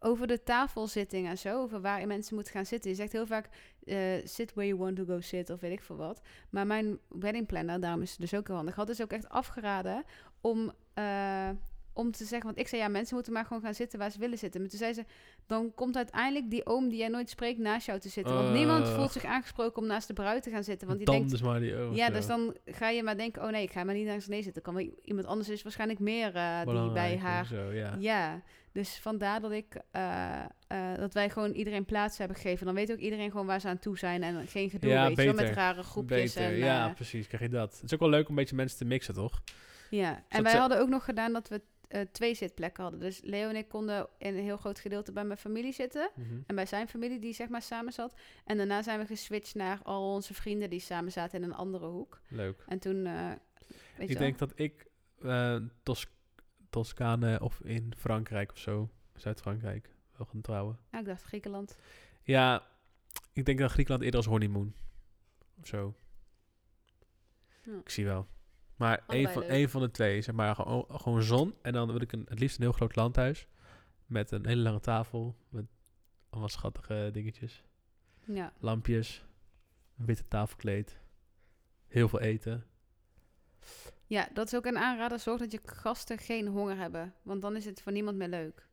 over 0.03 0.27
de 0.27 0.43
tafelsitting 0.43 1.29
en 1.29 1.39
zo, 1.39 1.63
over 1.63 1.81
waar 1.81 2.07
mensen 2.07 2.35
moeten 2.35 2.53
gaan 2.53 2.67
zitten. 2.67 2.91
Je 2.91 2.97
zegt 2.97 3.13
heel 3.13 3.27
vaak, 3.27 3.49
eh, 3.85 3.97
sit 4.25 4.55
where 4.55 4.69
you 4.69 4.81
want 4.81 4.97
to 4.97 5.05
go 5.05 5.21
sit, 5.21 5.51
of 5.51 5.61
weet 5.61 5.73
ik 5.73 5.83
veel 5.83 5.97
wat. 5.97 6.21
Maar 6.51 6.67
mijn 6.67 6.99
wedding 7.09 7.47
planner, 7.47 7.81
daarom 7.81 8.03
is 8.03 8.11
het 8.11 8.21
dus 8.21 8.35
ook 8.35 8.47
heel 8.47 8.57
handig, 8.57 8.75
had 8.75 8.87
dus 8.87 9.03
ook 9.03 9.13
echt 9.13 9.29
afgeraden 9.29 10.05
om, 10.41 10.73
eh, 10.95 11.49
om 11.93 12.11
te 12.11 12.25
zeggen... 12.25 12.47
Want 12.47 12.59
ik 12.59 12.69
zei, 12.69 12.83
ja, 12.83 12.89
mensen 12.89 13.15
moeten 13.15 13.33
maar 13.33 13.45
gewoon 13.45 13.63
gaan 13.63 13.75
zitten 13.75 13.99
waar 13.99 14.11
ze 14.11 14.19
willen 14.19 14.39
zitten. 14.39 14.61
Maar 14.61 14.71
toen 14.71 14.79
zei 14.79 14.93
ze, 14.93 15.05
dan 15.47 15.75
komt 15.75 15.97
uiteindelijk 15.97 16.51
die 16.51 16.67
oom 16.67 16.89
die 16.89 16.99
jij 16.99 17.09
nooit 17.09 17.31
spreekt 17.31 17.59
naast 17.59 17.87
jou 17.87 17.99
te 17.99 18.09
zitten. 18.09 18.35
Want 18.35 18.53
niemand 18.53 18.87
Ugh. 18.87 18.95
voelt 18.95 19.13
zich 19.13 19.25
aangesproken 19.25 19.83
om 19.83 19.89
naast 19.89 20.07
de 20.07 20.15
bruid 20.15 20.43
te 20.43 20.51
gaan 20.51 20.65
zitten. 20.65 20.87
Want 20.87 20.99
die 20.99 21.07
dan 21.07 21.17
denkt, 21.17 21.31
dus 21.31 21.43
maar 21.43 21.61
die 21.61 21.77
ogen 21.77 21.97
ja, 21.97 22.11
dus 22.11 22.27
dan 22.27 22.57
ga 22.65 22.89
je 22.89 23.03
maar 23.03 23.17
denken, 23.17 23.43
oh 23.43 23.51
nee, 23.51 23.63
ik 23.63 23.73
ga 23.73 23.85
maar 23.85 23.95
niet 23.95 24.07
naast 24.07 24.29
René 24.29 24.43
zitten. 24.43 24.63
Kan 24.63 24.75
wel 24.75 24.91
iemand 25.03 25.27
anders 25.27 25.49
is 25.49 25.63
waarschijnlijk 25.63 26.01
meer 26.01 26.35
eh, 26.35 26.63
die 26.65 26.93
bij 26.93 27.19
haar... 27.19 27.41
en 27.41 27.47
Zo, 27.47 27.73
ja. 27.73 27.97
Ja, 27.99 28.43
dus 28.73 28.99
vandaar 28.99 29.41
dat 29.41 29.53
ik 29.53 29.77
eh, 29.91 30.41
eh, 30.67 30.97
dat 30.99 31.15
wij 31.15 31.31
gewoon 31.31 31.53
iedereen 31.53 31.85
plaats 31.85 32.19
hebben 32.19 32.37
gegeven. 32.37 32.67
Dan 32.67 32.75
weet 32.75 32.93
ook 32.93 32.99
iedereen 32.99 33.31
gewoon 33.31 33.47
waar 33.47 33.61
ze 33.61 33.69
aan 33.69 33.79
toe 33.79 33.99
zijn 33.99 34.23
en 34.23 34.47
geen 34.47 34.71
gedoe, 34.71 34.91
Ja, 34.91 35.07
weet 35.07 35.17
je 35.17 35.23
wel, 35.25 35.35
met 35.35 35.37
beter. 35.45 35.57
rare 35.57 35.83
groepjes. 35.83 36.35
Beter, 36.35 36.51
en, 36.53 36.57
ja, 36.57 36.89
eh, 36.89 36.95
precies. 36.95 37.27
Krijg 37.27 37.43
je 37.43 37.49
dat. 37.49 37.73
Het 37.75 37.83
is 37.83 37.95
ook 37.95 38.01
wel 38.01 38.09
leuk 38.09 38.25
om 38.25 38.31
een 38.31 38.37
beetje 38.37 38.57
mensen 38.57 38.79
te 38.79 38.85
mixen, 38.85 39.15
toch? 39.15 39.43
ja. 39.91 40.11
dat 40.13 40.23
En 40.29 40.43
wij 40.43 40.53
ze- 40.53 40.59
hadden 40.59 40.81
ook 40.81 40.89
nog 40.89 41.05
gedaan 41.05 41.33
dat 41.33 41.49
we 41.49 41.61
twee 42.13 42.35
zitplekken 42.35 42.83
hadden. 42.83 43.01
Dus 43.01 43.21
Leo 43.25 43.49
en 43.49 43.57
ik 43.57 43.69
konden 43.69 44.07
in 44.19 44.37
een 44.37 44.43
heel 44.43 44.57
groot 44.57 44.79
gedeelte 44.81 45.13
bij 45.13 45.25
mijn 45.25 45.39
familie 45.39 45.73
zitten. 45.73 46.11
Mhm. 46.15 46.29
En 46.47 46.55
bij 46.55 46.67
zijn 46.67 46.89
familie 46.89 47.19
die 47.19 47.33
zeg 47.35 47.49
maar 47.49 47.63
samen 47.63 47.93
zat. 47.93 48.15
En 48.45 48.57
daarna 48.57 48.83
zijn 48.83 48.99
we 48.99 49.07
geswitcht 49.07 49.55
naar 49.55 49.79
al 49.83 50.13
onze 50.15 50.35
vrienden 50.35 50.71
die 50.71 50.81
samen 50.81 51.13
zaten 51.13 51.39
in 51.43 51.45
een 51.45 51.55
andere 51.55 51.87
hoek. 51.87 52.21
Leuk. 52.29 52.65
En 52.69 52.79
toen, 52.79 53.03
weet 53.03 54.09
je 54.09 54.13
Ik 54.13 54.19
denk 54.19 54.39
dat 54.39 54.53
ik 54.55 54.87
eh 55.23 55.57
Tos 55.83 56.07
Toscane 56.73 57.41
of 57.41 57.61
in 57.61 57.93
Frankrijk 57.97 58.51
of 58.51 58.59
zo, 58.59 58.91
Zuid-Frankrijk, 59.15 59.95
wil 60.17 60.27
gaan 60.27 60.41
trouwen. 60.41 60.75
wel. 60.75 60.85
Ah, 60.91 61.01
ik 61.01 61.07
dacht 61.07 61.23
Griekenland. 61.23 61.79
Ja, 62.23 62.67
ik 63.33 63.45
denk 63.45 63.59
dat 63.59 63.71
Griekenland 63.71 64.05
eerder 64.05 64.21
als 64.21 64.29
honeymoon. 64.29 64.75
Of 65.61 65.67
zo. 65.67 65.95
Ja. 67.65 67.79
Ik 67.79 67.89
zie 67.89 68.05
wel. 68.05 68.27
Maar 68.77 69.05
één 69.07 69.33
van, 69.33 69.43
één 69.43 69.71
van 69.71 69.81
de 69.81 69.91
twee, 69.91 70.23
zeg 70.23 70.35
maar, 70.35 70.55
gewoon, 70.55 70.87
gewoon 70.89 71.23
zon. 71.23 71.55
En 71.63 71.73
dan 71.73 71.93
wil 71.93 72.01
ik 72.01 72.13
een, 72.13 72.27
het 72.29 72.39
liefst 72.39 72.57
een 72.57 72.63
heel 72.63 72.73
groot 72.73 72.97
landhuis. 72.97 73.47
Met 74.07 74.31
een 74.31 74.47
hele 74.47 74.63
lange 74.63 74.81
tafel. 74.81 75.37
Met 75.49 75.65
allemaal 76.31 76.49
schattige 76.49 77.11
dingetjes. 77.13 77.63
Ja. 78.25 78.53
Lampjes. 78.59 79.25
Een 79.99 80.05
witte 80.07 80.29
tafelkleed. 80.29 81.01
Heel 81.87 82.09
veel 82.09 82.21
eten. 82.21 82.67
Ja, 84.13 84.29
dat 84.33 84.47
is 84.47 84.55
ook 84.55 84.67
een 84.67 84.79
aanrader. 84.79 85.19
Zorg 85.19 85.41
dat 85.41 85.53
je 85.53 85.61
gasten 85.65 86.19
geen 86.19 86.47
honger 86.47 86.77
hebben. 86.77 87.15
Want 87.23 87.43
dan 87.43 87.57
is 87.57 87.65
het 87.65 87.83
voor 87.83 87.93
niemand 87.93 88.17
meer 88.17 88.29
leuk. 88.29 88.69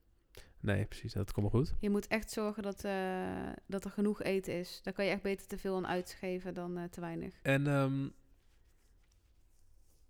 Nee, 0.59 0.85
precies. 0.85 1.13
Dat 1.13 1.31
komt 1.31 1.51
wel 1.51 1.61
goed. 1.61 1.73
Je 1.79 1.89
moet 1.89 2.07
echt 2.07 2.31
zorgen 2.31 2.63
dat, 2.63 2.83
eh, 2.83 3.51
dat 3.65 3.85
er 3.85 3.91
genoeg 3.91 4.21
eten 4.21 4.53
is. 4.53 4.79
Daar 4.83 4.93
kan 4.93 5.05
je 5.05 5.11
echt 5.11 5.21
beter 5.21 5.47
te 5.47 5.57
veel 5.57 5.75
aan 5.75 5.87
uitgeven 5.87 6.53
dan 6.53 6.77
eh, 6.77 6.83
te 6.83 7.01
weinig. 7.01 7.39
En 7.41 7.67
ehm, 7.67 8.07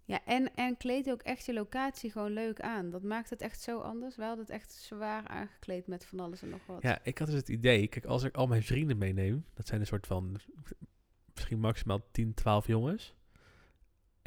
Ja, 0.06 0.26
en, 0.26 0.56
en 0.56 0.78
kleed 0.78 1.10
ook 1.10 1.22
echt 1.22 1.46
je 1.46 1.54
locatie 1.54 2.12
gewoon 2.12 2.32
leuk 2.32 2.62
aan. 2.62 2.90
Dat 2.90 3.04
maakt 3.04 3.30
het 3.30 3.42
echt 3.42 3.62
zo 3.62 3.80
anders. 3.80 4.16
We 4.16 4.24
hadden 4.24 4.46
het 4.46 4.54
echt 4.54 4.72
zwaar 4.72 5.28
aangekleed 5.28 5.88
met 5.88 6.06
van 6.06 6.20
alles 6.20 6.42
en 6.42 6.50
nog 6.50 6.66
wat. 6.66 6.82
ja, 6.82 7.00
ik 7.04 7.18
had 7.18 7.28
dus 7.28 7.38
het 7.38 7.50
idee. 7.50 7.88
Kijk, 7.88 8.06
als 8.06 8.24
ik 8.24 8.36
al 8.36 8.48
mijn 8.48 8.64
vrienden 8.64 8.98
meeneem. 8.98 9.46
Dat 9.54 9.68
zijn 9.68 9.80
een 9.80 9.88
soort 9.88 10.08
van 10.08 10.40
misschien 11.34 11.60
maximaal 11.60 12.08
10, 12.12 12.34
12 12.34 12.68
jongens. 12.68 13.18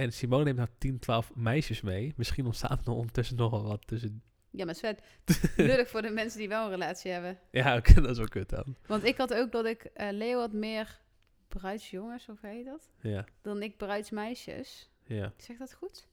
En 0.03 0.13
Simone 0.13 0.45
neemt 0.45 0.57
nou 0.57 0.69
10, 0.79 0.99
12 0.99 1.35
meisjes 1.35 1.81
mee. 1.81 2.13
Misschien 2.17 2.47
ontstaat 2.47 2.87
er 2.87 2.93
ondertussen 2.93 3.37
nog 3.37 3.51
wel 3.51 3.63
wat 3.63 3.87
tussen. 3.87 4.23
Ja, 4.51 4.65
maar 4.65 4.75
Sven, 4.75 4.97
lullig 5.57 5.89
voor 5.89 6.03
de 6.03 6.11
mensen 6.11 6.39
die 6.39 6.49
wel 6.49 6.65
een 6.65 6.71
relatie 6.71 7.11
hebben. 7.11 7.39
Ja, 7.51 7.77
oké, 7.77 7.95
dat 7.95 8.11
is 8.11 8.17
wel 8.19 8.29
kut 8.29 8.49
dan. 8.49 8.77
Want 8.87 9.05
ik 9.05 9.17
had 9.17 9.35
ook 9.35 9.53
dat 9.53 9.65
ik... 9.67 9.85
eh, 9.85 10.09
Leo 10.11 10.39
had 10.39 10.53
meer 10.53 11.01
bruidsjongens, 11.49 12.29
of 12.29 12.41
heet 12.41 12.65
dat? 12.65 12.91
Ja, 13.01 13.25
Dan 13.43 13.63
ik 13.63 13.77
bruidsmeisjes. 13.77 14.91
ja. 15.05 15.33
Zeg 15.37 15.57
dat 15.57 15.75
goed? 15.75 16.09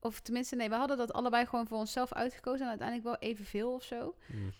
Of 0.00 0.20
tenminste, 0.20 0.56
nee, 0.56 0.68
we 0.68 0.74
hadden 0.74 0.96
dat 0.96 1.12
allebei 1.12 1.46
gewoon 1.46 1.66
voor 1.66 1.78
onszelf 1.78 2.12
uitgekozen. 2.12 2.60
En 2.62 2.68
uiteindelijk 2.68 3.08
wel 3.08 3.30
evenveel 3.30 3.72
of 3.74 3.82
zo. 3.82 4.14
Mm. 4.26 4.52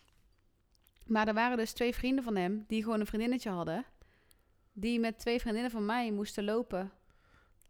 Maar 1.06 1.28
er 1.28 1.34
waren 1.34 1.56
dus 1.56 1.72
twee 1.72 1.94
vrienden 1.94 2.24
van 2.24 2.36
hem 2.36 2.64
die 2.66 2.82
gewoon 2.82 3.00
een 3.00 3.06
vriendinnetje 3.06 3.50
hadden. 3.50 3.84
Die 4.72 5.00
met 5.00 5.18
twee 5.18 5.40
vriendinnen 5.40 5.70
van 5.70 5.86
mij 5.86 6.12
moesten 6.12 6.44
lopen. 6.44 6.92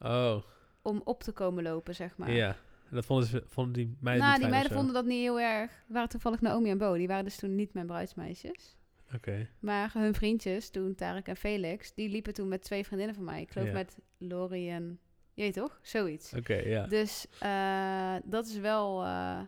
Oh, 0.01 0.43
Om 0.83 1.01
op 1.05 1.23
te 1.23 1.33
komen 1.33 1.63
lopen, 1.63 1.95
zeg 1.95 2.17
maar. 2.17 2.31
ja. 2.31 2.57
En 2.91 2.95
dat 2.95 3.05
vonden, 3.07 3.27
ze, 3.29 3.43
vonden 3.47 3.73
die 3.73 3.97
meiden 4.01 4.25
nou, 4.25 4.33
niet 4.35 4.43
die 4.43 4.53
meiden 4.55 4.73
vonden 4.77 4.95
dat 4.95 5.05
niet 5.05 5.21
heel 5.21 5.41
erg. 5.41 5.71
Waren 5.87 6.09
toevallig 6.09 6.41
Naomi 6.41 6.71
en 6.71 6.79
Bo. 6.79 6.95
Die 6.95 7.07
waren 7.07 7.25
dus 7.25 7.37
toen 7.37 7.55
niet 7.55 7.73
mijn 7.75 7.87
bruidsmeisjes. 7.87 8.77
Oké, 9.15 9.49
Maar 9.59 9.93
hun 9.93 10.15
vriendjes, 10.15 10.71
toen 10.71 10.95
Tarek 10.95 11.27
en 11.27 11.37
Felix, 11.37 11.95
die 11.95 12.09
liepen 12.09 12.35
toen 12.35 12.49
met 12.49 12.63
twee 12.63 12.85
vriendinnen 12.85 13.15
van 13.15 13.25
mij. 13.25 13.41
Ik 13.41 13.51
geloof 13.51 13.67
Ja. 13.69 13.73
met 13.73 13.99
Lori 14.19 14.71
en... 14.71 14.99
Je 15.35 15.43
weet 15.43 15.55
toch? 15.55 15.79
Zoiets. 15.83 16.35
oké, 16.35 16.55
ja. 16.55 16.87
Dus 16.87 17.27
eh, 17.41 18.15
dat 18.25 18.47
is 18.47 18.57
wel... 18.59 19.05
eh, 19.05 19.41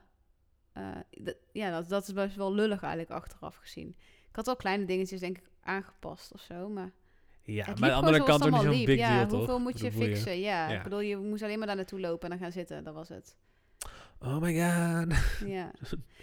eh, 0.72 0.96
ja, 1.52 1.70
dat, 1.70 1.88
dat 1.88 2.02
is 2.08 2.12
best 2.12 2.36
wel 2.36 2.54
lullig 2.54 2.80
eigenlijk 2.82 3.12
achteraf 3.12 3.56
gezien. 3.56 3.96
Ik 4.28 4.36
had 4.36 4.46
wel 4.46 4.56
kleine 4.56 4.84
dingetjes 4.84 5.20
denk 5.20 5.38
ik 5.38 5.44
aangepast 5.62 6.32
of 6.32 6.40
zo, 6.40 6.68
maar... 6.68 6.90
Ja, 7.42 7.64
het 7.64 7.78
maar 7.78 7.90
aan 7.92 8.00
de 8.00 8.06
andere 8.06 8.24
kant 8.24 8.44
ook 8.44 8.50
niet 8.50 8.60
zo'n 8.60 8.70
big 8.84 8.86
deal, 8.86 8.98
ja, 8.98 9.26
toch? 9.26 9.38
hoeveel 9.38 9.58
moet 9.58 9.80
je 9.80 9.90
boeien. 9.90 10.08
fixen? 10.16 10.40
Ja, 10.40 10.68
ik 10.68 10.82
bedoel, 10.82 11.00
je 11.00 11.16
moest 11.16 11.42
alleen 11.42 11.58
maar 11.58 11.66
daar 11.66 11.76
naartoe 11.76 12.00
lopen 12.00 12.22
en 12.24 12.30
dan 12.30 12.38
gaan 12.38 12.52
zitten. 12.52 12.84
Dat 12.84 12.94
was 12.94 13.08
het. 13.08 13.36
Oh 14.18 14.38
my 14.40 14.52
god. 14.52 14.54
Ja. 14.54 15.06
ja 15.56 15.70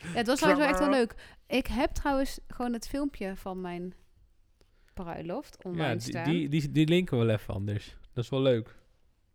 het 0.01 0.28
was 0.28 0.39
trouwens 0.39 0.65
wel 0.65 0.74
echt 0.74 0.80
wel 0.80 0.89
leuk. 0.99 1.15
Ik 1.47 1.68
heb 1.68 1.91
trouwens 1.91 2.39
gewoon 2.47 2.74
het 2.74 2.88
filmpje 2.88 3.36
van 3.36 3.61
mijn 3.61 3.93
bruiloft 4.93 5.63
online 5.63 5.84
Ja, 5.84 5.91
die, 5.91 6.01
staan. 6.01 6.24
die, 6.24 6.49
die, 6.49 6.72
die 6.72 6.88
linken 6.88 7.20
we 7.20 7.26
wel 7.26 7.36
even 7.36 7.53
anders. 7.53 7.97
Dat 8.13 8.24
is 8.24 8.30
wel 8.30 8.41
leuk. 8.41 8.76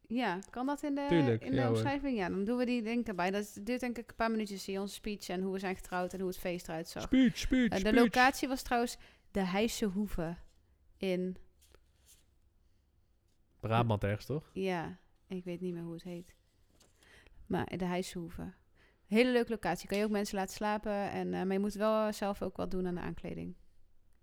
Ja, 0.06 0.38
kan 0.50 0.66
dat 0.66 0.82
in 0.82 0.94
de, 0.94 1.06
Tuurlijk, 1.08 1.44
in 1.44 1.50
de 1.50 1.56
ja 1.56 1.68
omschrijving? 1.68 2.16
Ja, 2.18 2.28
dan 2.28 2.44
doen 2.44 2.56
we 2.58 2.64
die 2.64 2.82
link 2.82 3.06
erbij. 3.08 3.30
Dat 3.30 3.58
duurt 3.62 3.80
denk 3.80 3.98
ik 3.98 4.08
een 4.10 4.16
paar 4.16 4.30
minuutjes, 4.30 4.64
zie 4.64 4.72
je 4.74 4.80
onze 4.80 4.94
speech 4.94 5.28
en 5.28 5.40
hoe 5.42 5.52
we 5.52 5.58
zijn 5.58 5.74
getrouwd 5.76 6.12
en 6.12 6.18
hoe 6.20 6.28
het 6.28 6.38
feest 6.38 6.68
eruit 6.68 6.88
zag. 6.88 7.02
Speech, 7.02 7.38
speech, 7.38 7.68
Eh, 7.68 7.70
de 7.70 7.78
speech. 7.78 7.94
locatie 7.94 8.48
was 8.48 8.62
trouwens 8.62 8.96
de 9.30 9.40
Heijse 9.40 9.84
Hoeve 9.84 10.36
in, 10.96 11.36
Brabant 13.62 14.04
ergens, 14.04 14.26
toch? 14.26 14.50
ja, 14.52 14.98
ik 15.26 15.44
weet 15.44 15.60
niet 15.60 15.72
meer 15.72 15.82
hoe 15.82 15.92
het 15.92 16.02
heet. 16.02 16.34
Maar 17.46 17.76
de 17.76 17.84
Heijse 17.84 18.18
Hoeve. 18.18 18.52
Hele 19.06 19.32
leuke 19.32 19.50
locatie. 19.50 19.88
Kan 19.88 19.98
je 19.98 20.04
ook 20.04 20.10
mensen 20.10 20.36
laten 20.36 20.54
slapen. 20.54 21.10
En, 21.10 21.34
eh, 21.34 21.42
maar 21.42 21.52
je 21.52 21.58
moet 21.58 21.74
wel 21.74 22.12
zelf 22.12 22.42
ook 22.42 22.56
wat 22.56 22.70
doen 22.70 22.86
aan 22.86 22.94
de 22.94 23.00
aankleding. 23.00 23.56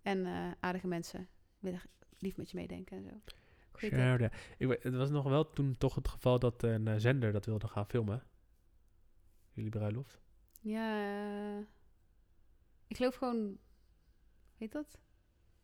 En 0.01 0.25
eh, 0.25 0.51
aardige 0.59 0.87
mensen. 0.87 1.27
Willen 1.59 1.81
lief 2.17 2.37
met 2.37 2.51
je 2.51 2.57
meedenken 2.57 2.97
en 2.97 3.03
zo. 3.03 3.33
Goeie 3.71 3.95
ja. 3.95 4.31
Ik 4.57 4.67
weet, 4.67 4.83
het 4.83 4.95
was 4.95 5.09
nog 5.09 5.23
wel 5.23 5.49
toen 5.49 5.77
toch 5.77 5.95
het 5.95 6.07
geval 6.07 6.39
dat 6.39 6.63
een 6.63 6.87
eh, 6.87 6.95
zender 6.97 7.31
dat 7.31 7.45
wilde 7.45 7.67
gaan 7.67 7.87
filmen. 7.87 8.23
Jullie 9.51 9.69
bruiloft. 9.69 10.19
Ja, 10.61 11.59
ik 12.87 12.95
geloof 12.95 13.15
gewoon, 13.15 13.57
heet 14.57 14.71
dat? 14.71 14.99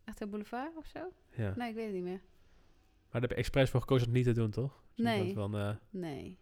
Echt 0.04 0.30
Boulevard 0.30 0.76
of 0.76 0.86
zo? 0.86 1.12
Ja. 1.30 1.54
Nee, 1.56 1.70
ik 1.70 1.76
weet 1.76 1.86
het 1.86 1.94
niet 1.94 2.04
meer. 2.04 2.22
Maar 3.16 3.24
daar 3.24 3.34
heb 3.34 3.40
je 3.40 3.46
expres 3.46 3.70
voor 3.70 3.80
gekozen 3.80 4.08
om 4.08 4.14
het 4.14 4.26
niet 4.26 4.36
te 4.36 4.42
doen, 4.42 4.52
toch? 4.52 4.84
Dus 4.96 5.06
Nee. 5.06 5.34
Van, 5.34 5.58
eh, 5.58 5.70
Nee. 5.90 6.40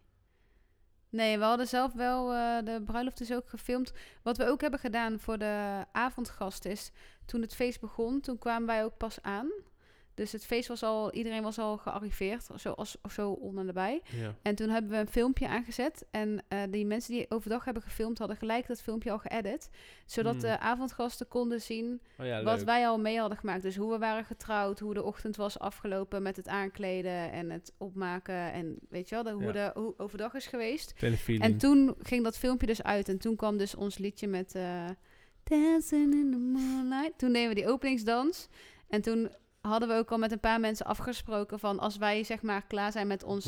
Nee, 1.08 1.38
we 1.38 1.44
hadden 1.44 1.66
zelf 1.66 1.92
wel, 1.92 2.32
eh, 2.32 2.64
de 2.64 2.82
bruiloft 2.84 3.20
is 3.20 3.32
ook 3.32 3.48
gefilmd. 3.48 3.92
Wat 4.22 4.36
we 4.36 4.46
ook 4.48 4.60
hebben 4.60 4.80
gedaan 4.80 5.18
voor 5.20 5.38
de 5.38 5.84
avondgast 5.92 6.64
is, 6.64 6.92
toen 7.26 7.40
het 7.40 7.54
feest 7.54 7.80
begon, 7.80 8.20
toen 8.20 8.38
kwamen 8.38 8.66
wij 8.66 8.84
ook 8.84 8.96
pas 8.96 9.22
aan. 9.22 9.50
Dus 10.14 10.32
het 10.32 10.44
feest 10.44 10.68
was 10.68 10.82
al, 10.82 11.12
iedereen 11.12 11.42
was 11.42 11.58
al 11.58 11.76
gearriveerd, 11.76 12.46
zo, 12.56 12.70
als, 12.70 12.96
of 13.02 13.12
zo 13.12 13.38
en 13.56 13.66
erbij. 13.66 14.02
ja. 14.20 14.34
En 14.42 14.54
toen 14.54 14.68
hebben 14.68 14.90
we 14.90 14.96
een 14.96 15.08
filmpje 15.08 15.48
aangezet. 15.48 16.06
En 16.10 16.42
eh, 16.48 16.58
die 16.70 16.86
mensen 16.86 17.12
die 17.14 17.30
overdag 17.30 17.64
hebben 17.64 17.82
gefilmd, 17.82 18.18
hadden 18.18 18.36
gelijk 18.36 18.66
dat 18.66 18.82
filmpje 18.82 19.10
al 19.10 19.18
geëdit. 19.18 19.70
Zodat 20.06 20.32
Hmm. 20.32 20.40
de 20.42 20.58
avondgasten 20.58 21.28
konden 21.28 21.60
zien 21.60 22.00
Oh 22.18 22.26
ja, 22.26 22.42
wat 22.42 22.62
wij 22.62 22.86
al 22.88 22.98
mee 22.98 23.18
hadden 23.18 23.38
gemaakt. 23.38 23.62
Dus 23.62 23.76
hoe 23.76 23.90
we 23.92 23.98
waren 23.98 24.24
getrouwd, 24.24 24.78
hoe 24.78 24.94
de 24.94 25.02
ochtend 25.02 25.36
was 25.36 25.58
afgelopen 25.58 26.22
met 26.22 26.36
het 26.36 26.48
aankleden 26.48 27.32
en 27.32 27.50
het 27.50 27.72
opmaken. 27.78 28.52
En 28.52 28.78
weet 28.88 29.08
je 29.08 29.14
wel, 29.14 29.24
de, 29.24 29.30
hoe 29.30 29.42
Ja. 29.42 29.52
de 29.52 29.70
hoe 29.80 29.94
overdag 29.96 30.34
is 30.34 30.46
geweest. 30.46 30.94
En 31.38 31.58
toen 31.58 31.94
ging 32.02 32.24
dat 32.24 32.38
filmpje 32.38 32.66
dus 32.66 32.82
uit. 32.82 33.08
En 33.08 33.18
toen 33.18 33.36
kwam 33.36 33.56
dus 33.56 33.74
ons 33.74 33.98
liedje 33.98 34.26
met 34.26 34.54
eh 34.54 34.84
Dancing 35.44 36.12
in 36.14 36.30
the 36.30 36.38
Moonlight. 36.38 37.18
Toen 37.18 37.32
deden 37.32 37.48
we 37.48 37.54
die 37.54 37.68
openingsdans. 37.68 38.48
En 38.88 39.00
toen 39.02 39.30
hadden 39.68 39.88
we 39.88 39.94
ook 39.94 40.10
al 40.10 40.18
met 40.18 40.32
een 40.32 40.40
paar 40.40 40.60
mensen 40.60 40.86
afgesproken 40.86 41.58
van 41.58 41.78
als 41.78 41.96
wij 41.96 42.24
zeg 42.24 42.42
maar 42.42 42.66
klaar 42.66 42.92
zijn 42.92 43.06
met 43.06 43.22
ons 43.22 43.44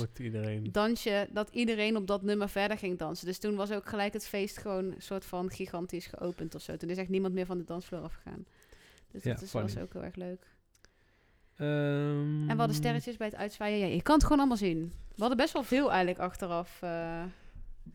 dansje, 0.73 1.29
dat 1.33 1.49
iedereen 1.51 1.97
op 1.97 2.07
dat 2.07 2.23
nummer 2.23 2.49
verder 2.49 2.79
ging 2.79 2.99
dansen. 2.99 3.27
Dus 3.27 3.39
toen 3.39 3.55
was 3.55 3.73
ook 3.73 3.89
gelijk 3.89 4.13
het 4.13 4.27
feest 4.27 4.59
gewoon 4.59 4.85
een 4.85 5.03
soort 5.03 5.25
van 5.25 5.51
gigantisch 5.51 6.07
geopend 6.07 6.55
of 6.55 6.63
zo. 6.63 6.77
Toen 6.77 6.89
is 6.89 6.97
echt 6.97 7.09
niemand 7.09 7.35
meer 7.35 7.47
van 7.47 7.59
de 7.59 7.65
dansvloer 7.65 8.01
afgegaan. 8.01 8.47
Dus 9.11 9.23
Ja, 9.23 9.33
dat 9.33 9.43
is, 9.43 9.53
was 9.53 9.79
ook 9.79 9.93
heel 9.93 10.05
erg 10.05 10.15
leuk. 10.15 10.47
Ehm, 11.57 12.41
En 12.41 12.47
we 12.47 12.57
hadden 12.57 12.77
sterretjes 12.77 13.17
bij 13.17 13.27
het 13.27 13.37
uitzwaaien. 13.37 13.79
Ja, 13.79 13.87
je 13.87 14.03
kan 14.03 14.15
het 14.15 14.23
gewoon 14.23 14.39
allemaal 14.39 14.57
zien. 14.57 14.93
We 15.09 15.21
hadden 15.21 15.37
best 15.37 15.53
wel 15.53 15.63
veel 15.63 15.89
eigenlijk 15.89 16.19
achteraf 16.19 16.83
eh, 16.83 17.25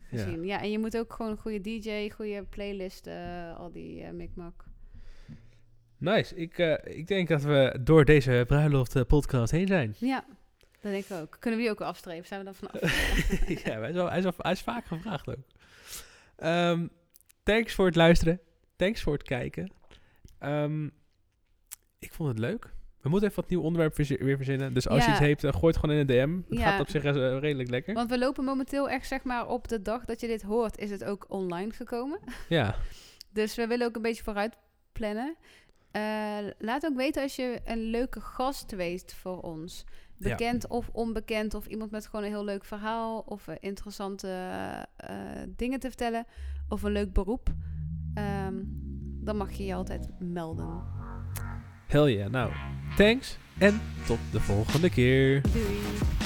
gezien. 0.00 0.44
Ja. 0.44 0.60
en 0.60 0.70
je 0.70 0.78
moet 0.78 0.96
ook 0.96 1.12
gewoon 1.12 1.30
een 1.30 1.38
goede 1.38 1.60
DJ, 1.60 2.10
goede 2.10 2.42
playlist, 2.42 3.08
al 3.56 3.72
die 3.72 4.02
eh 4.02 4.10
mikmak. 4.12 4.64
Nice. 6.02 6.34
Ik, 6.34 6.58
eh, 6.58 6.96
ik 6.98 7.06
denk 7.06 7.28
dat 7.28 7.42
we 7.42 7.78
door 7.80 8.04
deze 8.04 8.44
bruiloft 8.46 8.96
eh, 8.96 9.02
podcast 9.06 9.50
heen 9.52 9.66
zijn. 9.66 9.94
Ja, 10.12 10.24
dat 10.80 10.92
denk 10.92 11.04
ik 11.04 11.16
ook. 11.16 11.36
Kunnen 11.40 11.58
we 11.60 11.64
die 11.66 11.72
ook 11.74 11.80
afstrepen? 11.80 12.26
Zijn 12.26 12.40
we 12.40 12.46
dan 12.46 12.54
vanaf? 12.54 12.80
ja, 13.64 13.78
hij 13.80 13.88
is, 13.88 13.94
wel, 13.94 14.08
hij, 14.08 14.18
is 14.18 14.24
wel- 14.24 14.32
hij 14.36 14.52
is 14.52 14.60
vaak 14.60 14.84
gevraagd 14.86 15.28
ook. 15.28 15.44
Ehm, 16.36 16.86
thanks 17.42 17.74
voor 17.74 17.86
het 17.86 17.96
luisteren. 17.96 18.40
Thanks 18.76 19.02
voor 19.02 19.12
het 19.12 19.22
kijken. 19.22 19.72
Ehm, 20.38 20.84
ik 21.98 22.12
vond 22.12 22.28
het 22.28 22.38
leuk. 22.38 22.72
We 23.00 23.08
moeten 23.08 23.28
even 23.28 23.40
wat 23.40 23.50
nieuw 23.50 23.60
onderwerp 23.62 23.96
weer 23.96 24.36
verzinnen. 24.36 24.74
Dus 24.74 24.88
als 24.88 25.04
je 25.04 25.10
iets 25.10 25.18
heeft, 25.20 25.44
eh, 25.44 25.52
gooi 25.52 25.66
het 25.66 25.76
gewoon 25.76 25.94
in 25.96 26.00
een 26.00 26.06
DM. 26.06 26.36
Het 26.50 26.58
Ja. 26.58 26.70
gaat 26.70 26.80
op 26.80 26.88
zich 26.88 27.02
redelijk 27.02 27.70
lekker. 27.70 27.94
Want 27.94 28.10
we 28.10 28.18
lopen 28.18 28.44
momenteel 28.44 28.88
echt, 28.88 29.06
zeg 29.06 29.22
maar, 29.22 29.48
op 29.48 29.68
de 29.68 29.82
dag 29.82 30.04
dat 30.04 30.20
je 30.20 30.26
dit 30.26 30.42
hoort, 30.42 30.78
is 30.78 30.90
het 30.90 31.04
ook 31.04 31.24
online 31.28 31.72
gekomen. 31.72 32.18
Ja, 32.48 32.74
Dus 33.32 33.54
we 33.54 33.66
willen 33.66 33.86
ook 33.86 33.96
een 33.96 34.02
beetje 34.02 34.22
vooruit 34.22 34.56
plannen. 34.92 35.36
Eh, 35.92 36.38
laat 36.58 36.84
ook 36.86 36.96
weten 36.96 37.22
als 37.22 37.36
je 37.36 37.60
een 37.64 37.82
leuke 37.82 38.20
gast 38.20 38.74
weet 38.74 39.14
voor 39.14 39.40
ons. 39.40 39.84
Ja. 40.16 40.28
Bekend 40.28 40.68
of 40.68 40.88
onbekend, 40.92 41.54
of 41.54 41.66
iemand 41.66 41.90
met 41.90 42.06
gewoon 42.06 42.24
een 42.24 42.30
heel 42.30 42.44
leuk 42.44 42.64
verhaal, 42.64 43.18
of 43.18 43.48
eh, 43.48 43.54
interessante 43.60 44.28
eh, 44.96 45.16
dingen 45.56 45.80
te 45.80 45.88
vertellen, 45.88 46.26
of 46.68 46.82
een 46.82 46.92
leuk 46.92 47.12
beroep. 47.12 47.48
Ehm, 48.14 48.54
dan 49.24 49.36
mag 49.36 49.52
je 49.52 49.64
je 49.64 49.74
altijd 49.74 50.08
melden. 50.18 50.82
hell 51.86 52.12
yeah. 52.12 52.30
Nou, 52.30 52.52
thanks 52.96 53.38
en 53.58 53.80
tot 54.06 54.18
de 54.30 54.40
volgende 54.40 54.90
keer. 54.90 55.42
Doei! 55.42 56.21